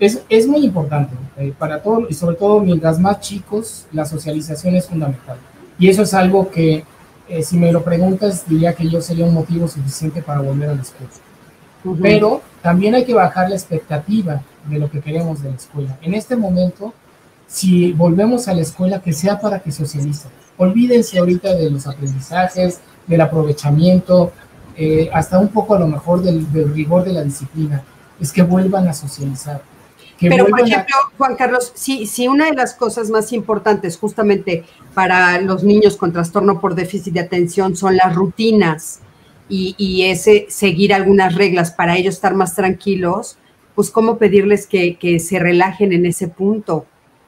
Es, 0.00 0.20
es 0.28 0.48
muy 0.48 0.64
importante 0.64 1.14
eh, 1.36 1.54
para 1.56 1.80
todos 1.80 2.10
y 2.10 2.14
sobre 2.14 2.34
todo 2.34 2.58
mientras 2.58 2.98
más 2.98 3.20
chicos, 3.20 3.86
la 3.92 4.04
socialización 4.04 4.74
es 4.74 4.88
fundamental. 4.88 5.36
Y 5.78 5.88
eso 5.88 6.02
es 6.02 6.12
algo 6.12 6.50
que, 6.50 6.84
eh, 7.30 7.42
si 7.42 7.56
me 7.56 7.72
lo 7.72 7.84
preguntas, 7.84 8.44
diría 8.46 8.74
que 8.74 8.88
yo 8.88 9.00
sería 9.00 9.24
un 9.24 9.34
motivo 9.34 9.68
suficiente 9.68 10.20
para 10.20 10.40
volver 10.40 10.70
a 10.70 10.74
la 10.74 10.82
escuela. 10.82 11.12
Pero 12.02 12.42
también 12.60 12.94
hay 12.94 13.04
que 13.04 13.14
bajar 13.14 13.48
la 13.48 13.54
expectativa 13.54 14.42
de 14.68 14.78
lo 14.78 14.90
que 14.90 15.00
queremos 15.00 15.42
de 15.42 15.50
la 15.50 15.56
escuela. 15.56 15.96
En 16.02 16.14
este 16.14 16.36
momento, 16.36 16.92
si 17.46 17.92
volvemos 17.92 18.48
a 18.48 18.54
la 18.54 18.62
escuela, 18.62 19.00
que 19.00 19.12
sea 19.12 19.40
para 19.40 19.60
que 19.60 19.72
socialicen. 19.72 20.30
Olvídense 20.58 21.18
ahorita 21.18 21.54
de 21.54 21.70
los 21.70 21.86
aprendizajes, 21.86 22.80
del 23.06 23.20
aprovechamiento, 23.20 24.32
eh, 24.76 25.08
hasta 25.12 25.38
un 25.38 25.48
poco 25.48 25.74
a 25.74 25.78
lo 25.78 25.86
mejor 25.86 26.22
del, 26.22 26.46
rigor 26.74 27.04
de 27.04 27.12
la 27.12 27.22
disciplina. 27.22 27.82
Es 28.20 28.32
que 28.32 28.42
vuelvan 28.42 28.88
a 28.88 28.92
socializar. 28.92 29.62
Pero, 30.20 30.46
por 30.46 30.60
ejemplo, 30.60 30.94
Juan 31.16 31.34
Carlos, 31.34 31.72
si, 31.74 32.06
si 32.06 32.28
una 32.28 32.46
de 32.46 32.54
las 32.54 32.74
cosas 32.74 33.08
más 33.08 33.32
importantes 33.32 33.96
justamente 33.96 34.64
para 34.92 35.40
los 35.40 35.64
niños 35.64 35.96
con 35.96 36.12
trastorno 36.12 36.60
por 36.60 36.74
déficit 36.74 37.14
de 37.14 37.20
atención 37.20 37.76
son 37.76 37.96
las 37.96 38.14
rutinas, 38.14 39.00
y, 39.50 40.04
ese 40.04 40.46
seguir 40.48 40.94
algunas 40.94 41.34
reglas 41.34 41.72
para 41.72 41.96
ellos 41.96 42.14
estar 42.14 42.34
más 42.34 42.54
tranquilos, 42.54 43.36
pues 43.74 43.90
cómo 43.90 44.16
pedirles 44.16 44.66
que, 44.66 45.18
se 45.20 45.38
relajen 45.38 45.92
en 45.92 46.06
ese 46.06 46.28
punto. 46.28 46.86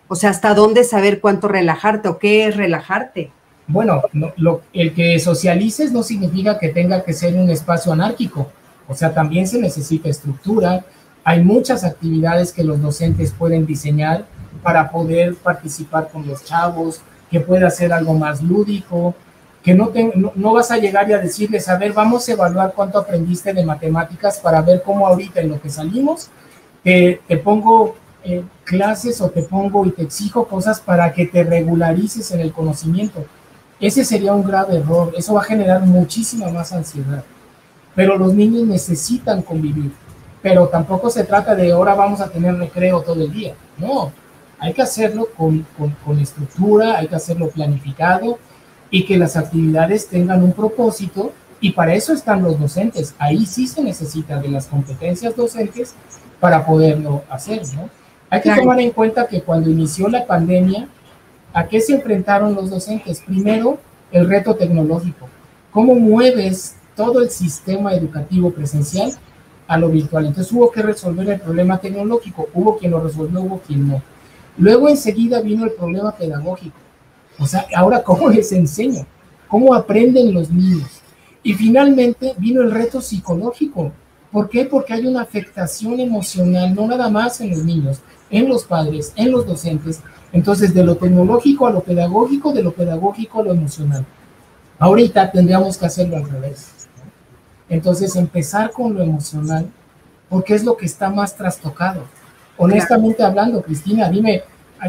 O 0.09 0.15
sea, 0.15 0.31
hasta 0.31 0.55
dónde 0.55 0.85
saber 0.85 1.21
cuánto 1.21 1.49
relajarte 1.49 2.09
o 2.09 2.19
qué 2.19 2.47
es 2.47 2.57
relajarte. 2.57 3.31
Bueno, 3.67 4.03
lo, 4.37 4.63
el 4.73 4.93
que 4.93 5.19
socialices 5.19 5.93
no 5.93 6.03
significa 6.03 6.59
que 6.59 6.69
tenga 6.69 7.03
que 7.05 7.13
ser 7.13 7.35
un 7.35 7.49
espacio 7.51 7.93
anárquico. 7.93 8.51
O 8.89 8.95
sea, 8.95 9.15
también 9.15 9.47
se 9.49 9.59
necesita 9.59 10.09
estructura. 10.09 10.85
Hay 11.25 11.43
muchas 11.43 11.85
actividades 11.85 12.53
que 12.53 12.65
los 12.65 12.81
docentes 12.81 13.33
pueden 13.33 13.65
diseñar 13.65 14.27
para 14.63 14.91
poder 14.91 15.37
participar 15.37 16.09
con 16.11 16.27
los 16.27 16.45
chavos, 16.45 17.01
que 17.31 17.41
pueda 17.41 17.71
ser 17.71 17.93
algo 17.93 18.15
más 18.15 18.43
lúdico, 18.43 19.15
que 19.63 19.75
no, 19.75 20.53
vas 20.53 20.71
a 20.73 20.79
llegar 20.79 21.09
y 21.09 21.13
a 21.13 21.19
decirles, 21.19 21.69
a 21.69 21.79
ver, 21.79 21.93
vamos 21.93 22.29
a 22.29 22.33
evaluar 22.33 22.73
cuánto 22.75 22.99
aprendiste 22.99 23.53
de 23.53 23.65
matemáticas 23.65 24.39
para 24.39 24.61
ver 24.61 24.83
cómo 24.83 25.07
ahorita 25.07 25.41
en 25.41 25.51
lo 25.51 25.61
que 25.61 25.71
salimos 25.71 26.31
te, 26.83 27.21
pongo 27.45 27.95
eh, 28.25 28.43
clases 28.65 29.21
o 29.21 29.31
te 29.31 29.43
pongo 29.43 29.87
y 29.87 29.93
te 29.93 30.03
exijo 30.03 30.49
cosas 30.49 30.81
para 30.81 31.13
que 31.13 31.27
te 31.27 31.45
regularices 31.45 32.33
en 32.33 32.41
el 32.41 32.53
conocimiento. 32.53 33.25
Ese 33.79 34.05
sería 34.05 34.35
un 34.35 34.45
grave 34.45 34.77
error, 34.77 35.13
eso 35.17 35.35
va 35.35 35.43
a 35.43 35.45
generar 35.45 35.83
muchísima 35.83 36.49
más 36.51 36.73
ansiedad. 36.73 37.25
Pero 37.95 38.17
los 38.17 38.35
niños 38.35 38.67
necesitan 38.67 39.43
convivir, 39.43 39.93
pero 40.43 40.69
tampoco 40.69 41.09
se 41.09 41.25
trata 41.25 41.55
de 41.55 41.73
ahora 41.73 41.95
vamos 41.95 42.21
a 42.21 42.29
tener 42.29 42.57
recreo 42.57 43.01
todo 43.03 43.23
el 43.23 43.33
día, 43.33 43.55
no, 43.79 44.13
hay 44.59 44.73
que 44.75 44.83
hacerlo 44.83 45.29
con, 45.37 45.67
con, 45.79 45.91
con 46.05 46.19
estructura, 46.19 46.99
hay 46.99 47.09
que 47.09 47.17
hacerlo 47.17 47.49
planificado, 47.49 48.39
y 48.93 49.07
que 49.07 49.17
las 49.17 49.37
actividades 49.37 50.07
tengan 50.07 50.45
un 50.45 50.53
propósito 50.53 51.33
y 51.61 51.73
para 51.73 51.95
eso 51.95 52.13
están 52.13 52.43
los 52.43 52.61
docentes. 52.61 53.15
Ahí 53.19 53.47
sí 53.47 53.67
se 53.67 53.83
necesita 53.83 54.39
de 54.39 54.49
las 54.49 54.67
competencias 54.67 55.35
docentes 55.35 55.95
para 56.39 56.65
poderlo 56.65 57.25
hacer, 57.31 57.63
¿no? 57.75 57.89
Hay 58.29 58.43
que 58.43 58.55
tomar 58.55 58.81
en 58.81 58.91
cuenta 58.91 59.27
que 59.27 59.41
cuando 59.41 59.71
inició 59.71 60.09
la 60.09 60.27
pandemia, 60.27 60.89
¿a 61.55 61.67
qué 61.67 61.81
se 61.81 61.95
enfrentaron 61.95 62.55
los 62.55 62.69
docentes? 62.69 63.21
Primero, 63.21 63.79
el 64.11 64.29
reto 64.29 64.55
tecnológico. 64.55 65.27
¿Cómo 65.71 65.95
mueves 65.95 66.77
todo 66.95 67.23
el 67.23 67.31
sistema 67.31 67.95
educativo 67.95 68.51
presencial 68.51 69.13
a 69.73 69.79
lo 69.79 69.89
virtual? 69.89 70.27
Entonces 70.27 70.53
hubo 70.53 70.71
que 70.71 70.83
resolver 70.83 71.29
el 71.31 71.41
problema 71.41 71.79
tecnológico. 71.79 72.49
Hubo 72.53 72.77
quien 72.77 72.91
lo 72.91 73.01
resolvió, 73.01 73.41
hubo 73.41 73.61
quien 73.61 73.89
no. 73.89 74.03
Luego 74.59 74.89
enseguida 74.89 75.41
vino 75.41 75.65
el 75.65 75.73
problema 75.73 76.13
pedagógico. 76.13 76.77
O 77.39 77.47
sea, 77.47 77.67
ahora, 77.75 78.03
¿cómo 78.03 78.29
les 78.29 78.53
enseño? 78.53 79.07
¿Cómo 79.49 79.75
aprenden 79.75 80.35
los 80.35 80.51
niños? 80.51 81.01
Y 81.43 81.55
finalmente 81.55 82.35
vino 82.37 82.61
el 82.61 82.71
reto 82.71 83.01
psicológico. 83.01 83.93
¿Por 84.31 84.51
qué? 84.51 84.67
Porque 84.67 84.93
hay 84.93 85.07
una 85.07 85.23
afectación 85.23 86.01
emocional, 86.01 86.75
no 86.75 86.87
nada 86.87 87.09
más 87.09 87.41
en 87.41 87.51
los 87.51 87.65
niños, 87.65 88.01
en 88.31 88.49
los 88.49 88.65
padres, 88.65 89.13
en 89.17 89.33
los 89.33 89.47
docentes. 89.47 90.03
Entonces, 90.33 90.75
de 90.75 90.85
lo 90.85 90.97
tecnológico 90.97 91.67
a 91.67 91.71
lo 91.71 91.81
pedagógico, 91.81 92.53
de 92.53 92.63
lo 92.63 92.73
pedagógico 92.73 93.41
a 93.41 93.45
lo 93.45 93.53
emocional. 93.53 94.05
Ahorita 94.79 95.31
tendríamos 95.31 95.79
que 95.79 95.87
hacerlo 95.87 96.17
al 96.17 96.29
revés. 96.29 96.82
Entonces, 97.73 98.17
empezar 98.17 98.71
con 98.71 98.93
lo 98.93 99.03
emocional, 99.03 99.67
porque 100.29 100.55
es 100.55 100.63
lo 100.63 100.77
que 100.77 100.85
está 100.85 101.09
más 101.09 101.35
trastocado. 101.35 102.05
Honestamente 102.59 103.23
hablando, 103.23 103.63
Cristina, 103.63 104.11
dime, 104.11 104.43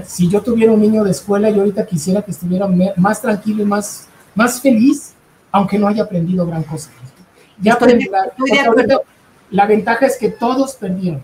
si 0.06 0.28
yo 0.28 0.42
tuviera 0.42 0.74
un 0.74 0.82
niño 0.82 1.02
de 1.06 1.12
escuela, 1.12 1.50
yo 1.50 1.62
ahorita 1.62 1.86
quisiera 1.86 2.22
que 2.22 2.32
estuviera 2.32 2.68
más 2.98 3.22
tranquilo 3.22 3.64
y 3.64 3.66
más, 3.66 4.10
más 4.36 4.60
feliz, 4.60 5.14
aunque 5.50 5.80
no 5.80 5.88
haya 5.88 6.04
aprendido 6.04 6.46
gran 6.46 6.64
cosa. 6.64 6.90
Ya 7.62 7.72
estoy, 7.72 8.10
la 9.50 9.66
ventaja 9.66 10.06
es 10.06 10.18
que 10.18 10.28
todos 10.28 10.74
perdieron. 10.74 11.22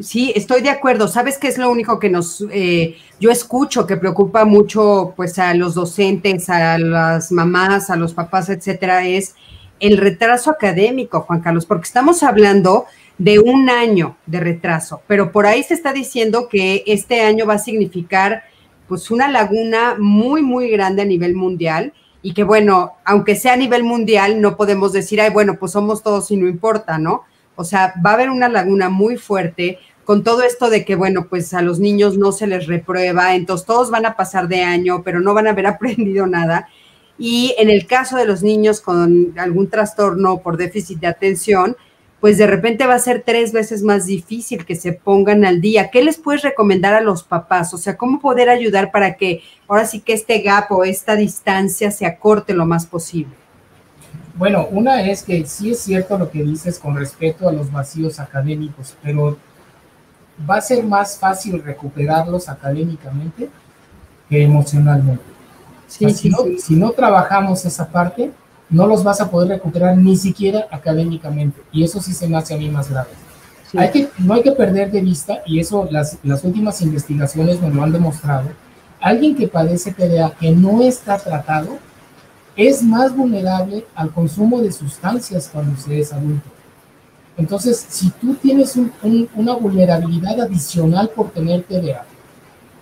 Sí, 0.00 0.32
estoy 0.36 0.62
de 0.62 0.70
acuerdo. 0.70 1.08
¿Sabes 1.08 1.38
qué 1.38 1.48
es 1.48 1.58
lo 1.58 1.72
único 1.72 1.98
que 1.98 2.08
nos, 2.08 2.44
eh, 2.52 2.98
yo 3.18 3.32
escucho 3.32 3.84
que 3.84 3.96
preocupa 3.96 4.44
mucho 4.44 5.12
pues 5.16 5.40
a 5.40 5.54
los 5.54 5.74
docentes, 5.74 6.48
a 6.48 6.78
las 6.78 7.32
mamás, 7.32 7.90
a 7.90 7.96
los 7.96 8.14
papás, 8.14 8.48
etcétera, 8.48 9.04
es 9.04 9.34
el 9.82 9.98
retraso 9.98 10.50
académico, 10.50 11.20
Juan 11.22 11.40
Carlos, 11.40 11.66
porque 11.66 11.84
estamos 11.84 12.22
hablando 12.22 12.86
de 13.18 13.40
un 13.40 13.68
año 13.68 14.16
de 14.26 14.40
retraso, 14.40 15.02
pero 15.06 15.32
por 15.32 15.44
ahí 15.44 15.62
se 15.64 15.74
está 15.74 15.92
diciendo 15.92 16.48
que 16.48 16.84
este 16.86 17.20
año 17.20 17.46
va 17.46 17.54
a 17.54 17.58
significar 17.58 18.44
pues 18.88 19.10
una 19.10 19.28
laguna 19.28 19.96
muy, 19.98 20.42
muy 20.42 20.70
grande 20.70 21.02
a 21.02 21.04
nivel 21.04 21.34
mundial 21.34 21.92
y 22.22 22.32
que 22.32 22.44
bueno, 22.44 22.92
aunque 23.04 23.34
sea 23.34 23.54
a 23.54 23.56
nivel 23.56 23.82
mundial, 23.82 24.40
no 24.40 24.56
podemos 24.56 24.92
decir, 24.92 25.20
ay, 25.20 25.30
bueno, 25.30 25.56
pues 25.58 25.72
somos 25.72 26.02
todos 26.02 26.30
y 26.30 26.36
no 26.36 26.48
importa, 26.48 26.98
¿no? 26.98 27.24
O 27.56 27.64
sea, 27.64 27.92
va 28.04 28.10
a 28.10 28.14
haber 28.14 28.30
una 28.30 28.48
laguna 28.48 28.88
muy 28.88 29.16
fuerte 29.16 29.80
con 30.04 30.22
todo 30.22 30.42
esto 30.42 30.70
de 30.70 30.84
que, 30.84 30.94
bueno, 30.94 31.26
pues 31.28 31.54
a 31.54 31.62
los 31.62 31.80
niños 31.80 32.16
no 32.16 32.30
se 32.30 32.46
les 32.46 32.66
reprueba, 32.68 33.34
entonces 33.34 33.66
todos 33.66 33.90
van 33.90 34.06
a 34.06 34.14
pasar 34.14 34.46
de 34.46 34.62
año, 34.62 35.02
pero 35.02 35.20
no 35.20 35.34
van 35.34 35.48
a 35.48 35.50
haber 35.50 35.66
aprendido 35.68 36.26
nada. 36.28 36.68
Y 37.24 37.54
en 37.56 37.70
el 37.70 37.86
caso 37.86 38.16
de 38.16 38.24
los 38.24 38.42
niños 38.42 38.80
con 38.80 39.38
algún 39.38 39.70
trastorno 39.70 40.38
por 40.38 40.56
déficit 40.56 40.98
de 40.98 41.06
atención, 41.06 41.76
pues 42.20 42.36
de 42.36 42.48
repente 42.48 42.84
va 42.84 42.94
a 42.94 42.98
ser 42.98 43.22
tres 43.24 43.52
veces 43.52 43.84
más 43.84 44.06
difícil 44.06 44.66
que 44.66 44.74
se 44.74 44.92
pongan 44.92 45.44
al 45.44 45.60
día. 45.60 45.88
¿Qué 45.92 46.02
les 46.02 46.18
puedes 46.18 46.42
recomendar 46.42 46.94
a 46.94 47.00
los 47.00 47.22
papás? 47.22 47.72
O 47.74 47.78
sea, 47.78 47.96
¿cómo 47.96 48.18
poder 48.18 48.48
ayudar 48.50 48.90
para 48.90 49.14
que 49.14 49.40
ahora 49.68 49.84
sí 49.84 50.00
que 50.00 50.14
este 50.14 50.40
gap 50.40 50.72
o 50.72 50.82
esta 50.82 51.14
distancia 51.14 51.92
se 51.92 52.06
acorte 52.06 52.54
lo 52.54 52.66
más 52.66 52.86
posible? 52.86 53.32
Bueno, 54.34 54.66
una 54.72 55.08
es 55.08 55.22
que 55.22 55.46
sí 55.46 55.70
es 55.70 55.78
cierto 55.78 56.18
lo 56.18 56.28
que 56.28 56.42
dices 56.42 56.76
con 56.76 56.96
respecto 56.96 57.48
a 57.48 57.52
los 57.52 57.70
vacíos 57.70 58.18
académicos, 58.18 58.96
pero 59.00 59.38
va 60.50 60.56
a 60.56 60.60
ser 60.60 60.82
más 60.82 61.16
fácil 61.16 61.62
recuperarlos 61.62 62.48
académicamente 62.48 63.48
que 64.28 64.42
emocionalmente. 64.42 65.32
Sí, 65.92 66.10
sí, 66.14 66.32
si 66.58 66.74
no 66.74 66.90
trabajamos 66.92 67.66
esa 67.66 67.86
parte, 67.86 68.32
no 68.70 68.86
los 68.86 69.04
vas 69.04 69.20
a 69.20 69.30
poder 69.30 69.50
recuperar 69.50 69.96
ni 69.98 70.16
siquiera 70.16 70.66
académicamente. 70.70 71.60
Y 71.70 71.84
eso 71.84 72.00
sí 72.00 72.14
se 72.14 72.26
me 72.26 72.38
hace 72.38 72.54
a 72.54 72.56
mí 72.56 72.70
más 72.70 72.90
grave. 72.90 73.10
Hay 73.76 73.90
que, 73.90 74.08
no 74.18 74.34
hay 74.34 74.42
que 74.42 74.52
perder 74.52 74.90
de 74.90 75.02
vista, 75.02 75.42
y 75.46 75.60
eso 75.60 75.86
las, 75.90 76.18
las 76.22 76.44
últimas 76.44 76.80
investigaciones 76.80 77.60
nos 77.60 77.74
lo 77.74 77.82
han 77.82 77.92
demostrado, 77.92 78.48
alguien 79.00 79.34
que 79.34 79.48
padece 79.48 79.92
TDA 79.92 80.30
que 80.38 80.50
no 80.50 80.82
está 80.82 81.18
tratado 81.18 81.78
es 82.56 82.82
más 82.82 83.14
vulnerable 83.14 83.84
al 83.94 84.10
consumo 84.10 84.60
de 84.60 84.72
sustancias 84.72 85.50
cuando 85.52 85.78
se 85.78 86.00
es 86.00 86.12
adulto. 86.12 86.48
Entonces, 87.36 87.84
si 87.88 88.10
tú 88.10 88.34
tienes 88.34 88.78
una 89.34 89.54
vulnerabilidad 89.54 90.40
adicional 90.40 91.10
por 91.14 91.30
tener 91.30 91.62
TDA 91.62 92.04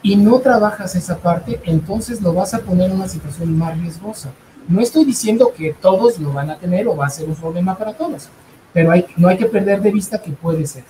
y 0.03 0.17
no 0.17 0.39
trabajas 0.41 0.95
esa 0.95 1.19
parte, 1.19 1.61
entonces 1.65 2.21
lo 2.21 2.33
vas 2.33 2.55
a 2.55 2.61
poner 2.61 2.91
en 2.91 2.97
una 2.97 3.09
situación 3.09 3.57
más 3.57 3.79
riesgosa. 3.79 4.31
No 4.69 4.81
estoy 4.81 5.05
diciendo 5.05 5.53
que 5.57 5.75
todos 5.75 6.19
lo 6.19 6.33
van 6.33 6.51
a 6.51 6.59
tener 6.59 6.89
o 6.89 6.97
va 6.97 7.07
a 7.07 7.11
ser 7.11 7.29
un 7.29 7.35
problema 7.35 7.77
para 7.77 7.93
todos, 7.93 8.29
pero 8.73 8.91
hay, 8.93 9.07
no 9.17 9.29
hay 9.29 9.37
que 9.37 9.47
perder 9.47 9.83
de 9.83 9.91
vista 9.91 10.23
que 10.23 10.33
puede 10.33 10.67
ser. 10.67 10.85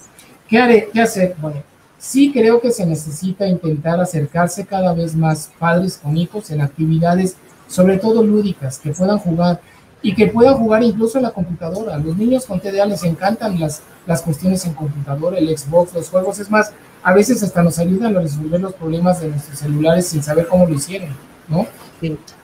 ¿Qué, 0.48 0.58
haré, 0.58 0.88
¿Qué 0.92 1.00
hacer? 1.00 1.34
Bueno, 1.40 1.62
sí 1.98 2.32
creo 2.32 2.60
que 2.60 2.70
se 2.70 2.86
necesita 2.86 3.46
intentar 3.46 4.00
acercarse 4.00 4.66
cada 4.66 4.92
vez 4.92 5.14
más 5.14 5.50
padres 5.58 5.96
con 5.96 6.16
hijos 6.16 6.50
en 6.50 6.60
actividades, 6.60 7.36
sobre 7.68 7.98
todo 7.98 8.22
lúdicas, 8.22 8.78
que 8.78 8.92
puedan 8.92 9.18
jugar 9.18 9.60
y 10.02 10.14
que 10.14 10.26
puedan 10.26 10.56
jugar 10.56 10.82
incluso 10.82 11.18
en 11.18 11.24
la 11.24 11.30
computadora. 11.30 11.98
Los 11.98 12.16
niños 12.16 12.46
con 12.46 12.60
TDA 12.60 12.86
les 12.86 13.04
encantan 13.04 13.60
las, 13.60 13.82
las 14.06 14.22
cuestiones 14.22 14.64
en 14.66 14.74
computadora, 14.74 15.38
el 15.38 15.56
Xbox, 15.56 15.94
los 15.94 16.08
juegos. 16.08 16.38
Es 16.38 16.50
más, 16.50 16.72
a 17.02 17.12
veces 17.12 17.42
hasta 17.42 17.62
nos 17.62 17.78
ayudan 17.78 18.16
a 18.16 18.20
resolver 18.20 18.60
los 18.60 18.74
problemas 18.74 19.20
de 19.20 19.28
nuestros 19.28 19.58
celulares 19.58 20.06
sin 20.06 20.22
saber 20.22 20.46
cómo 20.46 20.66
lo 20.66 20.74
hicieron, 20.74 21.10
¿no? 21.48 21.66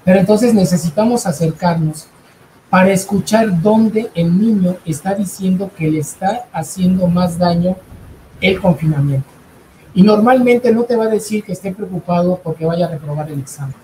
Pero 0.04 0.20
entonces 0.20 0.54
necesitamos 0.54 1.26
acercarnos 1.26 2.06
para 2.70 2.90
escuchar 2.90 3.62
dónde 3.62 4.10
el 4.14 4.38
niño 4.38 4.76
está 4.84 5.14
diciendo 5.14 5.70
que 5.76 5.90
le 5.90 6.00
está 6.00 6.46
haciendo 6.52 7.06
más 7.06 7.38
daño 7.38 7.76
el 8.40 8.60
confinamiento. 8.60 9.28
Y 9.94 10.02
normalmente 10.02 10.72
no 10.72 10.82
te 10.82 10.96
va 10.96 11.04
a 11.04 11.08
decir 11.08 11.42
que 11.42 11.52
esté 11.52 11.72
preocupado 11.72 12.38
porque 12.42 12.66
vaya 12.66 12.86
a 12.86 12.90
reprobar 12.90 13.30
el 13.30 13.38
examen. 13.38 13.74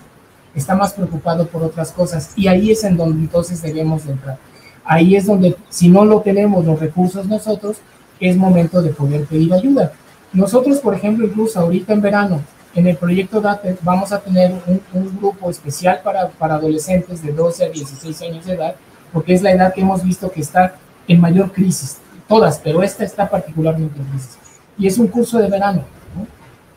Está 0.54 0.74
más 0.74 0.92
preocupado 0.92 1.46
por 1.46 1.62
otras 1.62 1.90
cosas. 1.90 2.32
Y 2.36 2.48
ahí 2.48 2.70
es 2.70 2.84
en 2.84 2.98
donde 2.98 3.20
entonces 3.20 3.62
debemos 3.62 4.04
de 4.04 4.12
entrar. 4.12 4.38
Ahí 4.84 5.16
es 5.16 5.24
donde, 5.24 5.56
si 5.70 5.88
no 5.88 6.04
lo 6.04 6.20
tenemos 6.20 6.66
los 6.66 6.78
recursos 6.78 7.26
nosotros, 7.26 7.78
es 8.20 8.36
momento 8.36 8.82
de 8.82 8.90
poder 8.90 9.24
pedir 9.24 9.54
ayuda. 9.54 9.92
Nosotros, 10.32 10.78
por 10.78 10.94
ejemplo, 10.94 11.26
incluso 11.26 11.60
ahorita 11.60 11.92
en 11.92 12.00
verano, 12.00 12.40
en 12.74 12.86
el 12.86 12.96
proyecto 12.96 13.40
DATE 13.40 13.76
vamos 13.82 14.12
a 14.12 14.20
tener 14.20 14.52
un, 14.94 15.16
grupo 15.18 15.50
especial 15.50 16.00
para, 16.02 16.28
para, 16.28 16.54
adolescentes 16.54 17.22
de 17.22 17.32
12 17.32 17.64
a 17.66 17.68
16 17.68 18.22
años 18.22 18.46
de 18.46 18.54
edad, 18.54 18.74
porque 19.12 19.34
es 19.34 19.42
la 19.42 19.52
edad 19.52 19.74
que 19.74 19.82
hemos 19.82 20.02
visto 20.02 20.30
que 20.30 20.40
está 20.40 20.76
en 21.06 21.20
mayor 21.20 21.52
crisis, 21.52 21.98
todas, 22.26 22.58
pero 22.58 22.82
esta 22.82 23.04
está 23.04 23.28
particularmente 23.28 23.98
en 23.98 24.06
crisis. 24.06 24.38
Y 24.78 24.86
es 24.86 24.96
un 24.96 25.08
curso 25.08 25.38
de 25.38 25.48
verano. 25.48 25.84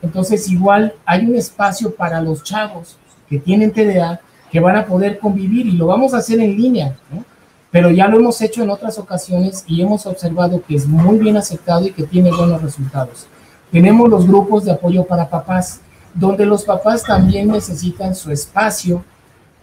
Entonces, 0.02 0.50
igual 0.50 0.94
hay 1.06 1.26
un 1.26 1.36
espacio 1.36 1.96
para 1.96 2.20
los 2.20 2.44
chavos 2.44 2.98
que 3.30 3.40
tienen 3.40 3.72
TDA 3.72 4.20
que 4.52 4.60
van 4.60 4.76
a 4.76 4.86
poder 4.86 5.18
convivir 5.18 5.66
y 5.66 5.72
lo 5.72 5.88
vamos 5.88 6.14
a 6.14 6.18
hacer 6.18 6.40
en 6.40 6.56
línea, 6.56 6.96
pero 7.72 7.90
ya 7.90 8.08
lo 8.08 8.20
hemos 8.20 8.40
hecho 8.42 8.64
en 8.64 8.70
otras 8.70 9.00
ocasiones 9.00 9.64
y 9.68 9.82
hemos 9.82 10.06
observado 10.06 10.62
que 10.62 10.76
es 10.76 10.86
muy 10.86 11.18
bien 11.18 11.38
aceptado 11.38 11.88
y 11.88 11.92
que 11.92 12.04
tiene 12.04 12.32
buenos 12.32 12.62
resultados. 12.62 13.28
Tenemos 13.76 14.08
los 14.10 14.26
grupos 14.26 14.64
de 14.64 14.72
apoyo 14.72 15.04
para 15.04 15.30
papás, 15.30 15.82
donde 16.14 16.46
los 16.46 16.64
papás 16.64 17.04
también 17.04 17.50
necesitan 17.50 18.16
su 18.16 18.32
espacio 18.32 19.04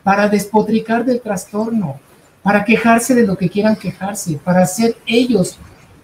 para 0.02 0.28
despotricar 0.28 1.06
del 1.06 1.22
trastorno, 1.22 1.98
para 2.42 2.62
quejarse 2.62 3.14
de 3.14 3.26
lo 3.26 3.38
que 3.38 3.48
quieran 3.48 3.74
quejarse, 3.74 4.38
para 4.44 4.66
ser 4.66 4.96
ellos. 5.06 5.56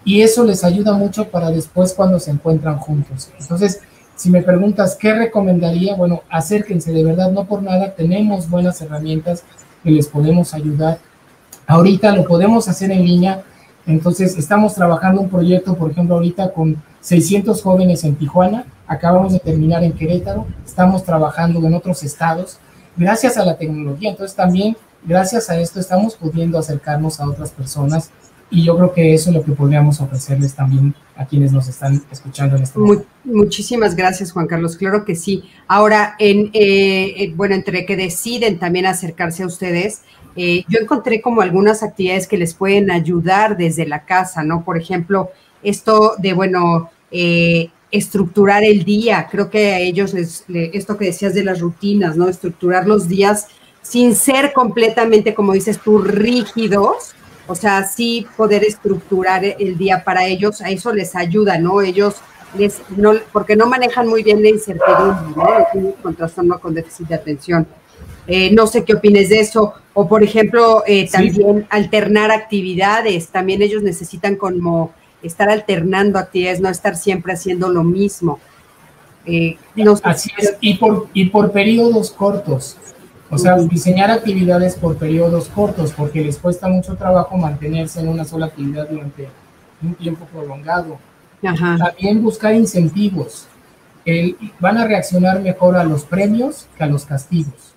Y 0.06 0.22
eso 0.22 0.42
les 0.42 0.64
ayuda 0.64 0.94
mucho 0.94 1.28
para 1.28 1.50
después 1.50 1.92
cuando 1.92 2.18
se 2.18 2.30
encuentran 2.30 2.78
juntos. 2.78 3.30
Entonces, 3.38 3.82
si 4.16 4.30
me 4.30 4.40
preguntas 4.40 4.96
qué 4.98 5.12
recomendaría, 5.12 5.94
bueno, 5.94 6.22
acérquense 6.30 6.92
de 6.92 7.04
verdad, 7.04 7.30
no 7.30 7.44
por 7.44 7.62
nada, 7.62 7.92
tenemos 7.94 8.48
buenas 8.48 8.80
herramientas 8.80 9.42
que 9.84 9.90
les 9.90 10.08
podemos 10.08 10.54
ayudar. 10.54 10.98
Ahorita 11.66 12.16
lo 12.16 12.24
podemos 12.24 12.68
hacer 12.68 12.90
en 12.90 13.04
línea, 13.04 13.42
entonces 13.86 14.38
estamos 14.38 14.74
trabajando 14.74 15.20
un 15.20 15.28
proyecto, 15.28 15.74
por 15.74 15.90
ejemplo, 15.90 16.14
ahorita 16.14 16.54
con 16.54 16.82
600 17.00 17.62
jóvenes 17.62 18.04
en 18.04 18.16
Tijuana, 18.16 18.66
acabamos 18.86 19.32
de 19.32 19.38
terminar 19.38 19.84
en 19.84 19.92
Querétaro, 19.92 20.46
estamos 20.64 21.04
trabajando 21.04 21.64
en 21.66 21.74
otros 21.74 22.02
estados, 22.02 22.58
gracias 22.96 23.36
a 23.36 23.44
la 23.44 23.56
tecnología. 23.56 24.10
Entonces 24.10 24.36
también, 24.36 24.76
gracias 25.04 25.50
a 25.50 25.58
esto, 25.58 25.80
estamos 25.80 26.16
pudiendo 26.16 26.58
acercarnos 26.58 27.20
a 27.20 27.28
otras 27.28 27.50
personas 27.50 28.10
y 28.50 28.64
yo 28.64 28.76
creo 28.76 28.92
que 28.92 29.12
eso 29.12 29.30
es 29.30 29.36
lo 29.36 29.44
que 29.44 29.52
podríamos 29.52 30.00
ofrecerles 30.00 30.54
también 30.54 30.94
a 31.16 31.26
quienes 31.26 31.52
nos 31.52 31.68
están 31.68 32.02
escuchando 32.10 32.56
en 32.56 32.62
este 32.62 32.78
momento. 32.78 33.06
muchísimas 33.24 33.94
gracias, 33.94 34.32
Juan 34.32 34.46
Carlos. 34.46 34.76
Claro 34.76 35.04
que 35.04 35.14
sí. 35.14 35.44
Ahora, 35.66 36.14
en, 36.18 36.50
eh, 36.54 37.14
eh, 37.16 37.32
bueno, 37.36 37.54
entre 37.54 37.84
que 37.84 37.96
deciden 37.96 38.58
también 38.58 38.86
acercarse 38.86 39.42
a 39.42 39.46
ustedes, 39.46 40.02
eh, 40.36 40.64
yo 40.68 40.78
encontré 40.80 41.20
como 41.20 41.42
algunas 41.42 41.82
actividades 41.82 42.26
que 42.26 42.38
les 42.38 42.54
pueden 42.54 42.90
ayudar 42.90 43.56
desde 43.56 43.86
la 43.86 44.04
casa, 44.04 44.44
¿no? 44.44 44.64
Por 44.64 44.78
ejemplo, 44.78 45.30
esto 45.62 46.14
de, 46.18 46.32
bueno, 46.32 46.90
eh, 47.10 47.70
estructurar 47.90 48.64
el 48.64 48.84
día. 48.84 49.28
Creo 49.30 49.50
que 49.50 49.72
a 49.72 49.80
ellos 49.80 50.12
les, 50.14 50.44
esto 50.48 50.96
que 50.96 51.06
decías 51.06 51.34
de 51.34 51.44
las 51.44 51.60
rutinas, 51.60 52.16
¿no? 52.16 52.28
Estructurar 52.28 52.86
los 52.86 53.08
días 53.08 53.48
sin 53.82 54.14
ser 54.14 54.52
completamente, 54.52 55.34
como 55.34 55.52
dices 55.52 55.78
tú, 55.78 55.98
rígidos. 55.98 57.14
O 57.46 57.54
sea, 57.54 57.84
sí 57.84 58.26
poder 58.36 58.62
estructurar 58.62 59.42
el 59.44 59.78
día 59.78 60.04
para 60.04 60.26
ellos, 60.26 60.60
a 60.60 60.68
eso 60.68 60.92
les 60.92 61.16
ayuda, 61.16 61.58
¿no? 61.58 61.80
Ellos 61.80 62.16
les, 62.58 62.82
no, 62.96 63.14
porque 63.32 63.56
no 63.56 63.66
manejan 63.66 64.06
muy 64.06 64.22
bien 64.22 64.42
la 64.42 64.50
incertidumbre, 64.50 65.34
¿no? 65.74 65.92
Con 66.02 66.14
trastorno 66.14 66.60
con 66.60 66.74
déficit 66.74 67.08
de 67.08 67.14
atención. 67.14 67.66
Eh, 68.26 68.52
no 68.52 68.66
sé 68.66 68.84
qué 68.84 68.94
opines 68.94 69.30
de 69.30 69.40
eso. 69.40 69.72
O, 69.94 70.06
por 70.06 70.22
ejemplo, 70.22 70.84
eh, 70.86 71.08
también 71.10 71.66
alternar 71.70 72.30
actividades. 72.30 73.28
También 73.28 73.62
ellos 73.62 73.82
necesitan 73.82 74.36
como 74.36 74.92
estar 75.22 75.48
alternando 75.48 76.18
actividades, 76.18 76.60
no 76.60 76.68
estar 76.68 76.96
siempre 76.96 77.32
haciendo 77.32 77.68
lo 77.68 77.84
mismo. 77.84 78.38
Eh, 79.26 79.56
Así 80.02 80.30
es, 80.38 80.56
y 80.60 80.74
por, 80.74 81.08
y 81.12 81.26
por 81.26 81.52
periodos 81.52 82.10
cortos. 82.10 82.76
O 83.30 83.36
sea, 83.36 83.56
diseñar 83.56 84.10
actividades 84.10 84.74
por 84.76 84.96
periodos 84.96 85.48
cortos, 85.48 85.92
porque 85.92 86.24
les 86.24 86.38
cuesta 86.38 86.66
mucho 86.68 86.96
trabajo 86.96 87.36
mantenerse 87.36 88.00
en 88.00 88.08
una 88.08 88.24
sola 88.24 88.46
actividad 88.46 88.88
durante 88.88 89.28
un 89.82 89.94
tiempo 89.94 90.24
prolongado. 90.26 90.98
También 91.42 92.22
buscar 92.22 92.54
incentivos. 92.54 93.46
van 94.58 94.78
a 94.78 94.86
reaccionar 94.86 95.40
mejor 95.40 95.76
a 95.76 95.84
los 95.84 96.04
premios 96.04 96.66
que 96.76 96.84
a 96.84 96.86
los 96.86 97.04
castigos. 97.04 97.74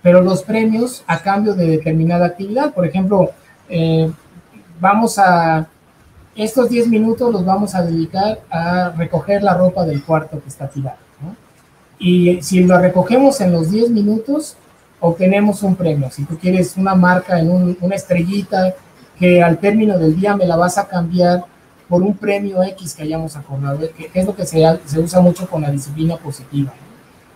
Pero 0.00 0.20
los 0.20 0.42
premios 0.42 1.02
a 1.06 1.20
cambio 1.22 1.54
de 1.54 1.66
determinada 1.66 2.26
actividad, 2.26 2.72
por 2.72 2.86
ejemplo, 2.86 3.32
eh, 3.68 4.10
vamos 4.78 5.18
a 5.18 5.66
estos 6.36 6.68
10 6.68 6.88
minutos 6.88 7.32
los 7.32 7.44
vamos 7.44 7.74
a 7.74 7.82
dedicar 7.82 8.40
a 8.50 8.90
recoger 8.90 9.42
la 9.42 9.54
ropa 9.54 9.84
del 9.84 10.02
cuarto 10.02 10.40
que 10.42 10.48
está 10.48 10.68
tirada. 10.68 10.98
Y 11.98 12.42
si 12.42 12.64
lo 12.64 12.78
recogemos 12.78 13.40
en 13.40 13.52
los 13.52 13.70
10 13.70 13.90
minutos, 13.90 14.56
obtenemos 15.00 15.62
un 15.62 15.76
premio. 15.76 16.10
Si 16.10 16.24
tú 16.24 16.36
quieres 16.38 16.76
una 16.76 16.94
marca 16.94 17.38
en 17.38 17.76
una 17.80 17.94
estrellita 17.94 18.74
que 19.18 19.42
al 19.42 19.58
término 19.58 19.98
del 19.98 20.18
día 20.18 20.36
me 20.36 20.46
la 20.46 20.56
vas 20.56 20.76
a 20.76 20.88
cambiar 20.88 21.44
por 21.88 22.02
un 22.02 22.16
premio 22.16 22.62
X 22.62 22.94
que 22.94 23.04
hayamos 23.04 23.36
acordado, 23.36 23.78
que 23.96 24.10
es 24.12 24.26
lo 24.26 24.34
que 24.34 24.44
se, 24.44 24.64
se 24.86 24.98
usa 24.98 25.20
mucho 25.20 25.48
con 25.48 25.62
la 25.62 25.70
disciplina 25.70 26.16
positiva. 26.16 26.72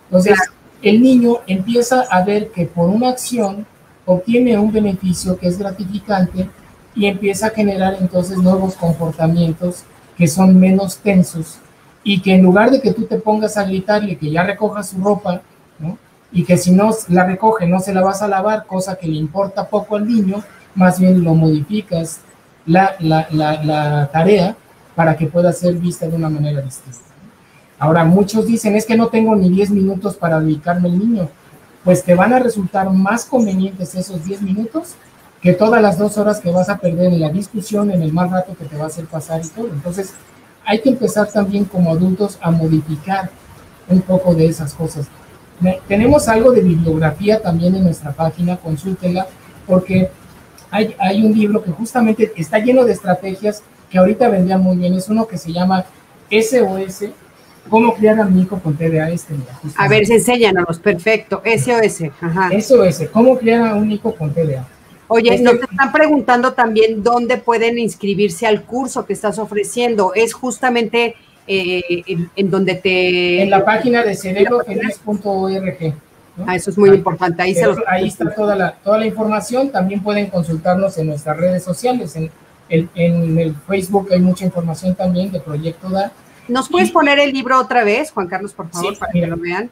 Entonces, 0.07 0.39
el 0.83 1.03
niño 1.03 1.39
empieza 1.47 2.03
a 2.03 2.25
ver 2.25 2.51
que 2.51 2.65
por 2.67 2.89
una 2.89 3.11
acción 3.11 3.67
obtiene 4.07 4.59
un 4.59 4.73
beneficio 4.73 5.39
que 5.39 5.49
es 5.49 5.59
gratificante 5.59 6.49
y 6.99 7.07
empieza 7.07 7.47
a 7.47 7.51
generar 7.51 7.97
entonces 8.01 8.39
nuevos 8.39 8.75
comportamientos 8.75 9.85
que 10.17 10.27
son 10.27 10.59
menos 10.59 10.99
tensos 10.99 11.59
y 12.03 12.21
que 12.21 12.35
en 12.35 12.43
lugar 12.43 12.73
de 12.73 12.81
que 12.81 12.93
tú 12.93 13.05
te 13.05 13.19
pongas 13.19 13.57
a 13.57 13.63
gritarle 13.63 14.19
que 14.19 14.31
ya 14.31 14.43
recoja 14.43 14.83
su 14.83 15.01
ropa, 15.01 15.41
y 16.31 16.45
que 16.45 16.59
si 16.59 16.73
no 16.73 16.91
la 17.09 17.25
recoge 17.25 17.67
no 17.67 17.81
se 17.81 17.95
la 17.95 18.03
vas 18.03 18.21
a 18.21 18.29
lavar, 18.29 18.67
cosa 18.67 18.97
que 18.97 19.07
le 19.07 19.17
importa 19.17 19.69
poco 19.69 19.97
al 19.97 20.07
niño, 20.07 20.43
más 20.75 20.99
bien 20.99 21.23
lo 21.23 21.35
modificas 21.35 22.21
la, 22.67 22.97
la, 22.99 23.29
la, 23.31 23.63
la 23.63 24.11
tarea 24.13 24.57
para 24.95 25.17
que 25.17 25.27
pueda 25.27 25.53
ser 25.53 25.75
vista 25.75 26.07
de 26.07 26.17
una 26.17 26.29
manera 26.29 26.61
distinta. 26.61 26.99
Ahora, 27.79 28.05
muchos 28.05 28.47
dicen, 28.47 28.75
es 28.75 28.85
que 28.85 28.97
no 28.97 29.07
tengo 29.07 29.37
ni 29.37 29.49
10 29.49 29.71
minutos 29.71 30.17
para 30.17 30.41
dedicarme 30.41 30.89
al 30.89 30.99
niño. 30.99 31.29
Pues 31.85 32.03
te 32.03 32.15
van 32.15 32.33
a 32.33 32.41
resultar 32.41 32.91
más 32.91 33.25
convenientes 33.25 33.95
esos 33.95 34.25
10 34.25 34.43
minutos 34.43 34.97
que 35.41 35.53
todas 35.53 35.81
las 35.81 35.99
dos 35.99 36.19
horas 36.19 36.41
que 36.41 36.51
vas 36.51 36.69
a 36.69 36.79
perder 36.79 37.13
en 37.13 37.21
la 37.21 37.31
discusión, 37.31 37.91
en 37.91 38.03
el 38.03 38.13
mal 38.13 38.31
rato 38.31 38.57
que 38.57 38.65
te 38.65 38.77
va 38.77 38.85
a 38.85 38.87
hacer 38.89 39.07
pasar 39.07 39.41
y 39.45 39.49
todo. 39.49 39.69
Entonces, 39.69 40.15
hay 40.65 40.81
que 40.81 40.89
empezar 40.91 41.31
también 41.31 41.65
como 41.65 41.91
adultos 41.91 42.39
a 42.41 42.51
modificar 42.51 43.31
un 43.89 44.03
poco 44.03 44.35
de 44.35 44.47
esas 44.47 44.75
cosas. 44.75 45.07
Tenemos 45.87 46.29
algo 46.29 46.53
de 46.53 46.61
bibliografía 46.61 47.41
también 47.41 47.75
en 47.75 47.85
nuestra 47.85 48.13
página, 48.13 48.57
consúltenla, 48.57 49.27
porque 49.67 50.11
hay, 50.71 50.95
hay 50.99 51.25
un 51.25 51.33
libro 51.33 51.63
que 51.63 51.71
justamente 51.71 52.33
está 52.37 52.59
lleno 52.59 52.85
de 52.85 52.93
estrategias 52.93 53.63
que 53.91 53.99
ahorita 53.99 54.29
vendrían 54.29 54.61
muy 54.61 54.77
bien. 54.77 54.95
Es 54.95 55.09
uno 55.09 55.27
que 55.27 55.39
se 55.39 55.53
llama 55.53 55.85
SOS, 56.31 57.11
¿Cómo 57.69 57.95
criar 57.95 58.19
a 58.21 58.25
mi 58.25 58.43
hijo 58.43 58.59
con 58.59 58.77
TDA 58.77 59.11
este? 59.11 59.35
a 59.77 59.89
ver, 59.89 60.11
enséñanos, 60.11 60.79
perfecto. 60.79 61.43
SOS. 61.45 62.11
Ajá. 62.21 62.51
SOS, 62.61 63.09
¿cómo 63.13 63.37
criar 63.37 63.67
a 63.67 63.75
un 63.75 63.91
hijo 63.93 64.15
con 64.15 64.33
TDA? 64.33 64.67
Oye, 65.09 65.35
este 65.35 65.45
nos 65.45 65.55
están 65.55 65.91
preguntando 65.91 66.53
también 66.53 67.03
dónde 67.03 67.39
pueden 67.39 67.79
inscribirse 67.79 68.47
al 68.47 68.63
curso 68.63 69.07
que 69.07 69.15
estás 69.15 69.39
ofreciendo. 69.39 70.13
Es 70.15 70.35
justamente 70.35 71.17
eh, 71.47 71.83
en, 72.37 72.51
donde 72.51 72.75
te... 72.75 73.43
En 73.43 73.51
la 73.51 73.65
página 73.65 74.05
de 74.05 74.15
cerebrofeliz.org. 74.15 75.95
Ah, 76.47 76.55
eso 76.55 76.71
es 76.71 76.79
muy 76.79 76.91
importante. 76.91 77.43
Ahí, 77.43 77.57
ahí 77.87 78.07
está 78.07 78.33
toda 78.35 78.55
la, 78.55 78.73
toda 78.73 78.99
la 78.99 79.07
información. 79.07 79.71
También 79.71 80.03
pueden 80.03 80.29
consultarnos 80.29 80.97
en 80.99 81.09
nuestras 81.09 81.37
redes 81.37 81.65
sociales. 81.65 82.15
En, 82.15 82.31
en, 82.69 83.39
el 83.39 83.55
Facebook 83.67 84.09
hay 84.13 84.21
mucha 84.21 84.45
información 84.45 84.95
también 84.95 85.33
de 85.33 85.41
Proyecto 85.41 85.89
DA. 85.89 86.13
¿Nos 86.49 86.69
puedes 86.69 86.91
poner 86.91 87.19
el 87.19 87.33
libro 87.33 87.59
otra 87.59 87.85
vez, 87.85 88.11
Juan 88.11 88.29
Carlos, 88.29 88.53
por 88.55 88.69
favor, 88.71 88.97
para 88.99 89.13
que 89.13 89.27
lo 89.27 89.37
vean? 89.37 89.71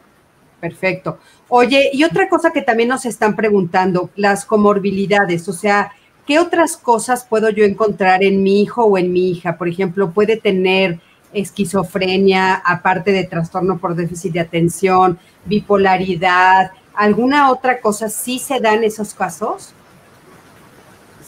Perfecto. 0.61 1.19
Oye, 1.49 1.91
y 1.93 2.03
otra 2.03 2.29
cosa 2.29 2.51
que 2.51 2.63
también 2.63 2.89
nos 2.89 3.07
están 3.07 3.37
preguntando, 3.37 4.11
las 4.17 4.45
comorbilidades, 4.45 5.49
o 5.49 5.53
sea, 5.53 5.93
¿qué 6.27 6.41
otras 6.41 6.77
cosas 6.77 7.25
puedo 7.25 7.51
yo 7.51 7.65
encontrar 7.65 8.25
en 8.25 8.43
mi 8.43 8.63
hijo 8.63 8.85
o 8.85 8.99
en 8.99 9.13
mi 9.13 9.31
hija? 9.31 9.57
Por 9.57 9.69
ejemplo, 9.69 10.11
puede 10.11 10.37
tener 10.37 10.99
esquizofrenia, 11.33 12.55
aparte 12.55 13.13
de 13.13 13.25
trastorno 13.25 13.79
por 13.79 13.95
déficit 13.95 14.33
de 14.33 14.41
atención, 14.41 15.19
bipolaridad, 15.45 16.73
¿alguna 16.95 17.51
otra 17.53 17.81
cosa 17.81 18.09
sí 18.09 18.41
se 18.41 18.59
da 18.59 18.75
en 18.75 18.83
esos 18.83 19.15
casos? 19.15 19.73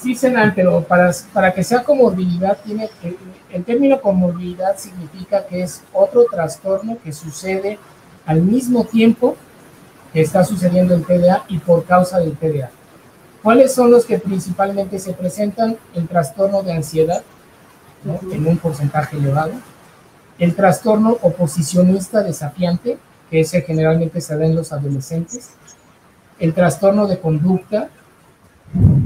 Sí, 0.00 0.14
Senan, 0.14 0.52
pero 0.54 0.82
para, 0.82 1.12
para 1.32 1.52
que 1.52 1.62
sea 1.62 1.84
comorbilidad, 1.84 2.58
tiene 2.64 2.88
que, 3.00 3.16
el 3.52 3.64
término 3.64 4.00
comorbilidad 4.00 4.76
significa 4.76 5.46
que 5.46 5.62
es 5.62 5.82
otro 5.92 6.24
trastorno 6.30 6.98
que 7.04 7.12
sucede 7.12 7.78
al 8.26 8.42
mismo 8.42 8.84
tiempo 8.84 9.36
que 10.12 10.20
está 10.20 10.44
sucediendo 10.44 10.94
el 10.94 11.04
TDA 11.04 11.44
y 11.48 11.58
por 11.58 11.84
causa 11.84 12.18
del 12.18 12.36
TDA. 12.36 12.70
¿Cuáles 13.42 13.74
son 13.74 13.90
los 13.90 14.04
que 14.04 14.18
principalmente 14.18 14.98
se 14.98 15.12
presentan? 15.12 15.76
El 15.94 16.08
trastorno 16.08 16.62
de 16.62 16.72
ansiedad, 16.72 17.22
en 18.32 18.46
un 18.46 18.58
porcentaje 18.58 19.16
elevado, 19.16 19.52
el 20.38 20.54
trastorno 20.54 21.18
oposicionista 21.22 22.22
desafiante, 22.22 22.98
que 23.30 23.40
ese 23.40 23.62
generalmente 23.62 24.20
se 24.20 24.36
da 24.36 24.46
en 24.46 24.54
los 24.54 24.72
adolescentes, 24.72 25.50
el 26.38 26.54
trastorno 26.54 27.06
de 27.06 27.18
conducta, 27.18 27.88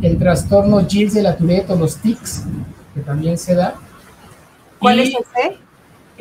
el 0.03 0.19
trastorno 0.19 0.87
Gilles 0.87 1.15
de 1.15 1.23
la 1.23 1.37
Tourette 1.37 1.71
o 1.71 1.77
los 1.77 1.97
tics, 1.97 2.45
que 2.95 3.01
también 3.01 3.39
se 3.39 3.55
da. 3.55 3.75
¿Cuál 4.79 5.01
es 5.01 5.11
ese? 5.11 5.59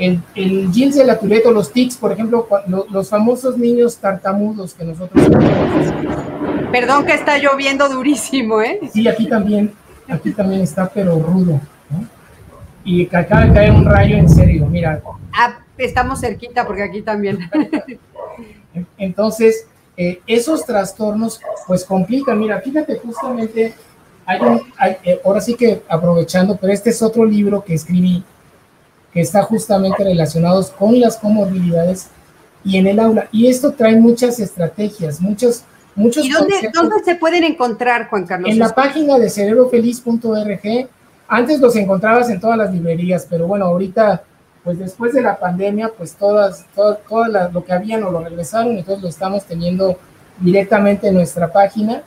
El, 0.02 0.20
el 0.34 0.72
Gilles 0.72 0.96
de 0.96 1.06
la 1.06 1.20
Tourette 1.20 1.46
o 1.46 1.52
los 1.52 1.72
tics, 1.72 1.96
por 1.96 2.12
ejemplo, 2.12 2.48
los 2.90 3.08
famosos 3.08 3.56
niños 3.56 3.98
tartamudos 3.98 4.74
que 4.74 4.84
nosotros 4.84 5.24
Perdón 6.72 7.06
que 7.06 7.14
está 7.14 7.38
lloviendo 7.38 7.88
durísimo, 7.88 8.64
¿eh? 8.64 8.80
Sí, 8.92 9.08
aquí 9.08 9.28
también, 9.28 9.72
aquí 10.10 10.32
también 10.32 10.62
está, 10.62 10.90
pero 10.90 11.20
rudo. 11.20 11.62
Y 12.84 13.06
acaba 13.16 13.46
de 13.46 13.54
caer 13.54 13.72
un 13.74 13.86
rayo 13.86 14.16
en 14.16 14.28
serio, 14.28 14.66
mira. 14.66 15.04
Ah, 15.34 15.60
estamos 15.78 16.20
cerquita 16.20 16.66
porque 16.66 16.82
aquí 16.82 17.04
también. 17.04 17.38
Entonces, 18.98 19.68
eh, 19.98 20.20
esos 20.26 20.66
trastornos 20.66 21.40
pues 21.68 21.86
complican. 21.86 22.40
Mira, 22.40 22.60
fíjate, 22.60 22.98
justamente 22.98 23.76
hay 24.26 24.40
un, 24.40 24.62
eh, 25.04 25.22
ahora 25.24 25.42
sí 25.42 25.54
que 25.54 25.84
aprovechando, 25.88 26.58
pero 26.58 26.74
este 26.74 26.90
es 26.90 27.04
otro 27.04 27.24
libro 27.24 27.64
que 27.64 27.76
escribí 27.76 28.24
que 29.14 29.22
está 29.22 29.44
justamente 29.44 30.04
relacionados 30.04 30.70
con 30.72 31.00
las 31.00 31.18
comorbilidades 31.18 32.08
y 32.64 32.78
en 32.78 32.88
el 32.88 33.00
aula. 33.00 33.28
Y 33.32 33.48
esto 33.48 33.72
trae 33.74 33.96
muchas 33.96 34.40
estrategias, 34.40 35.20
muchos, 35.20 35.64
muchos. 35.96 36.26
¿Y 36.26 36.32
dónde, 36.32 36.70
dónde 36.74 36.96
se 37.04 37.16
pueden 37.16 37.44
encontrar, 37.44 38.10
Juan 38.10 38.26
Carlos? 38.26 38.50
En 38.50 38.60
la 38.60 38.70
página 38.74 39.18
de 39.18 39.30
cerebrofeliz.org 39.30 40.90
antes 41.34 41.62
los 41.62 41.78
encontrabas 41.78 42.30
en 42.30 42.42
todas 42.42 42.58
las 42.58 42.74
librerías, 42.74 43.26
pero 43.30 43.48
bueno, 43.48 43.64
ahorita, 43.64 44.22
pues 44.66 44.78
después 44.78 45.14
de 45.14 45.22
la 45.22 45.40
pandemia, 45.40 45.90
pues 45.98 46.14
todas, 46.16 46.66
todas, 46.76 47.54
lo 47.54 47.64
que 47.64 47.72
había 47.72 47.98
nos 47.98 48.12
lo 48.12 48.22
regresaron, 48.22 48.78
entonces 48.78 49.02
lo 49.02 49.08
estamos 49.08 49.46
teniendo 49.46 49.98
directamente 50.42 51.08
en 51.08 51.14
nuestra 51.14 51.50
página. 51.50 52.04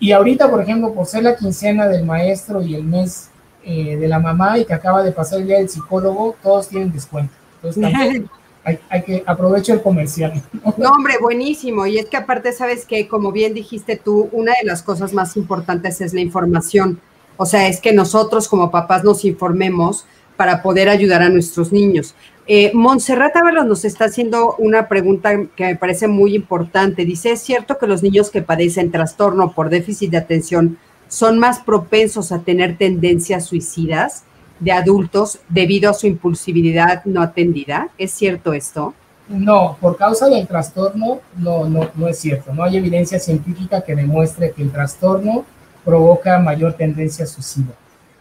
Y 0.00 0.10
ahorita, 0.10 0.50
por 0.50 0.60
ejemplo, 0.60 0.92
por 0.92 1.06
ser 1.06 1.22
la 1.22 1.36
quincena 1.36 1.86
del 1.86 2.04
maestro 2.04 2.60
y 2.60 2.74
el 2.74 2.82
mes 2.82 3.30
eh, 3.68 3.96
de 3.96 4.06
la 4.06 4.20
mamá 4.20 4.58
y 4.58 4.64
que 4.64 4.72
acaba 4.72 5.02
de 5.02 5.10
pasar 5.10 5.40
el 5.40 5.48
día 5.48 5.58
del 5.58 5.68
psicólogo, 5.68 6.36
todos 6.40 6.68
tienen 6.68 6.92
descuento. 6.92 7.34
Entonces 7.56 7.82
también 7.82 8.30
hay, 8.64 8.78
hay, 8.88 9.02
que 9.02 9.24
aprovechar 9.26 9.78
el 9.78 9.82
comercial. 9.82 10.40
No, 10.76 10.90
hombre, 10.90 11.14
buenísimo. 11.20 11.84
Y 11.84 11.98
es 11.98 12.06
que 12.06 12.16
aparte, 12.16 12.52
sabes 12.52 12.84
que, 12.84 13.08
como 13.08 13.32
bien 13.32 13.54
dijiste 13.54 13.96
tú, 13.96 14.28
una 14.30 14.52
de 14.52 14.64
las 14.64 14.84
cosas 14.84 15.12
más 15.12 15.36
importantes 15.36 16.00
es 16.00 16.14
la 16.14 16.20
información. 16.20 17.00
O 17.36 17.44
sea, 17.44 17.66
es 17.66 17.80
que 17.80 17.92
nosotros 17.92 18.46
como 18.46 18.70
papás 18.70 19.02
nos 19.02 19.24
informemos 19.24 20.06
para 20.36 20.62
poder 20.62 20.88
ayudar 20.88 21.22
a 21.22 21.28
nuestros 21.28 21.72
niños. 21.72 22.14
Eh, 22.46 22.70
Montserrat 22.72 23.34
Ábalos 23.34 23.66
nos 23.66 23.84
está 23.84 24.04
haciendo 24.04 24.54
una 24.58 24.86
pregunta 24.86 25.32
que 25.56 25.64
me 25.64 25.76
parece 25.76 26.06
muy 26.06 26.36
importante. 26.36 27.04
Dice, 27.04 27.32
¿es 27.32 27.40
cierto 27.40 27.78
que 27.78 27.88
los 27.88 28.04
niños 28.04 28.30
que 28.30 28.42
padecen 28.42 28.92
trastorno 28.92 29.52
por 29.52 29.70
déficit 29.70 30.12
de 30.12 30.18
atención 30.18 30.78
son 31.08 31.38
más 31.38 31.60
propensos 31.60 32.32
a 32.32 32.40
tener 32.40 32.78
tendencias 32.78 33.46
suicidas 33.46 34.24
de 34.60 34.72
adultos 34.72 35.38
debido 35.48 35.90
a 35.90 35.94
su 35.94 36.06
impulsividad 36.06 37.04
no 37.04 37.22
atendida? 37.22 37.88
¿Es 37.98 38.12
cierto 38.12 38.52
esto? 38.52 38.94
No, 39.28 39.76
por 39.80 39.96
causa 39.96 40.28
del 40.28 40.46
trastorno 40.46 41.20
no, 41.36 41.68
no, 41.68 41.90
no 41.94 42.08
es 42.08 42.18
cierto. 42.18 42.54
No 42.54 42.62
hay 42.62 42.76
evidencia 42.76 43.18
científica 43.18 43.82
que 43.82 43.96
demuestre 43.96 44.52
que 44.52 44.62
el 44.62 44.70
trastorno 44.70 45.44
provoca 45.84 46.38
mayor 46.38 46.74
tendencia 46.74 47.26
suicida. 47.26 47.74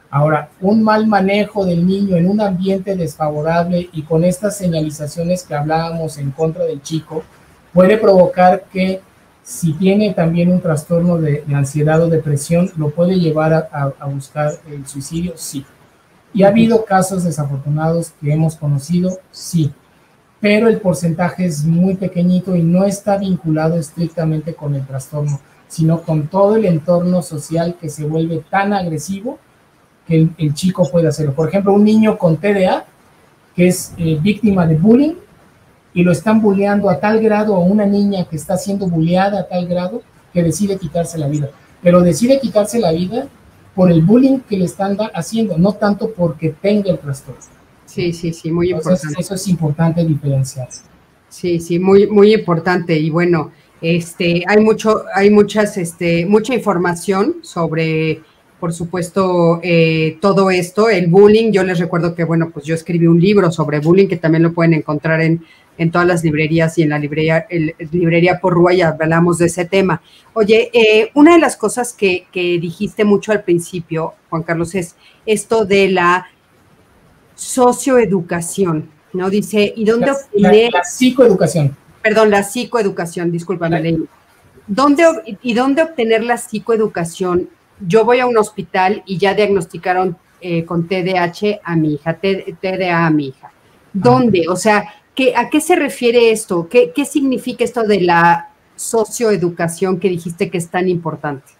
Ahora, 0.10 0.50
un 0.62 0.82
mal 0.82 1.08
manejo 1.08 1.66
del 1.66 1.86
niño 1.86 2.16
en 2.16 2.30
un 2.30 2.40
ambiente 2.40 2.96
desfavorable 2.96 3.90
y 3.92 4.04
con 4.04 4.24
estas 4.24 4.58
señalizaciones 4.58 5.44
que 5.44 5.56
hablábamos 5.56 6.18
en 6.18 6.32
contra 6.32 6.64
del 6.64 6.82
chico, 6.82 7.24
puede 7.74 7.98
provocar 7.98 8.64
que 8.72 9.02
si 9.46 9.72
tiene 9.74 10.14
también 10.14 10.52
un 10.52 10.60
trastorno 10.60 11.18
de, 11.18 11.46
ansiedad 11.54 12.02
o 12.02 12.10
depresión, 12.10 12.70
lo 12.76 12.90
puede 12.90 13.18
llevar 13.18 13.54
a, 13.54 13.94
a, 13.98 14.06
buscar 14.08 14.52
el 14.70 14.86
suicidio, 14.86 15.34
sí. 15.38 15.66
Y 16.34 16.44
ha 16.44 16.50
habido 16.50 16.84
casos 16.84 17.24
desafortunados 17.24 18.12
que 18.20 18.34
hemos 18.34 18.58
conocido, 18.58 19.18
sí. 19.32 19.72
Pero 20.42 20.68
el 20.68 20.82
porcentaje 20.82 21.46
es 21.46 21.64
muy 21.64 21.96
pequeñito 21.96 22.58
y 22.58 22.64
no 22.64 22.84
está 22.84 23.18
vinculado 23.18 23.78
estrictamente 23.78 24.54
con 24.54 24.76
el 24.76 24.86
trastorno 24.86 25.40
sino 25.68 26.02
con 26.02 26.28
todo 26.28 26.56
el 26.56 26.66
entorno 26.66 27.22
social 27.22 27.76
que 27.80 27.90
se 27.90 28.06
vuelve 28.06 28.44
tan 28.50 28.74
agresivo 28.74 29.40
que 30.08 30.30
el, 30.38 30.54
chico 30.54 30.90
puede 30.90 31.08
hacerlo. 31.08 31.34
Por 31.34 31.50
ejemplo, 31.50 31.74
un 31.74 31.84
niño 31.84 32.18
con 32.18 32.38
TDA 32.38 32.86
que 33.56 33.68
es 33.68 33.94
eh, 33.98 34.18
víctima 34.22 34.68
de 34.68 34.76
bullying 34.76 35.16
y 35.96 36.04
lo 36.04 36.12
están 36.12 36.42
bulleando 36.42 36.90
a 36.90 37.00
tal 37.00 37.22
grado, 37.22 37.56
a 37.56 37.60
una 37.60 37.86
niña 37.86 38.26
que 38.26 38.36
está 38.36 38.58
siendo 38.58 38.88
bulleada 38.88 39.40
a 39.40 39.48
tal 39.48 39.66
grado 39.66 40.02
que 40.34 40.44
decide 40.44 40.78
quitarse 40.78 41.18
la 41.18 41.30
vida. 41.30 41.50
Pero 41.82 42.02
decide 42.02 42.40
quitarse 42.42 42.80
la 42.80 42.92
vida 42.92 43.28
por 43.74 43.90
el 43.90 44.02
bullying 44.02 44.40
que 44.40 44.58
le 44.58 44.66
están 44.66 44.98
haciendo, 45.14 45.58
no 45.58 45.72
tanto 45.74 46.12
porque 46.12 46.50
tenga 46.62 46.92
el 46.92 47.00
trastorno. 47.00 47.40
Sí, 47.86 48.12
sí, 48.12 48.34
sí, 48.34 48.52
muy 48.52 48.72
importante. 48.72 49.16
Eso 49.18 49.36
es 49.36 49.48
importante 49.48 50.04
diferenciar. 50.04 50.68
Sí, 51.30 51.62
sí, 51.62 51.80
muy, 51.80 52.08
muy 52.08 52.34
importante. 52.34 52.98
Y 52.98 53.10
bueno, 53.10 53.52
este, 53.82 54.44
hay 54.48 54.62
mucho, 54.62 55.04
hay 55.14 55.30
muchas, 55.30 55.78
este, 55.78 56.26
mucha 56.26 56.54
información 56.54 57.38
sobre, 57.42 58.22
por 58.60 58.74
supuesto, 58.74 59.62
eh, 59.64 60.18
todo 60.20 60.52
esto, 60.52 60.90
el 60.90 61.08
bullying. 61.08 61.54
Yo 61.54 61.64
les 61.64 61.80
recuerdo 61.80 62.16
que, 62.16 62.26
bueno, 62.26 62.50
pues 62.52 62.66
yo 62.66 62.76
escribí 62.76 63.08
un 63.08 63.22
libro 63.22 63.50
sobre 63.50 63.80
bullying 63.80 64.08
que 64.08 64.18
también 64.18 64.44
lo 64.44 64.54
pueden 64.54 64.74
encontrar 64.74 65.22
en, 65.22 65.46
en 65.78 65.92
todas 65.92 66.08
las 66.08 66.24
librerías 66.24 66.78
y 66.78 66.84
en 66.84 66.90
la 66.90 67.00
librería, 67.00 67.46
el, 67.50 67.76
librería 67.92 68.40
Porrúa 68.40 68.74
y 68.74 68.82
hablamos 68.82 69.38
de 69.38 69.48
ese 69.48 69.66
tema. 69.66 70.02
Oye, 70.34 70.70
eh, 70.74 71.12
una 71.14 71.34
de 71.34 71.40
las 71.40 71.58
cosas 71.58 71.94
que, 71.94 72.28
que 72.32 72.60
dijiste 72.60 73.04
mucho 73.04 73.32
al 73.32 73.44
principio, 73.44 74.14
Juan 74.30 74.44
Carlos, 74.44 74.76
es 74.76 74.96
esto 75.26 75.66
de 75.66 75.90
la 75.90 76.28
socioeducación, 77.36 78.90
¿no? 79.14 79.30
Dice, 79.30 79.74
¿y 79.76 79.84
dónde 79.84 80.14
la, 80.34 80.52
la 80.52 80.84
psicoeducación 80.84 81.76
perdón, 82.06 82.30
la 82.30 82.44
psicoeducación, 82.44 83.32
discúlpame, 83.32 83.82
Ley. 83.82 84.06
¿Dónde, 84.68 85.04
¿Y 85.42 85.56
dónde 85.56 85.82
obtener 85.82 86.24
la 86.24 86.38
psicoeducación? 86.38 87.50
Yo 87.80 88.06
voy 88.06 88.20
a 88.20 88.28
un 88.28 88.38
hospital 88.38 89.02
y 89.08 89.18
ya 89.18 89.34
diagnosticaron 89.34 90.16
eh, 90.40 90.66
con 90.66 90.88
TDAH 90.88 91.62
a 91.64 91.76
mi 91.76 91.96
hija, 91.96 92.14
TDA 92.14 93.08
a 93.08 93.10
mi 93.10 93.30
hija. 93.30 93.52
¿Dónde? 93.92 94.46
O 94.48 94.56
sea, 94.56 94.86
¿qué, 95.16 95.34
¿a 95.36 95.50
qué 95.50 95.62
se 95.62 95.76
refiere 95.76 96.32
esto? 96.32 96.68
¿Qué, 96.70 96.92
¿Qué 96.94 97.06
significa 97.06 97.64
esto 97.64 97.84
de 97.84 98.02
la 98.02 98.50
socioeducación 98.76 100.00
que 100.00 100.10
dijiste 100.10 100.50
que 100.50 100.58
es 100.58 100.70
tan 100.70 100.88
importante? 100.88 101.54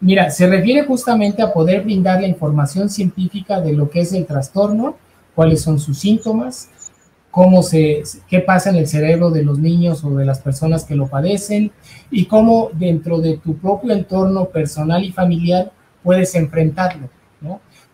Mira, 0.00 0.30
se 0.30 0.46
refiere 0.46 0.84
justamente 0.84 1.42
a 1.42 1.52
poder 1.52 1.82
brindar 1.82 2.22
la 2.22 2.28
información 2.28 2.88
científica 2.88 3.60
de 3.60 3.74
lo 3.74 3.90
que 3.90 4.00
es 4.00 4.12
el 4.14 4.24
trastorno, 4.24 4.96
cuáles 5.34 5.60
son 5.60 5.78
sus 5.78 5.98
síntomas, 5.98 6.70
cómo 7.30 7.62
se, 7.62 8.02
qué 8.28 8.40
pasa 8.40 8.70
en 8.70 8.76
el 8.76 8.88
cerebro 8.88 9.30
de 9.30 9.44
los 9.44 9.58
niños 9.58 10.02
o 10.04 10.10
de 10.16 10.24
las 10.24 10.40
personas 10.40 10.84
que 10.84 10.96
lo 10.96 11.06
padecen 11.06 11.70
y 12.10 12.26
cómo 12.26 12.70
dentro 12.72 13.20
de 13.20 13.36
tu 13.38 13.56
propio 13.56 13.92
entorno 13.92 14.46
personal 14.46 15.04
y 15.04 15.12
familiar 15.12 15.70
puedes 16.02 16.34
enfrentarlo. 16.34 17.08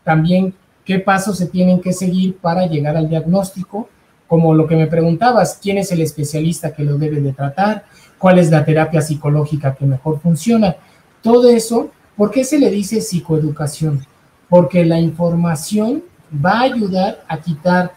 También 0.04 0.54
qué 0.84 1.00
pasos 1.00 1.38
se 1.38 1.46
tienen 1.46 1.80
que 1.80 1.92
seguir 1.92 2.36
para 2.36 2.66
llegar 2.66 2.96
al 2.96 3.08
diagnóstico, 3.08 3.88
como 4.27 4.55
lo 4.55 4.66
que 4.66 4.77
me 4.77 4.87
preguntabas, 4.87 5.59
quién 5.62 5.79
es 5.79 5.93
el 5.93 6.01
especialista 6.01 6.72
que 6.72 6.85
lo 6.85 6.99
debe 6.99 7.20
de 7.20 7.33
tratar, 7.33 7.85
cuál 8.18 8.39
es 8.39 8.51
la 8.51 8.64
terapia 8.64 9.01
psicológica 9.01 9.74
que 9.74 9.87
mejor 9.87 10.20
funciona. 10.20 10.77
Todo 11.22 11.49
eso, 11.51 11.91
¿por 12.16 12.31
qué 12.31 12.45
se 12.45 12.59
le 12.59 12.70
dice 12.70 13.01
psicoeducación? 13.01 14.05
Porque 14.49 14.85
la 14.85 14.99
información 15.01 16.03
va 16.45 16.61
a 16.61 16.62
ayudar 16.62 17.24
a 17.29 17.39
quitar 17.39 17.93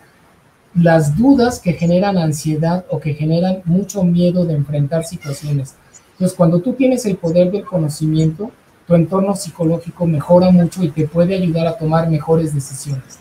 las 0.76 1.18
dudas 1.18 1.60
que 1.60 1.74
generan 1.74 2.18
ansiedad 2.18 2.86
o 2.90 3.00
que 3.00 3.14
generan 3.14 3.62
mucho 3.66 4.04
miedo 4.04 4.46
de 4.46 4.54
enfrentar 4.54 5.04
situaciones. 5.04 5.76
Entonces, 6.12 6.38
cuando 6.38 6.60
tú 6.60 6.74
tienes 6.74 7.06
el 7.06 7.18
poder 7.18 7.52
del 7.52 7.66
conocimiento, 7.66 8.52
tu 8.88 8.96
entorno 8.96 9.36
psicológico 9.36 10.06
mejora 10.06 10.52
mucho 10.52 10.84
y 10.84 10.90
te 10.90 11.08
puede 11.08 11.36
ayudar 11.36 11.68
a 11.68 11.78
tomar 11.78 12.10
mejores 12.10 12.54
decisiones. 12.54 13.20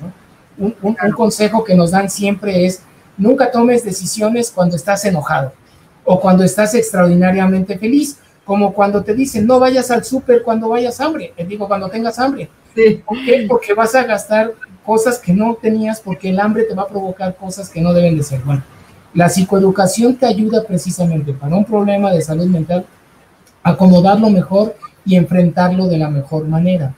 Un, 0.59 0.73
consejo 1.13 1.63
que 1.63 1.75
nos 1.75 1.93
dan 1.93 2.11
siempre 2.11 2.67
es, 2.67 2.83
nunca 3.19 3.51
tomes 3.51 3.85
decisiones 3.85 4.51
cuando 4.51 4.77
estás 4.77 5.05
enojado 5.05 5.53
o 6.05 6.19
cuando 6.19 6.45
estás 6.45 6.75
extraordinariamente 6.75 7.77
feliz. 7.79 8.19
como 8.45 8.73
cuando 8.73 9.05
te 9.05 9.13
dicen 9.13 9.47
no 9.47 9.59
vayas 9.59 9.91
al 9.91 10.05
súper 10.05 10.43
cuando 10.43 10.71
vayas 10.71 10.99
hambre, 11.03 11.35
te 11.37 11.45
digo 11.45 11.69
cuando 11.69 11.91
tengas 11.91 12.19
hambre. 12.19 12.49
Sí. 12.75 13.03
¿Por 13.07 13.23
qué? 13.23 13.45
Porque 13.47 13.75
vas 13.75 13.95
a 13.95 14.05
gastar 14.05 14.55
cosas 14.87 15.19
que 15.19 15.35
no 15.35 15.55
tenías 15.61 16.01
porque 16.01 16.31
el 16.31 16.41
hambre 16.41 16.65
te 16.65 16.75
va 16.75 16.85
a 16.85 16.89
provocar 16.89 17.37
cosas 17.37 17.69
que 17.69 17.83
no 17.83 17.93
deben 17.93 18.17
de 18.17 18.23
ser. 18.23 18.41
Bueno, 18.41 18.63
la 19.13 19.29
psicoeducación 19.29 20.17
te 20.17 20.25
ayuda 20.25 20.65
precisamente 20.65 21.35
para 21.35 21.57
un 21.57 21.65
problema 21.67 22.11
de 22.11 22.23
salud 22.23 22.47
mental, 22.47 22.87
acomodarlo 23.63 24.31
mejor 24.31 24.75
y 25.05 25.17
enfrentarlo 25.17 25.87
de 25.87 25.99
la 25.99 26.09
mejor 26.09 26.47
manera. 26.47 26.95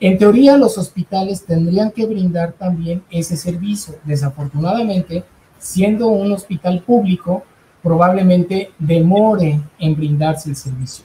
En 0.00 0.16
teoría, 0.16 0.56
los 0.56 0.78
hospitales 0.78 1.44
tendrían 1.44 1.90
que 1.90 2.06
brindar 2.06 2.52
también 2.52 3.02
ese 3.10 3.36
servicio. 3.36 3.96
Desafortunadamente, 4.04 5.24
siendo 5.58 6.08
un 6.08 6.32
hospital 6.32 6.82
público, 6.82 7.44
probablemente 7.82 8.72
demore 8.78 9.60
en 9.78 9.96
brindarse 9.96 10.50
el 10.50 10.56
servicio. 10.56 11.04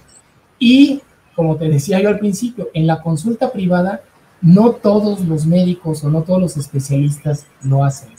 Y, 0.60 1.01
como 1.36 1.56
te 1.56 1.70
decía 1.70 1.99
yo 2.01 2.10
al 2.10 2.20
principio, 2.20 2.70
en 2.74 2.88
la 2.88 3.01
consulta 3.01 3.51
privada, 3.51 4.01
no 4.41 4.72
todos 4.72 5.22
los 5.22 5.45
médicos 5.45 6.04
o 6.04 6.10
no 6.10 6.24
todos 6.24 6.41
los 6.41 6.58
especialistas 6.58 7.45
lo 7.64 7.84
hacen. 7.84 8.10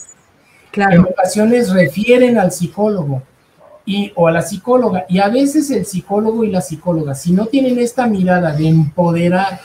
Claro. 0.71 0.93
En 0.93 1.01
ocasiones 1.01 1.71
refieren 1.71 2.37
al 2.37 2.51
psicólogo 2.51 3.21
y, 3.85 4.11
o 4.15 4.27
a 4.27 4.31
la 4.31 4.41
psicóloga, 4.41 5.05
y 5.07 5.19
a 5.19 5.29
veces 5.29 5.69
el 5.69 5.85
psicólogo 5.85 6.43
y 6.43 6.49
la 6.49 6.61
psicóloga, 6.61 7.13
si 7.13 7.31
no 7.31 7.45
tienen 7.45 7.79
esta 7.79 8.07
mirada 8.07 8.51
de 8.53 8.67
empoderar 8.67 9.59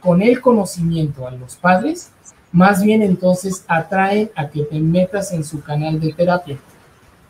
con 0.00 0.22
el 0.22 0.40
conocimiento 0.40 1.26
a 1.28 1.30
los 1.30 1.56
padres, 1.56 2.10
más 2.52 2.82
bien 2.82 3.02
entonces 3.02 3.64
atraen 3.66 4.30
a 4.34 4.48
que 4.48 4.62
te 4.62 4.80
metas 4.80 5.32
en 5.32 5.44
su 5.44 5.62
canal 5.62 6.00
de 6.00 6.12
terapia. 6.12 6.58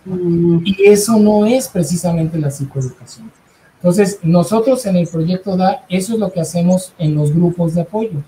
Mm. 0.05 0.63
Y 0.65 0.87
eso 0.87 1.19
no 1.19 1.47
es 1.47 1.69
precisamente 1.69 2.39
la 2.39 2.51
psicoeducación. 2.51 3.31
Entonces, 3.77 4.19
nosotros 4.23 4.85
en 4.87 4.97
el 4.97 5.09
proyecto 5.09 5.57
DA, 5.57 5.85
eso 5.89 6.13
es 6.13 6.19
lo 6.19 6.31
que 6.31 6.41
hacemos 6.41 6.93
en 6.99 7.15
los 7.15 7.33
grupos 7.33 7.75
de 7.75 7.81
apoyo, 7.81 8.23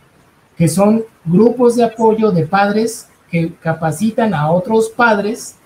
que 0.56 0.66
son 0.66 1.04
grupos 1.24 1.76
de 1.76 1.84
apoyo 1.84 2.30
de 2.30 2.46
padres 2.46 3.08
que 3.30 3.52
capacitan 3.60 4.32
a 4.32 4.50
otros 4.50 4.88
padres 4.88 5.56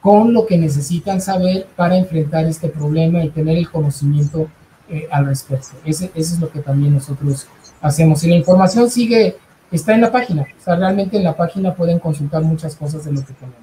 con 0.00 0.32
lo 0.32 0.46
que 0.46 0.56
necesitan 0.56 1.20
saber 1.20 1.66
para 1.76 1.96
enfrentar 1.96 2.44
este 2.46 2.68
problema 2.68 3.24
y 3.24 3.30
tener 3.30 3.58
el 3.58 3.68
conocimiento 3.68 4.48
eh, 4.88 5.08
al 5.10 5.26
respecto. 5.26 5.68
Ese, 5.84 6.10
eso 6.14 6.34
es 6.34 6.40
lo 6.40 6.50
que 6.50 6.60
también 6.60 6.94
nosotros 6.94 7.46
hacemos. 7.80 8.22
Y 8.24 8.28
la 8.28 8.36
información 8.36 8.88
sigue, 8.88 9.36
está 9.70 9.94
en 9.94 10.00
la 10.00 10.12
página. 10.12 10.42
O 10.42 10.62
sea, 10.62 10.76
realmente 10.76 11.16
en 11.16 11.24
la 11.24 11.36
página 11.36 11.74
pueden 11.74 11.98
consultar 11.98 12.42
muchas 12.42 12.76
cosas 12.76 13.04
de 13.04 13.12
lo 13.12 13.20
que 13.20 13.32
tenemos. 13.34 13.58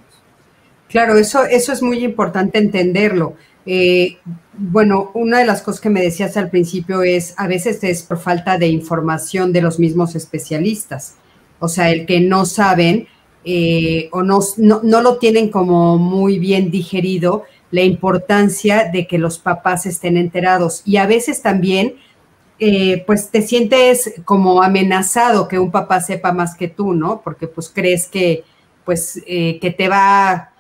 Claro, 0.90 1.18
eso, 1.18 1.44
eso 1.46 1.74
es 1.74 1.82
muy 1.82 2.04
importante 2.04 2.58
entenderlo. 2.58 3.36
Eh, 3.66 4.18
bueno, 4.54 5.12
una 5.16 5.40
de 5.40 5.46
las 5.46 5.62
cosas 5.62 5.82
que 5.82 5.90
me 5.90 6.02
decías 6.02 6.38
al 6.38 6.50
principio 6.50 7.02
es, 7.02 7.34
a 7.38 7.48
veces 7.48 7.84
es 7.84 8.04
por 8.04 8.20
falta 8.20 8.58
de 8.58 8.68
información 8.68 9.52
de 9.52 9.62
los 9.62 9.80
mismos 9.80 10.16
especialistas. 10.16 11.16
O 11.60 11.68
sea, 11.68 11.92
el 11.92 12.06
que 12.06 12.20
no 12.20 12.46
saben 12.46 13.08
eh, 13.44 14.10
o 14.12 14.24
no, 14.24 14.40
no, 14.58 15.02
lo 15.02 15.18
tienen 15.18 15.50
como 15.50 15.98
muy 15.98 16.40
bien 16.40 16.72
digerido 16.72 17.44
la 17.72 17.82
importancia 17.82 18.90
de 18.92 19.08
que 19.08 19.18
los 19.18 19.40
papás 19.40 19.86
estén 19.86 20.18
enterados. 20.18 20.82
Y 20.86 20.98
a 20.98 21.08
veces 21.08 21.42
también 21.42 21.96
eh, 22.58 23.04
pues 23.06 23.32
te 23.32 23.42
sientes 23.42 24.14
como 24.24 24.64
amenazado 24.64 25.48
que 25.48 25.60
un 25.60 25.72
papá 25.72 26.00
sepa 26.00 26.32
más 26.32 26.56
que 26.56 26.70
tú, 26.70 26.94
¿no? 26.94 27.22
Porque 27.22 27.48
pues 27.48 27.70
crees 27.74 28.08
que, 28.08 28.46
pues, 28.86 29.22
eh, 29.28 29.60
que 29.60 29.72
te 29.72 29.90
va, 29.90 30.52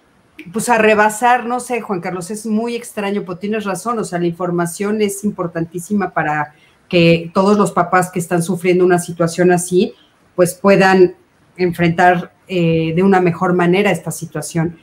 pues, 0.52 0.68
a 0.68 0.78
rebasar, 0.78 1.46
no 1.46 1.62
sé, 1.62 1.80
Juan 1.80 2.02
Carlos, 2.02 2.32
es 2.32 2.46
muy 2.46 2.76
extraño, 2.76 3.22
pero 3.22 3.38
tienes 3.38 3.64
razón, 3.64 3.98
o 4.00 4.04
sea, 4.04 4.20
la 4.20 4.28
información 4.28 5.02
es 5.02 5.24
importantísima 5.24 6.12
para 6.12 6.54
que 6.90 7.32
todos 7.34 7.58
los 7.58 7.72
papás 7.72 8.12
que 8.12 8.20
están 8.20 8.44
sufriendo 8.44 8.84
una 8.84 9.00
situación 9.00 9.52
así, 9.52 9.94
pues 10.36 10.54
puedan 10.54 11.16
enfrentar 11.56 12.34
eh, 12.48 12.92
de 12.94 13.04
una 13.04 13.22
mejor 13.22 13.54
manera 13.54 13.92
esta 13.92 14.12
situación. 14.12 14.78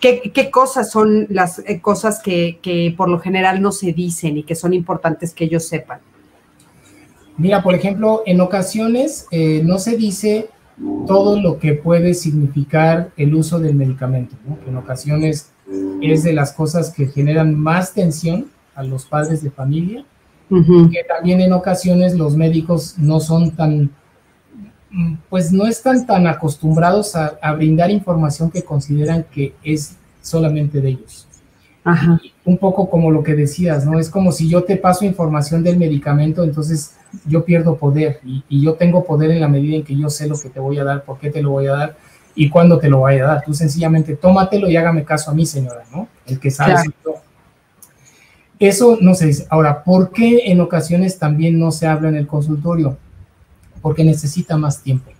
¿qué, 0.00 0.50
cosas 0.52 0.90
son 0.90 1.26
las 1.30 1.62
cosas 1.80 2.20
que, 2.22 2.58
que 2.62 2.94
por 2.94 3.08
lo 3.08 3.18
general 3.18 3.62
no 3.62 3.72
se 3.72 3.94
dicen 3.94 4.36
y 4.36 4.42
que 4.42 4.54
son 4.54 4.74
importantes 4.74 5.32
que 5.32 5.44
ellos 5.44 5.66
sepan? 5.66 6.00
Mira, 7.40 7.62
por 7.62 7.74
ejemplo, 7.74 8.22
en 8.26 8.42
ocasiones 8.42 9.26
eh, 9.30 9.62
no 9.64 9.78
se 9.78 9.96
dice 9.96 10.50
todo 11.06 11.40
lo 11.40 11.58
que 11.58 11.72
puede 11.72 12.12
significar 12.12 13.12
el 13.16 13.34
uso 13.34 13.58
del 13.58 13.74
medicamento, 13.74 14.36
¿no? 14.46 14.58
en 14.66 14.76
ocasiones 14.76 15.50
es 16.02 16.22
de 16.22 16.34
las 16.34 16.52
cosas 16.52 16.92
que 16.92 17.06
generan 17.06 17.54
más 17.54 17.94
tensión 17.94 18.46
a 18.74 18.82
los 18.82 19.06
padres 19.06 19.42
de 19.42 19.50
familia, 19.50 20.04
que 20.48 21.04
también 21.08 21.40
en 21.40 21.52
ocasiones 21.52 22.14
los 22.14 22.36
médicos 22.36 22.96
no 22.98 23.20
son 23.20 23.52
tan, 23.52 23.90
pues 25.30 25.50
no 25.50 25.66
están 25.66 26.06
tan 26.06 26.26
acostumbrados 26.26 27.16
a, 27.16 27.38
a 27.40 27.52
brindar 27.52 27.90
información 27.90 28.50
que 28.50 28.64
consideran 28.64 29.24
que 29.30 29.54
es 29.62 29.96
solamente 30.20 30.80
de 30.80 30.90
ellos. 30.90 31.26
Ajá. 31.84 32.20
Un 32.44 32.58
poco 32.58 32.90
como 32.90 33.10
lo 33.10 33.22
que 33.22 33.34
decías, 33.34 33.86
¿no? 33.86 33.98
Es 33.98 34.10
como 34.10 34.32
si 34.32 34.48
yo 34.48 34.64
te 34.64 34.76
paso 34.76 35.04
información 35.04 35.62
del 35.62 35.78
medicamento, 35.78 36.44
entonces 36.44 36.96
yo 37.26 37.44
pierdo 37.44 37.76
poder 37.76 38.20
y, 38.24 38.62
yo 38.62 38.74
tengo 38.74 39.04
poder 39.04 39.30
en 39.30 39.40
la 39.40 39.48
medida 39.48 39.76
en 39.76 39.84
que 39.84 39.96
yo 39.96 40.10
sé 40.10 40.28
lo 40.28 40.38
que 40.38 40.50
te 40.50 40.60
voy 40.60 40.78
a 40.78 40.84
dar, 40.84 41.04
por 41.04 41.18
qué 41.18 41.30
te 41.30 41.42
lo 41.42 41.50
voy 41.50 41.66
a 41.66 41.72
dar 41.72 41.96
y 42.34 42.48
cuándo 42.48 42.78
te 42.78 42.88
lo 42.88 42.98
voy 42.98 43.18
a 43.18 43.24
dar. 43.24 43.44
Tú 43.44 43.54
sencillamente 43.54 44.16
tómatelo 44.16 44.68
y 44.68 44.76
hágame 44.76 45.04
caso 45.04 45.30
a 45.30 45.34
mí, 45.34 45.46
señora, 45.46 45.84
¿no? 45.92 46.08
El 46.26 46.38
que 46.38 46.50
sabe. 46.50 46.74
Eso 48.58 48.98
no 49.00 49.14
se 49.14 49.26
dice. 49.26 49.46
Ahora, 49.48 49.82
¿por 49.82 50.10
qué 50.10 50.42
en 50.46 50.60
ocasiones 50.60 51.18
también 51.18 51.58
no 51.58 51.70
se 51.70 51.86
habla 51.86 52.10
en 52.10 52.16
el 52.16 52.26
consultorio? 52.26 52.98
Porque 53.80 54.04
necesita 54.04 54.58
más 54.58 54.82
tiempo. 54.82 55.10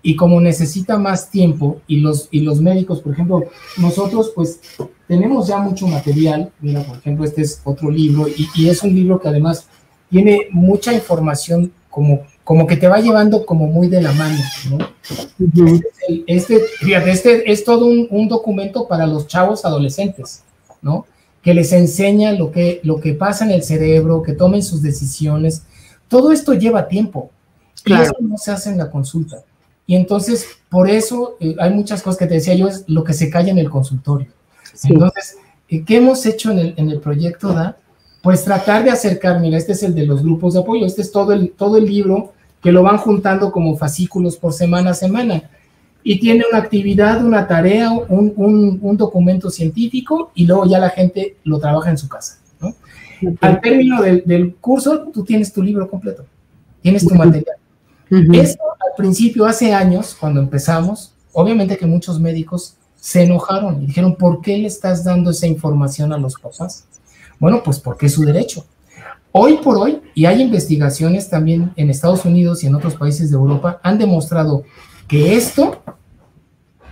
Y 0.00 0.14
como 0.14 0.40
necesita 0.40 0.96
más 0.96 1.30
tiempo 1.30 1.80
y 1.88 1.96
los, 1.96 2.28
y 2.30 2.40
los 2.40 2.60
médicos, 2.60 3.00
por 3.00 3.12
ejemplo, 3.12 3.42
nosotros 3.78 4.30
pues 4.32 4.60
tenemos 5.08 5.48
ya 5.48 5.58
mucho 5.58 5.88
material. 5.88 6.52
Mira, 6.60 6.84
por 6.84 6.98
ejemplo, 6.98 7.24
este 7.24 7.42
es 7.42 7.60
otro 7.64 7.90
libro 7.90 8.28
y, 8.28 8.48
y 8.54 8.68
es 8.68 8.84
un 8.84 8.94
libro 8.94 9.20
que 9.20 9.26
además 9.26 9.68
tiene 10.10 10.48
mucha 10.50 10.92
información 10.92 11.72
como, 11.90 12.26
como 12.44 12.66
que 12.66 12.76
te 12.76 12.88
va 12.88 13.00
llevando 13.00 13.46
como 13.46 13.66
muy 13.66 13.88
de 13.88 14.02
la 14.02 14.12
mano, 14.12 14.38
¿no? 14.70 14.78
Este, 16.26 16.60
fíjate, 16.80 17.10
este 17.10 17.50
es 17.50 17.64
todo 17.64 17.86
un, 17.86 18.28
documento 18.28 18.86
para 18.86 19.06
los 19.06 19.26
chavos 19.26 19.64
adolescentes, 19.64 20.42
¿no? 20.82 21.06
Que 21.42 21.54
les 21.54 21.72
enseña 21.72 22.32
lo 22.32 22.52
que, 22.52 22.80
lo 22.82 23.00
que 23.00 23.14
pasa 23.14 23.44
en 23.44 23.52
el 23.52 23.62
cerebro, 23.62 24.22
que 24.22 24.32
tomen 24.32 24.62
sus 24.62 24.82
decisiones. 24.82 25.62
Todo 26.08 26.32
esto 26.32 26.54
lleva 26.54 26.88
tiempo. 26.88 27.30
Y 27.84 27.92
eso 27.94 28.16
no 28.20 28.36
se 28.36 28.50
hace 28.50 28.70
en 28.70 28.78
la 28.78 28.90
consulta. 28.90 29.44
Y 29.86 29.94
entonces, 29.94 30.46
por 30.68 30.90
eso 30.90 31.36
eh, 31.40 31.54
hay 31.58 31.70
muchas 31.70 32.02
cosas 32.02 32.18
que 32.18 32.26
te 32.26 32.34
decía 32.34 32.54
yo, 32.54 32.66
es 32.68 32.84
lo 32.88 33.04
que 33.04 33.12
se 33.12 33.30
calla 33.30 33.52
en 33.52 33.58
el 33.58 33.70
consultorio. 33.70 34.28
Entonces, 34.84 35.38
eh, 35.68 35.84
¿qué 35.84 35.96
hemos 35.96 36.26
hecho 36.26 36.50
en 36.50 36.58
el, 36.58 36.74
en 36.76 36.90
el 36.90 37.00
proyecto 37.00 37.52
DA? 37.52 37.76
Pues 38.26 38.42
tratar 38.42 38.82
de 38.82 38.90
acercar, 38.90 39.38
mira, 39.38 39.56
este 39.56 39.70
es 39.70 39.84
el 39.84 39.94
de 39.94 40.04
los 40.04 40.20
grupos 40.20 40.54
de 40.54 40.58
apoyo, 40.58 40.84
este 40.84 41.00
es 41.00 41.12
todo 41.12 41.32
el, 41.32 41.52
todo 41.52 41.76
el 41.76 41.84
libro 41.84 42.32
que 42.60 42.72
lo 42.72 42.82
van 42.82 42.98
juntando 42.98 43.52
como 43.52 43.76
fascículos 43.76 44.36
por 44.36 44.52
semana 44.52 44.90
a 44.90 44.94
semana. 44.94 45.48
Y 46.02 46.18
tiene 46.18 46.42
una 46.50 46.58
actividad, 46.58 47.24
una 47.24 47.46
tarea, 47.46 47.88
un, 47.88 48.96
documento 48.96 49.48
científico 49.48 50.32
y 50.34 50.44
luego 50.44 50.66
ya 50.66 50.80
la 50.80 50.90
gente 50.90 51.36
lo 51.44 51.60
trabaja 51.60 51.88
en 51.88 51.98
su 51.98 52.08
casa. 52.08 52.40
¿no? 52.60 52.74
Al 53.40 53.60
término 53.60 54.02
del, 54.02 54.56
curso, 54.56 55.06
tú 55.14 55.22
tienes 55.22 55.52
tu 55.52 55.62
libro 55.62 55.88
completo, 55.88 56.24
tienes 56.82 57.06
tu 57.06 57.14
material. 57.14 57.54
Eso 58.10 58.58
al 58.60 58.96
principio, 58.96 59.46
hace 59.46 59.72
años, 59.72 60.16
cuando 60.18 60.40
empezamos, 60.40 61.14
obviamente 61.32 61.76
que 61.76 61.86
muchos 61.86 62.18
médicos 62.18 62.74
se 62.96 63.22
enojaron 63.22 63.84
y 63.84 63.86
dijeron, 63.86 64.16
¿por 64.16 64.40
qué 64.40 64.58
le 64.58 64.66
estás 64.66 65.04
dando 65.04 65.30
esa 65.30 65.46
información 65.46 66.12
a 66.12 66.18
los 66.18 66.34
papás? 66.34 66.86
Bueno, 67.38 67.62
pues 67.62 67.78
porque 67.78 68.06
es 68.06 68.12
su 68.12 68.22
derecho. 68.22 68.64
Hoy 69.32 69.58
por 69.62 69.76
hoy, 69.76 70.00
y 70.14 70.24
hay 70.24 70.40
investigaciones 70.40 71.28
también 71.28 71.72
en 71.76 71.90
Estados 71.90 72.24
Unidos 72.24 72.64
y 72.64 72.68
en 72.68 72.74
otros 72.74 72.94
países 72.94 73.30
de 73.30 73.36
Europa, 73.36 73.80
han 73.82 73.98
demostrado 73.98 74.64
que 75.06 75.36
esto 75.36 75.82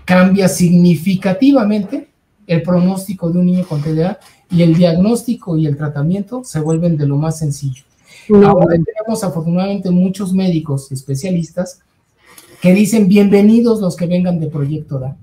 cambia 0.05 0.49
significativamente 0.49 2.11
el 2.47 2.63
pronóstico 2.63 3.31
de 3.31 3.39
un 3.39 3.47
niño 3.47 3.67
con 3.67 3.81
TDA 3.81 4.19
y 4.51 4.63
el 4.63 4.75
diagnóstico 4.75 5.57
y 5.57 5.67
el 5.67 5.77
tratamiento 5.77 6.45
se 6.45 6.61
vuelven 6.61 6.97
de 6.97 7.07
lo 7.07 7.17
más 7.17 7.39
sencillo. 7.39 7.83
Ahora 8.45 8.77
tenemos 8.77 9.25
afortunadamente 9.25 9.91
muchos 9.91 10.33
médicos 10.33 10.91
especialistas 10.93 11.81
que 12.61 12.73
dicen 12.73 13.09
bienvenidos 13.09 13.81
los 13.81 13.97
que 13.97 14.07
vengan 14.07 14.41
de 14.41 14.47
Proyecto 14.47 14.99
DA. 14.99 15.17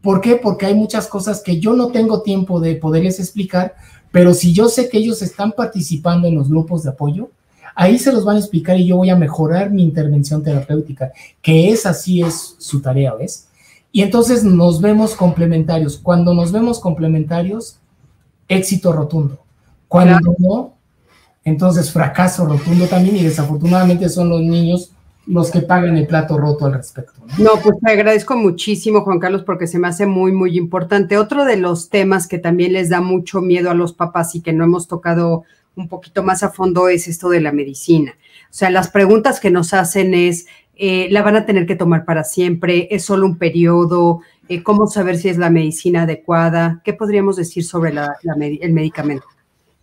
¿Por 0.00 0.20
qué? 0.20 0.34
Porque 0.34 0.66
hay 0.66 0.74
muchas 0.74 1.06
cosas 1.06 1.42
que 1.42 1.60
yo 1.60 1.74
no 1.74 1.88
tengo 1.88 2.22
tiempo 2.22 2.58
de 2.58 2.74
poderles 2.74 3.20
explicar, 3.20 3.76
pero 4.12 4.34
si 4.34 4.52
yo 4.52 4.68
sé 4.68 4.88
que 4.88 4.98
ellos 4.98 5.22
están 5.22 5.52
participando 5.52 6.28
en 6.28 6.36
los 6.36 6.48
grupos 6.48 6.84
de 6.84 6.90
apoyo, 6.90 7.30
ahí 7.74 7.98
se 7.98 8.12
los 8.12 8.24
van 8.24 8.36
a 8.36 8.40
explicar 8.40 8.78
y 8.78 8.86
yo 8.86 8.98
voy 8.98 9.10
a 9.10 9.16
mejorar 9.16 9.70
mi 9.70 9.82
intervención 9.82 10.42
terapéutica, 10.42 11.12
que 11.40 11.70
es 11.70 11.86
así 11.86 12.22
es 12.22 12.54
su 12.58 12.80
tarea, 12.80 13.14
¿ves? 13.14 13.48
Y 13.90 14.02
entonces 14.02 14.44
nos 14.44 14.80
vemos 14.80 15.14
complementarios. 15.14 15.98
Cuando 15.98 16.34
nos 16.34 16.52
vemos 16.52 16.78
complementarios, 16.78 17.78
éxito 18.48 18.92
rotundo. 18.92 19.38
Cuando 19.88 20.34
no, 20.38 20.74
entonces 21.44 21.90
fracaso 21.90 22.46
rotundo 22.46 22.86
también 22.86 23.16
y 23.16 23.22
desafortunadamente 23.22 24.08
son 24.08 24.28
los 24.28 24.40
niños 24.40 24.92
los 25.26 25.50
que 25.50 25.60
pagan 25.60 25.96
el 25.96 26.06
plato 26.06 26.36
roto 26.36 26.66
al 26.66 26.74
respecto. 26.74 27.20
¿no? 27.38 27.50
pues 27.62 27.76
te 27.80 27.92
agradezco 27.92 28.36
muchísimo, 28.36 29.02
Juan 29.02 29.20
Carlos, 29.20 29.44
porque 29.44 29.66
se 29.66 29.78
me 29.78 29.88
hace 29.88 30.06
muy, 30.06 30.32
muy 30.32 30.58
importante. 30.58 31.16
Otro 31.16 31.44
de 31.44 31.56
los 31.56 31.90
temas 31.90 32.26
que 32.26 32.38
también 32.38 32.72
les 32.72 32.88
da 32.88 33.00
mucho 33.00 33.40
miedo 33.40 33.70
a 33.70 33.74
los 33.74 33.92
papás 33.92 34.34
y 34.34 34.40
que 34.40 34.52
no 34.52 34.64
hemos 34.64 34.88
tocado 34.88 35.44
un 35.76 35.88
poquito 35.88 36.22
más 36.22 36.42
a 36.42 36.50
fondo 36.50 36.88
es 36.88 37.08
esto 37.08 37.28
de 37.28 37.40
la 37.40 37.52
medicina. 37.52 38.12
O 38.12 38.54
sea, 38.54 38.70
las 38.70 38.88
preguntas 38.88 39.40
que 39.40 39.50
nos 39.50 39.72
hacen 39.72 40.12
es, 40.12 40.46
eh, 40.76 41.08
¿la 41.10 41.22
van 41.22 41.36
a 41.36 41.46
tener 41.46 41.66
que 41.66 41.76
tomar 41.76 42.04
para 42.04 42.24
siempre? 42.24 42.88
¿Es 42.90 43.04
solo 43.04 43.26
un 43.26 43.38
periodo? 43.38 44.20
Eh, 44.48 44.62
¿Cómo 44.62 44.86
saber 44.86 45.16
si 45.16 45.28
es 45.28 45.38
la 45.38 45.50
medicina 45.50 46.02
adecuada? 46.02 46.82
¿Qué 46.84 46.92
podríamos 46.92 47.36
decir 47.36 47.64
sobre 47.64 47.94
el 48.60 48.72
medicamento? 48.72 49.24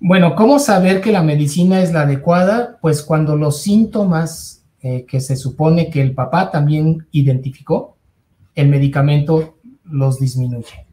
Bueno, 0.02 0.36
¿cómo 0.36 0.60
saber 0.60 1.02
que 1.02 1.12
la 1.12 1.24
medicina 1.24 1.82
es 1.82 1.92
la 1.92 2.02
adecuada? 2.02 2.78
Pues 2.82 3.02
cuando 3.02 3.36
los 3.36 3.62
síntomas 3.62 4.59
eh, 4.82 5.05
que 5.05 5.19
se 5.19 5.36
supone 5.36 5.89
que 5.89 6.01
el 6.01 6.13
papá 6.13 6.51
también 6.51 7.07
identificó, 7.11 7.97
el 8.55 8.69
medicamento 8.69 9.57
los 9.84 10.19
disminuye. 10.19 10.86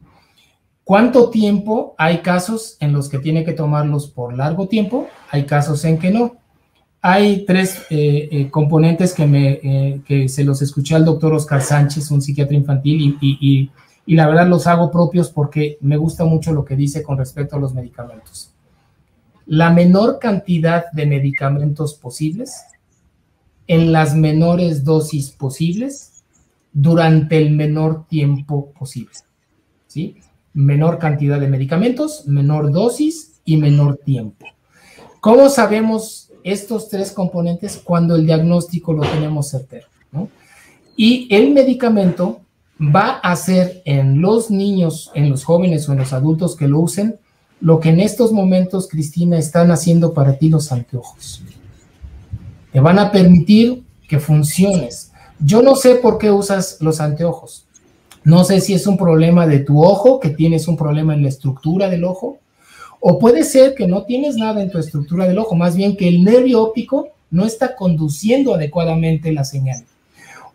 ¿Cuánto 0.85 1.31
tiempo? 1.31 1.95
Hay 1.99 2.19
casos 2.19 2.77
en 2.81 2.93
los 2.93 3.09
que 3.09 3.19
tiene 3.19 3.45
que 3.45 3.53
tomarlos 3.53 4.09
por 4.09 4.37
largo 4.37 4.69
tiempo, 4.69 5.09
hay 5.31 5.45
casos 5.45 5.85
en 5.85 5.99
que 5.99 6.11
no. 6.11 6.37
Hay 7.01 7.45
tres 7.45 7.83
eh, 7.91 8.29
eh, 8.33 8.51
componentes 8.51 9.13
que, 9.15 9.27
me, 9.27 10.03
que 10.05 10.29
se 10.29 10.45
los 10.45 10.63
escuché 10.63 10.95
al 10.97 11.05
doctor 11.05 11.35
Oscar 11.35 11.63
Sánchez, 11.63 12.11
un 12.11 12.23
psiquiatra 12.23 12.57
infantil, 12.57 13.17
y, 13.21 13.71
y 14.07 14.15
la 14.15 14.29
verdad 14.29 14.49
los 14.49 14.67
hago 14.67 14.91
propios 14.91 15.31
porque 15.31 15.79
me 15.81 15.97
gusta 15.97 16.25
mucho 16.25 16.53
lo 16.53 16.65
que 16.65 16.77
dice 16.77 17.03
con 17.03 17.19
respecto 17.19 17.57
a 17.57 17.61
los 17.61 17.75
medicamentos. 17.75 18.53
La 19.47 19.71
menor 19.71 20.19
cantidad 20.19 20.91
de 20.93 21.07
medicamentos 21.07 21.95
posibles 21.95 22.65
en 23.69 23.93
las 23.93 24.15
menores 24.15 24.85
dosis 24.85 25.31
posibles 25.31 26.25
durante 26.73 27.39
el 27.39 27.51
menor 27.51 28.07
tiempo 28.07 28.73
posible. 28.79 29.15
¿Sí? 29.87 30.17
Menor 30.53 30.99
cantidad 30.99 31.41
de 31.41 31.49
medicamentos, 31.49 32.27
menor 32.27 32.71
dosis 32.71 33.41
y 33.45 33.57
menor 33.57 33.99
tiempo. 34.05 34.47
¿Cómo 35.21 35.49
sabemos 35.49 36.31
estos 36.45 36.89
tres 36.89 37.13
componentes 37.13 37.81
cuando 37.83 38.15
el 38.15 38.27
diagnóstico 38.27 38.93
lo 38.93 39.03
tenemos 39.03 39.51
certero? 39.51 39.87
Y 40.99 41.29
el 41.35 41.53
medicamento 41.53 42.41
va 42.81 43.21
a 43.23 43.33
hacer 43.33 43.83
en 43.85 44.21
los 44.21 44.51
niños, 44.51 45.11
en 45.15 45.29
los 45.29 45.45
jóvenes 45.45 45.89
o 45.89 45.93
en 45.93 45.99
los 45.99 46.13
adultos 46.13 46.57
que 46.57 46.69
lo 46.69 46.81
usen, 46.81 47.19
lo 47.61 47.81
que 47.81 47.91
en 47.91 48.01
estos 48.01 48.33
momentos, 48.33 48.89
Cristina, 48.89 49.39
están 49.39 49.71
haciendo 49.71 50.15
para 50.15 50.39
ti 50.39 50.49
los 50.49 50.73
anteojos 50.73 51.43
te 52.77 52.81
van 52.83 52.99
a 52.99 53.11
permitir 53.11 53.85
que 54.07 54.21
funciones. 54.21 55.11
Yo 55.39 55.63
no 55.63 55.77
sé 55.77 55.95
por 55.95 56.19
qué 56.19 56.31
usas 56.31 56.77
los 56.83 57.01
anteojos. 57.01 57.65
No 58.23 58.45
sé 58.45 58.61
si 58.61 58.75
es 58.75 58.87
un 58.87 58.99
problema 58.99 59.47
de 59.47 59.61
tu 59.61 59.83
ojo, 59.83 60.21
que 60.21 60.29
tienes 60.29 60.69
un 60.69 60.77
problema 60.77 61.15
en 61.15 61.23
la 61.23 61.31
estructura 61.31 61.89
del 61.89 62.05
ojo, 62.05 62.37
o 63.01 63.19
puede 63.19 63.45
ser 63.45 63.75
que 63.75 63.87
no 63.87 64.03
tienes 64.03 64.37
nada 64.37 64.63
en 64.63 64.71
tu 64.71 64.77
estructura 64.77 65.27
del 65.27 65.39
ojo, 65.39 65.55
más 65.55 65.75
bien 65.75 65.97
que 65.97 66.07
el 66.07 66.23
nervio 66.23 66.65
óptico 66.65 67.09
no 67.31 67.47
está 67.47 67.75
conduciendo 67.77 68.55
adecuadamente 68.55 69.33
la 69.33 69.45
señal. 69.45 69.83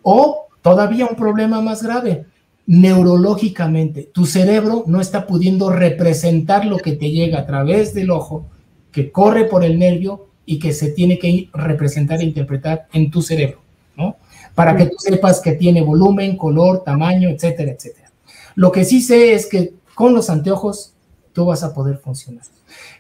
O 0.03 0.45
todavía 0.61 1.07
un 1.07 1.15
problema 1.15 1.59
más 1.59 1.82
grave, 1.82 2.26
neurológicamente, 2.67 4.11
tu 4.13 4.28
cerebro 4.28 4.84
no 4.86 5.01
está 5.01 5.26
pudiendo 5.26 5.72
representar 5.72 6.67
lo 6.67 6.78
que 6.78 6.91
te 6.91 7.09
llega 7.09 7.39
a 7.39 7.47
través 7.47 7.95
del 7.95 8.11
ojo, 8.11 8.45
que 8.91 9.11
corre 9.11 9.45
por 9.45 9.63
el 9.63 9.80
nervio 9.80 10.28
y 10.52 10.60
que 10.60 10.74
se 10.74 10.91
tiene 10.91 11.18
que 11.18 11.49
representar 11.54 12.20
e 12.20 12.26
interpretar 12.26 12.88
en 12.91 13.10
tu 13.10 13.22
cerebro, 13.22 13.62
¿no? 13.95 14.18
Para 14.54 14.76
que 14.76 14.88
tú 14.88 14.95
sepas 14.97 15.39
que 15.39 15.54
tiene 15.54 15.82
volumen, 15.82 16.36
color, 16.36 16.84
tamaño, 16.84 17.30
etcétera, 17.30 17.72
etcétera. 17.72 18.12
Lo 18.56 18.70
que 18.70 18.84
sí 18.84 18.99
sé 19.02 19.34
es 19.34 19.45
que 19.45 19.72
con 19.95 20.14
los 20.14 20.30
anteojos 20.30 20.91
tú 21.32 21.45
vas 21.45 21.64
a 21.64 21.74
poder 21.74 21.99
funcionar. 21.99 22.43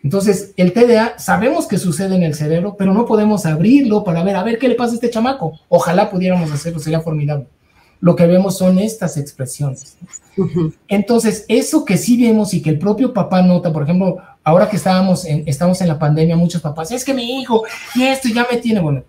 Entonces, 0.01 0.53
el 0.55 0.71
TDA 0.71 1.19
sabemos 1.19 1.67
que 1.67 1.77
sucede 1.77 2.15
en 2.15 2.23
el 2.23 2.35
cerebro, 2.35 2.77
pero 2.79 2.93
no 2.93 3.05
podemos 3.05 3.45
abrirlo 3.45 4.05
para 4.05 4.23
ver, 4.23 4.37
a 4.37 4.43
ver 4.43 4.57
qué 4.57 4.69
le 4.69 4.75
pasa 4.75 4.93
a 4.93 4.95
este 4.95 5.09
chamaco. 5.09 5.59
Ojalá 5.67 6.09
pudiéramos 6.09 6.49
hacerlo, 6.53 6.79
sería 6.79 7.01
formidable. 7.01 7.47
Lo 8.01 8.15
que 8.15 8.25
vemos 8.25 8.57
son 8.57 8.79
estas 8.79 9.15
expresiones. 9.15 9.95
Entonces, 10.87 11.45
eso 11.47 11.85
que 11.85 11.97
sí 11.97 12.21
vemos 12.21 12.53
y 12.53 12.61
que 12.61 12.71
el 12.71 12.79
propio 12.79 13.13
papá 13.13 13.43
nota, 13.43 13.71
por 13.71 13.83
ejemplo, 13.83 14.17
ahora 14.43 14.69
que 14.69 14.77
estábamos 14.77 15.23
en, 15.25 15.43
estamos 15.45 15.79
en 15.81 15.87
la 15.87 15.99
pandemia, 15.99 16.35
muchos 16.35 16.61
papás, 16.61 16.91
es 16.91 17.05
que 17.05 17.13
mi 17.13 17.39
hijo, 17.39 17.63
y 17.93 18.03
esto 18.03 18.27
ya 18.27 18.47
me 18.51 18.57
tiene, 18.57 18.79
bueno, 18.79 19.03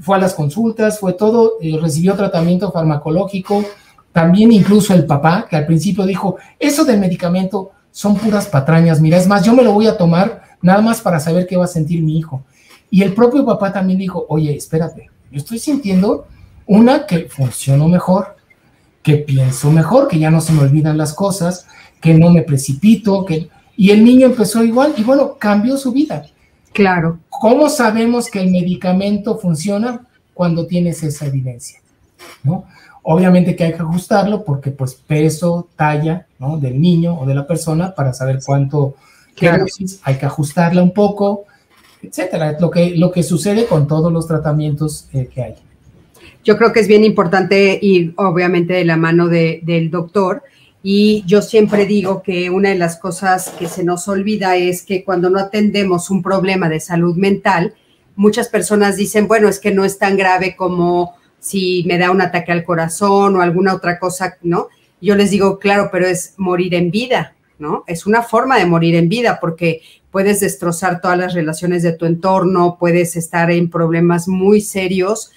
fue 0.00 0.16
a 0.16 0.20
las 0.20 0.32
consultas, 0.32 0.98
fue 0.98 1.12
todo, 1.12 1.58
eh, 1.60 1.78
recibió 1.80 2.14
tratamiento 2.14 2.72
farmacológico, 2.72 3.64
también 4.12 4.50
incluso 4.50 4.94
el 4.94 5.04
papá, 5.04 5.46
que 5.48 5.56
al 5.56 5.66
principio 5.66 6.06
dijo, 6.06 6.36
eso 6.58 6.84
del 6.84 7.00
medicamento 7.00 7.72
son 7.90 8.16
puras 8.16 8.46
patrañas, 8.46 9.00
mira, 9.00 9.18
es 9.18 9.26
más, 9.26 9.44
yo 9.44 9.54
me 9.54 9.62
lo 9.62 9.72
voy 9.72 9.86
a 9.86 9.98
tomar 9.98 10.42
nada 10.62 10.80
más 10.80 11.02
para 11.02 11.20
saber 11.20 11.46
qué 11.46 11.56
va 11.56 11.64
a 11.64 11.68
sentir 11.68 12.02
mi 12.02 12.18
hijo. 12.18 12.42
Y 12.90 13.02
el 13.02 13.14
propio 13.14 13.44
papá 13.44 13.72
también 13.72 13.98
dijo, 13.98 14.24
oye, 14.28 14.56
espérate, 14.56 15.10
yo 15.30 15.38
estoy 15.38 15.58
sintiendo 15.58 16.26
una 16.72 17.06
que 17.06 17.28
funcionó 17.28 17.86
mejor, 17.86 18.36
que 19.02 19.16
pienso 19.16 19.70
mejor, 19.70 20.08
que 20.08 20.18
ya 20.18 20.30
no 20.30 20.40
se 20.40 20.52
me 20.52 20.62
olvidan 20.62 20.96
las 20.96 21.12
cosas, 21.12 21.66
que 22.00 22.14
no 22.14 22.30
me 22.30 22.42
precipito, 22.42 23.26
que 23.26 23.50
y 23.76 23.90
el 23.90 24.02
niño 24.04 24.26
empezó 24.26 24.64
igual 24.64 24.94
y 24.96 25.02
bueno, 25.02 25.36
cambió 25.38 25.76
su 25.76 25.92
vida. 25.92 26.24
Claro. 26.72 27.18
¿Cómo 27.28 27.68
sabemos 27.68 28.30
que 28.30 28.40
el 28.40 28.50
medicamento 28.50 29.38
funciona 29.38 30.06
cuando 30.32 30.66
tienes 30.66 31.02
esa 31.02 31.26
evidencia? 31.26 31.80
¿No? 32.42 32.64
Obviamente 33.02 33.54
que 33.54 33.64
hay 33.64 33.72
que 33.72 33.82
ajustarlo 33.82 34.42
porque 34.42 34.70
pues 34.70 34.94
peso, 34.94 35.68
talla, 35.76 36.26
¿no? 36.38 36.56
Del 36.56 36.80
niño 36.80 37.18
o 37.18 37.26
de 37.26 37.34
la 37.34 37.46
persona 37.46 37.94
para 37.94 38.14
saber 38.14 38.40
cuánto 38.44 38.94
claro. 39.34 39.66
hay 40.04 40.16
que 40.16 40.26
ajustarla 40.26 40.82
un 40.82 40.92
poco, 40.92 41.44
etcétera. 42.02 42.56
Lo 42.58 42.70
que, 42.70 42.96
lo 42.96 43.10
que 43.10 43.22
sucede 43.22 43.66
con 43.66 43.86
todos 43.86 44.10
los 44.10 44.26
tratamientos 44.26 45.08
eh, 45.12 45.28
que 45.32 45.42
hay. 45.42 45.54
Yo 46.44 46.56
creo 46.56 46.72
que 46.72 46.80
es 46.80 46.88
bien 46.88 47.04
importante 47.04 47.78
ir 47.80 48.14
obviamente 48.16 48.72
de 48.72 48.84
la 48.84 48.96
mano 48.96 49.28
de, 49.28 49.60
del 49.62 49.90
doctor 49.90 50.42
y 50.82 51.22
yo 51.26 51.42
siempre 51.42 51.86
digo 51.86 52.22
que 52.22 52.50
una 52.50 52.70
de 52.70 52.74
las 52.74 52.96
cosas 52.96 53.50
que 53.58 53.68
se 53.68 53.84
nos 53.84 54.08
olvida 54.08 54.56
es 54.56 54.82
que 54.82 55.04
cuando 55.04 55.30
no 55.30 55.38
atendemos 55.38 56.10
un 56.10 56.22
problema 56.22 56.68
de 56.68 56.80
salud 56.80 57.16
mental, 57.16 57.74
muchas 58.16 58.48
personas 58.48 58.96
dicen, 58.96 59.28
bueno, 59.28 59.48
es 59.48 59.60
que 59.60 59.70
no 59.70 59.84
es 59.84 59.98
tan 59.98 60.16
grave 60.16 60.56
como 60.56 61.14
si 61.38 61.84
me 61.86 61.98
da 61.98 62.10
un 62.10 62.20
ataque 62.20 62.50
al 62.50 62.64
corazón 62.64 63.36
o 63.36 63.42
alguna 63.42 63.74
otra 63.74 64.00
cosa, 64.00 64.38
¿no? 64.42 64.68
Yo 65.00 65.14
les 65.14 65.30
digo, 65.30 65.60
claro, 65.60 65.90
pero 65.92 66.06
es 66.06 66.34
morir 66.36 66.74
en 66.74 66.90
vida, 66.90 67.34
¿no? 67.58 67.84
Es 67.86 68.04
una 68.06 68.22
forma 68.22 68.58
de 68.58 68.66
morir 68.66 68.96
en 68.96 69.08
vida 69.08 69.38
porque 69.40 69.82
puedes 70.10 70.40
destrozar 70.40 71.00
todas 71.00 71.18
las 71.18 71.34
relaciones 71.34 71.84
de 71.84 71.92
tu 71.92 72.06
entorno, 72.06 72.76
puedes 72.78 73.16
estar 73.16 73.50
en 73.52 73.70
problemas 73.70 74.26
muy 74.26 74.60
serios 74.60 75.30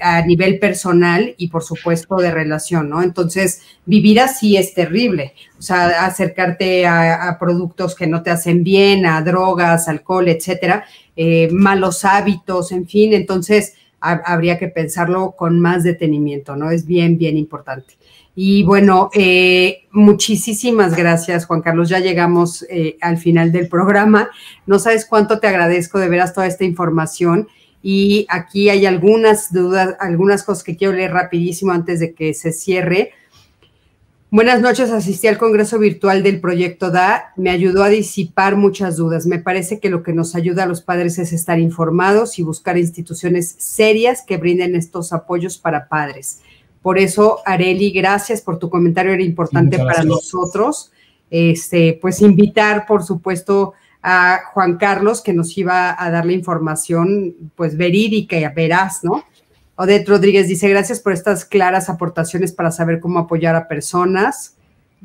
a 0.00 0.24
nivel 0.26 0.58
personal 0.58 1.34
y 1.38 1.48
por 1.48 1.62
supuesto 1.62 2.16
de 2.16 2.30
relación, 2.30 2.88
¿no? 2.88 3.02
Entonces, 3.02 3.62
vivir 3.86 4.20
así 4.20 4.56
es 4.56 4.74
terrible, 4.74 5.34
o 5.58 5.62
sea, 5.62 6.04
acercarte 6.04 6.86
a, 6.86 7.36
productos 7.38 7.94
que 7.94 8.06
no 8.06 8.22
te 8.22 8.30
hacen 8.30 8.64
bien, 8.64 9.06
a 9.06 9.22
drogas, 9.22 9.88
alcohol, 9.88 10.28
etcétera, 10.28 10.84
eh, 11.16 11.48
malos 11.52 12.04
hábitos, 12.04 12.72
en 12.72 12.86
fin, 12.86 13.12
entonces 13.12 13.74
habría 14.00 14.58
que 14.58 14.68
pensarlo 14.68 15.32
con 15.32 15.60
más 15.60 15.82
detenimiento, 15.82 16.56
¿no? 16.56 16.70
Es 16.70 16.84
bien, 16.84 17.16
bien 17.16 17.38
importante. 17.38 17.96
Y 18.36 18.64
bueno, 18.64 19.10
eh, 19.14 19.84
muchísimas 19.92 20.96
gracias, 20.96 21.46
Juan 21.46 21.62
Carlos. 21.62 21.88
Ya 21.88 22.00
llegamos 22.00 22.66
eh, 22.68 22.96
al 23.00 23.16
final 23.16 23.52
del 23.52 23.68
programa. 23.68 24.28
No 24.66 24.78
sabes 24.78 25.06
cuánto 25.06 25.38
te 25.38 25.46
agradezco 25.46 25.98
de 25.98 26.08
veras 26.08 26.34
toda 26.34 26.46
esta 26.46 26.64
información 26.64 27.48
y 27.86 28.24
aquí 28.30 28.70
hay 28.70 28.86
algunas 28.86 29.52
dudas, 29.52 29.94
algunas 30.00 30.42
cosas 30.42 30.64
que 30.64 30.74
quiero 30.74 30.94
leer 30.94 31.12
rapidísimo 31.12 31.70
antes 31.70 32.00
de 32.00 32.14
que 32.14 32.32
se 32.32 32.50
cierre. 32.50 33.10
Buenas 34.30 34.62
noches, 34.62 34.90
asistí 34.90 35.26
al 35.26 35.36
Congreso 35.36 35.78
Virtual 35.78 36.22
del 36.22 36.40
Proyecto 36.40 36.90
DA. 36.90 37.34
Me 37.36 37.50
ayudó 37.50 37.84
a 37.84 37.90
disipar 37.90 38.56
muchas 38.56 38.96
dudas. 38.96 39.26
Me 39.26 39.38
parece 39.38 39.80
que 39.80 39.90
lo 39.90 40.02
que 40.02 40.14
nos 40.14 40.34
ayuda 40.34 40.62
a 40.62 40.66
los 40.66 40.80
padres 40.80 41.18
es 41.18 41.34
estar 41.34 41.60
informados 41.60 42.38
y 42.38 42.42
buscar 42.42 42.78
instituciones 42.78 43.54
serias 43.58 44.24
que 44.26 44.38
brinden 44.38 44.76
estos 44.76 45.12
apoyos 45.12 45.58
para 45.58 45.86
padres. 45.86 46.40
Por 46.80 46.98
eso, 46.98 47.40
Areli, 47.44 47.90
gracias 47.90 48.40
por 48.40 48.58
tu 48.58 48.70
comentario, 48.70 49.12
era 49.12 49.22
importante 49.22 49.76
para 49.76 50.04
nosotros. 50.04 50.90
Este, 51.30 51.98
pues 52.00 52.22
invitar, 52.22 52.86
por 52.86 53.04
supuesto, 53.04 53.74
a 54.06 54.42
Juan 54.52 54.76
Carlos, 54.76 55.22
que 55.22 55.32
nos 55.32 55.56
iba 55.56 55.96
a 55.98 56.10
dar 56.10 56.26
la 56.26 56.32
información, 56.32 57.34
pues 57.56 57.74
verídica 57.74 58.36
y 58.36 58.46
veraz, 58.54 59.02
¿no? 59.02 59.24
Odette 59.76 60.06
Rodríguez 60.06 60.46
dice, 60.46 60.68
gracias 60.68 61.00
por 61.00 61.14
estas 61.14 61.46
claras 61.46 61.88
aportaciones 61.88 62.52
para 62.52 62.70
saber 62.70 63.00
cómo 63.00 63.18
apoyar 63.18 63.56
a 63.56 63.66
personas. 63.66 64.56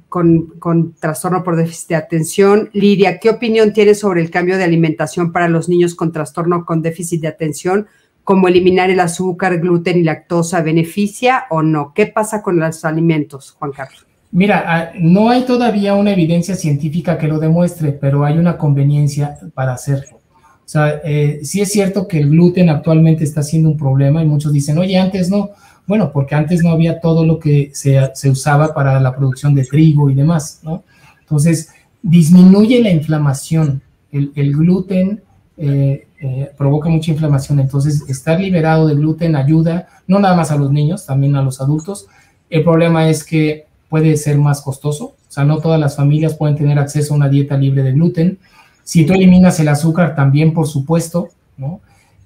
con, 0.07 0.93
trastorno 0.99 1.43
por 1.43 1.55
déficit 1.55 1.89
de 1.89 1.95
atención. 1.95 2.69
Lidia, 2.73 3.19
¿qué 3.19 3.29
opinión 3.29 3.73
tienes 3.73 3.99
sobre 3.99 4.21
el 4.21 4.31
cambio 4.31 4.57
de 4.57 4.63
alimentación 4.63 5.31
para 5.31 5.47
los 5.49 5.67
niños 5.69 5.95
con 5.95 6.11
trastorno 6.11 6.65
con 6.65 6.81
déficit 6.81 7.21
de 7.21 7.27
atención? 7.27 7.87
como 8.25 8.47
eliminar 8.47 8.91
el 8.91 8.99
azúcar, 8.99 9.57
gluten 9.57 9.97
y 9.97 10.03
lactosa, 10.03 10.61
¿beneficia 10.61 11.47
o 11.49 11.63
no? 11.63 11.93
¿Qué 11.95 12.05
pasa 12.05 12.43
con 12.43 12.59
los 12.59 12.85
alimentos, 12.85 13.55
Juan 13.57 13.71
Carlos? 13.71 14.05
Mira, 14.31 14.63
ah, 14.67 14.91
no 14.99 15.29
hay 15.29 15.43
todavía 15.43 15.95
una 15.95 16.11
evidencia 16.11 16.55
científica 16.55 17.17
que 17.17 17.27
lo 17.27 17.39
demuestre, 17.39 17.91
pero 17.91 18.25
hay 18.25 18.37
una 18.37 18.57
conveniencia 18.57 19.37
para 19.55 19.73
hacerlo. 19.73 20.17
O 20.17 20.71
sea, 20.71 21.01
eh, 21.03 21.39
sí 21.41 21.61
es 21.61 21.71
cierto 21.71 22.07
que 22.07 22.19
el 22.19 22.29
gluten 22.29 22.69
actualmente 22.69 23.23
está 23.23 23.41
siendo 23.41 23.69
un 23.69 23.77
problema 23.77 24.21
y 24.21 24.27
muchos 24.27 24.53
dicen, 24.53 24.77
oye, 24.77 24.99
antes 24.99 25.31
no. 25.31 25.49
Bueno, 25.87 26.11
porque 26.11 26.35
antes 26.35 26.63
no 26.63 26.69
había 26.69 26.99
todo 26.99 27.25
lo 27.25 27.39
que 27.39 27.71
se, 27.73 28.29
usaba 28.29 28.71
para 28.75 28.99
la 28.99 29.15
producción 29.15 29.55
de 29.55 29.65
trigo 29.65 30.11
y 30.11 30.13
demás, 30.13 30.59
¿no? 30.61 30.83
Entonces, 31.21 31.69
disminuye 32.03 32.83
la 32.83 32.91
inflamación. 32.91 33.81
El, 34.11 34.55
gluten 34.55 35.23
eh, 35.57 36.07
eh, 36.21 36.51
provoca 36.55 36.89
mucha 36.89 37.11
inflamación, 37.11 37.59
entonces 37.59 38.07
estar 38.07 38.39
liberado 38.39 38.87
de 38.87 38.95
gluten 38.95 39.35
ayuda 39.35 39.87
no 40.07 40.19
nada 40.19 40.35
más 40.35 40.51
a 40.51 40.55
los 40.55 40.71
niños, 40.71 41.07
también 41.07 41.35
a 41.35 41.41
los 41.41 41.61
adultos. 41.61 42.07
El 42.49 42.63
problema 42.63 43.09
es 43.09 43.23
que 43.23 43.68
puede 43.89 44.15
ser 44.17 44.37
más 44.37 44.61
costoso, 44.61 45.05
o 45.05 45.31
sea, 45.31 45.43
no 45.43 45.59
todas 45.59 45.79
las 45.79 45.95
familias 45.95 46.35
pueden 46.35 46.55
tener 46.55 46.79
acceso 46.79 47.13
a 47.13 47.17
una 47.17 47.29
dieta 47.29 47.57
libre 47.57 47.83
de 47.83 47.91
gluten. 47.91 48.39
Si 48.83 49.05
tú 49.05 49.13
eliminas 49.13 49.59
el 49.59 49.67
azúcar, 49.67 50.15
también, 50.15 50.53
por 50.53 50.67
supuesto, 50.67 51.29
¿no? 51.57 51.81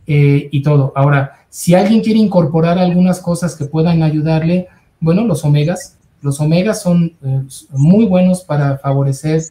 Eh, 0.07 0.49
y 0.51 0.61
todo. 0.61 0.93
Ahora, 0.95 1.45
si 1.49 1.75
alguien 1.75 2.01
quiere 2.01 2.19
incorporar 2.19 2.79
algunas 2.79 3.19
cosas 3.19 3.55
que 3.55 3.65
puedan 3.65 4.03
ayudarle, 4.03 4.67
bueno, 4.99 5.25
los 5.25 5.43
omegas, 5.43 5.97
los 6.21 6.39
omegas 6.39 6.81
son 6.81 7.13
eh, 7.23 7.41
muy 7.71 8.05
buenos 8.05 8.43
para 8.43 8.77
favorecer 8.77 9.43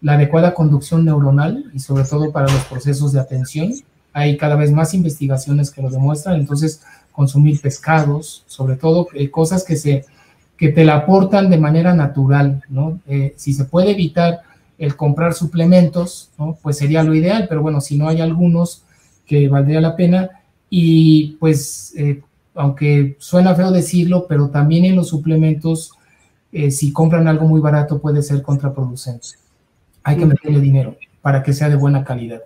la 0.00 0.14
adecuada 0.14 0.54
conducción 0.54 1.04
neuronal 1.04 1.64
y 1.74 1.80
sobre 1.80 2.04
todo 2.04 2.30
para 2.30 2.46
los 2.46 2.62
procesos 2.64 3.12
de 3.12 3.20
atención. 3.20 3.72
Hay 4.12 4.36
cada 4.36 4.56
vez 4.56 4.70
más 4.72 4.94
investigaciones 4.94 5.70
que 5.70 5.82
lo 5.82 5.90
demuestran, 5.90 6.36
entonces 6.36 6.82
consumir 7.12 7.60
pescados, 7.60 8.44
sobre 8.46 8.76
todo 8.76 9.08
eh, 9.14 9.30
cosas 9.30 9.64
que, 9.64 9.76
se, 9.76 10.04
que 10.58 10.70
te 10.70 10.84
la 10.84 10.96
aportan 10.96 11.48
de 11.48 11.56
manera 11.56 11.94
natural, 11.94 12.62
¿no? 12.68 13.00
Eh, 13.06 13.32
si 13.36 13.54
se 13.54 13.64
puede 13.64 13.92
evitar 13.92 14.40
el 14.76 14.96
comprar 14.96 15.32
suplementos, 15.32 16.30
¿no? 16.36 16.58
Pues 16.60 16.76
sería 16.76 17.02
lo 17.02 17.14
ideal, 17.14 17.46
pero 17.48 17.62
bueno, 17.62 17.80
si 17.80 17.96
no 17.96 18.08
hay 18.08 18.20
algunos 18.20 18.82
que 19.24 19.48
valdría 19.48 19.80
la 19.80 19.96
pena, 19.96 20.30
y 20.68 21.36
pues, 21.40 21.94
eh, 21.96 22.22
aunque 22.54 23.16
suena 23.18 23.54
feo 23.54 23.70
decirlo, 23.70 24.26
pero 24.28 24.48
también 24.48 24.84
en 24.84 24.96
los 24.96 25.08
suplementos, 25.08 25.92
eh, 26.52 26.70
si 26.70 26.92
compran 26.92 27.28
algo 27.28 27.46
muy 27.46 27.60
barato 27.60 28.00
puede 28.00 28.22
ser 28.22 28.42
contraproducente. 28.42 29.28
Hay 30.02 30.16
que 30.16 30.26
meterle 30.26 30.60
dinero 30.60 30.96
para 31.22 31.42
que 31.42 31.52
sea 31.52 31.68
de 31.68 31.76
buena 31.76 32.04
calidad. 32.04 32.42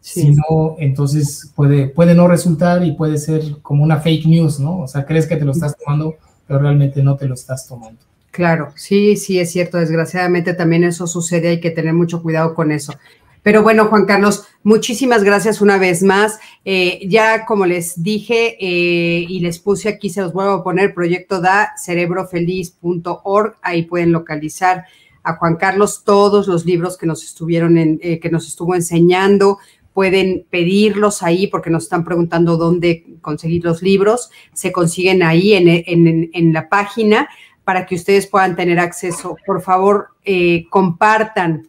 Si 0.00 0.30
no, 0.30 0.76
entonces 0.78 1.52
puede, 1.56 1.88
puede 1.88 2.14
no 2.14 2.28
resultar 2.28 2.84
y 2.84 2.92
puede 2.92 3.18
ser 3.18 3.58
como 3.62 3.82
una 3.82 3.98
fake 3.98 4.26
news, 4.26 4.60
¿no? 4.60 4.80
O 4.80 4.86
sea, 4.88 5.04
crees 5.04 5.26
que 5.26 5.36
te 5.36 5.44
lo 5.44 5.52
estás 5.52 5.76
tomando, 5.76 6.16
pero 6.48 6.60
realmente 6.60 7.02
no 7.02 7.16
te 7.16 7.28
lo 7.28 7.34
estás 7.34 7.68
tomando. 7.68 8.00
Claro, 8.32 8.72
sí, 8.74 9.16
sí, 9.16 9.38
es 9.38 9.52
cierto. 9.52 9.78
Desgraciadamente 9.78 10.54
también 10.54 10.84
eso 10.84 11.06
sucede, 11.06 11.48
hay 11.48 11.60
que 11.60 11.70
tener 11.70 11.92
mucho 11.92 12.22
cuidado 12.22 12.54
con 12.54 12.72
eso. 12.72 12.94
Pero 13.42 13.62
bueno, 13.62 13.86
Juan 13.86 14.04
Carlos, 14.04 14.46
muchísimas 14.62 15.24
gracias 15.24 15.60
una 15.60 15.78
vez 15.78 16.02
más. 16.02 16.38
Eh, 16.64 17.00
ya 17.08 17.46
como 17.46 17.66
les 17.66 18.02
dije 18.02 18.56
eh, 18.60 19.24
y 19.28 19.40
les 19.40 19.58
puse 19.58 19.88
aquí, 19.88 20.10
se 20.10 20.20
los 20.20 20.32
vuelvo 20.32 20.52
a 20.52 20.64
poner, 20.64 20.94
proyecto 20.94 21.40
da 21.40 21.72
cerebrofeliz.org, 21.76 23.56
ahí 23.62 23.82
pueden 23.82 24.12
localizar 24.12 24.84
a 25.22 25.36
Juan 25.36 25.56
Carlos 25.56 26.02
todos 26.04 26.46
los 26.46 26.64
libros 26.64 26.96
que 26.96 27.06
nos 27.06 27.22
estuvieron 27.22 27.76
en, 27.76 27.98
eh, 28.02 28.18
que 28.18 28.30
nos 28.30 28.46
estuvo 28.48 28.74
enseñando. 28.74 29.58
Pueden 29.98 30.46
pedirlos 30.48 31.24
ahí 31.24 31.48
porque 31.48 31.70
nos 31.70 31.82
están 31.84 32.04
preguntando 32.04 32.56
dónde 32.56 33.04
conseguir 33.20 33.64
los 33.64 33.82
libros. 33.82 34.30
Se 34.52 34.70
consiguen 34.70 35.24
ahí 35.24 35.54
en, 35.54 36.30
en 36.32 36.52
la 36.52 36.68
página 36.68 37.28
para 37.64 37.84
que 37.84 37.96
ustedes 37.96 38.28
puedan 38.28 38.54
tener 38.54 38.78
acceso. 38.78 39.36
Por 39.44 39.60
favor, 39.60 40.10
compartan 40.70 41.68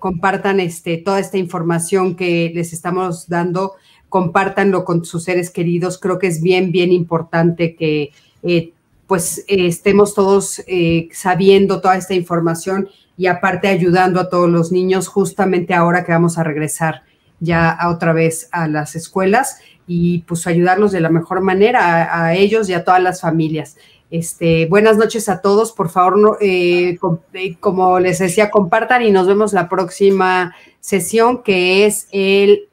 compartan 0.00 0.58
este, 0.58 0.96
toda 0.96 1.20
esta 1.20 1.38
información 1.38 2.16
que 2.16 2.50
les 2.52 2.72
estamos 2.72 3.28
dando, 3.28 3.74
compártanlo 4.08 4.84
con 4.84 5.04
sus 5.04 5.22
seres 5.22 5.50
queridos. 5.50 5.98
Creo 5.98 6.18
que 6.18 6.26
es 6.26 6.42
bien, 6.42 6.72
bien 6.72 6.90
importante 6.90 7.76
que 7.76 8.10
eh, 8.42 8.72
pues 9.06 9.44
estemos 9.46 10.14
todos 10.14 10.62
eh, 10.66 11.08
sabiendo 11.12 11.80
toda 11.80 11.96
esta 11.96 12.14
información 12.14 12.88
y 13.16 13.26
aparte 13.26 13.68
ayudando 13.68 14.18
a 14.18 14.30
todos 14.30 14.48
los 14.48 14.72
niños 14.72 15.06
justamente 15.06 15.74
ahora 15.74 16.04
que 16.04 16.12
vamos 16.12 16.38
a 16.38 16.44
regresar 16.44 17.02
ya 17.40 17.78
otra 17.88 18.12
vez 18.12 18.48
a 18.52 18.68
las 18.68 18.94
escuelas 18.94 19.58
y 19.86 20.20
pues 20.20 20.46
ayudarlos 20.46 20.92
de 20.92 21.00
la 21.00 21.08
mejor 21.08 21.40
manera 21.40 22.24
a 22.24 22.34
ellos 22.34 22.68
y 22.68 22.74
a 22.74 22.84
todas 22.84 23.02
las 23.02 23.20
familias. 23.20 23.76
Este, 24.10 24.66
buenas 24.66 24.96
noches 24.96 25.28
a 25.28 25.40
todos. 25.40 25.72
Por 25.72 25.88
favor, 25.88 26.38
eh, 26.40 26.98
eh, 27.32 27.56
como 27.58 27.98
les 27.98 28.18
decía, 28.18 28.50
compartan 28.50 29.02
y 29.02 29.10
nos 29.10 29.26
vemos 29.26 29.52
la 29.52 29.68
próxima 29.68 30.54
sesión 30.80 31.42
que 31.42 31.86
es 31.86 32.08
el 32.12 32.68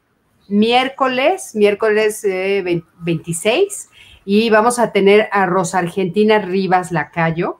miércoles, 0.47 1.55
miércoles 1.55 2.25
26. 3.01 3.89
Y 4.25 4.49
vamos 4.49 4.77
a 4.77 4.91
tener 4.91 5.29
a 5.31 5.45
Rosa 5.45 5.79
Argentina 5.79 6.39
Rivas 6.39 6.91
Lacayo. 6.91 7.59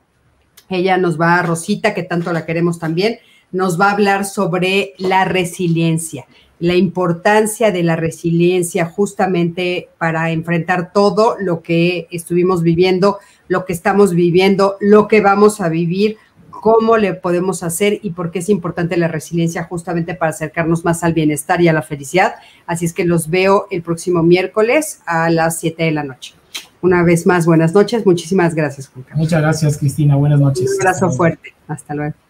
Ella 0.69 0.97
nos 0.97 1.19
va, 1.19 1.41
Rosita, 1.41 1.93
que 1.93 2.03
tanto 2.03 2.33
la 2.33 2.45
queremos 2.45 2.77
también, 2.77 3.19
nos 3.51 3.79
va 3.79 3.89
a 3.89 3.91
hablar 3.93 4.25
sobre 4.25 4.93
la 4.97 5.23
resiliencia 5.23 6.25
la 6.59 6.75
importancia 6.75 7.71
de 7.71 7.83
la 7.83 7.95
resiliencia 7.95 8.85
justamente 8.85 9.89
para 9.97 10.31
enfrentar 10.31 10.91
todo 10.91 11.35
lo 11.39 11.61
que 11.61 12.07
estuvimos 12.11 12.63
viviendo 12.63 13.19
lo 13.47 13.65
que 13.65 13.73
estamos 13.73 14.13
viviendo, 14.13 14.77
lo 14.79 15.07
que 15.07 15.21
vamos 15.21 15.61
a 15.61 15.69
vivir, 15.69 16.17
cómo 16.49 16.97
le 16.97 17.13
podemos 17.13 17.63
hacer 17.63 17.99
y 18.01 18.11
por 18.11 18.31
qué 18.31 18.39
es 18.39 18.49
importante 18.49 18.97
la 18.97 19.07
resiliencia 19.07 19.63
justamente 19.63 20.15
para 20.15 20.31
acercarnos 20.31 20.85
más 20.85 21.03
al 21.03 21.13
bienestar 21.13 21.61
y 21.61 21.67
a 21.67 21.73
la 21.73 21.81
felicidad. 21.81 22.35
Así 22.65 22.85
es 22.85 22.93
que 22.93 23.05
los 23.05 23.29
veo 23.29 23.67
el 23.71 23.81
próximo 23.83 24.23
miércoles 24.23 25.01
a 25.05 25.29
las 25.29 25.59
7 25.59 25.83
de 25.83 25.91
la 25.91 26.03
noche. 26.03 26.33
Una 26.81 27.03
vez 27.03 27.25
más, 27.25 27.45
buenas 27.45 27.73
noches. 27.73 28.05
Muchísimas 28.05 28.53
gracias, 28.53 28.87
Juan 28.87 29.05
Muchas 29.15 29.41
gracias, 29.41 29.77
Cristina. 29.77 30.15
Buenas 30.15 30.39
noches. 30.39 30.71
Un 30.75 30.87
abrazo 30.87 31.11
fuerte. 31.11 31.53
Hasta 31.67 31.95
luego. 31.95 32.26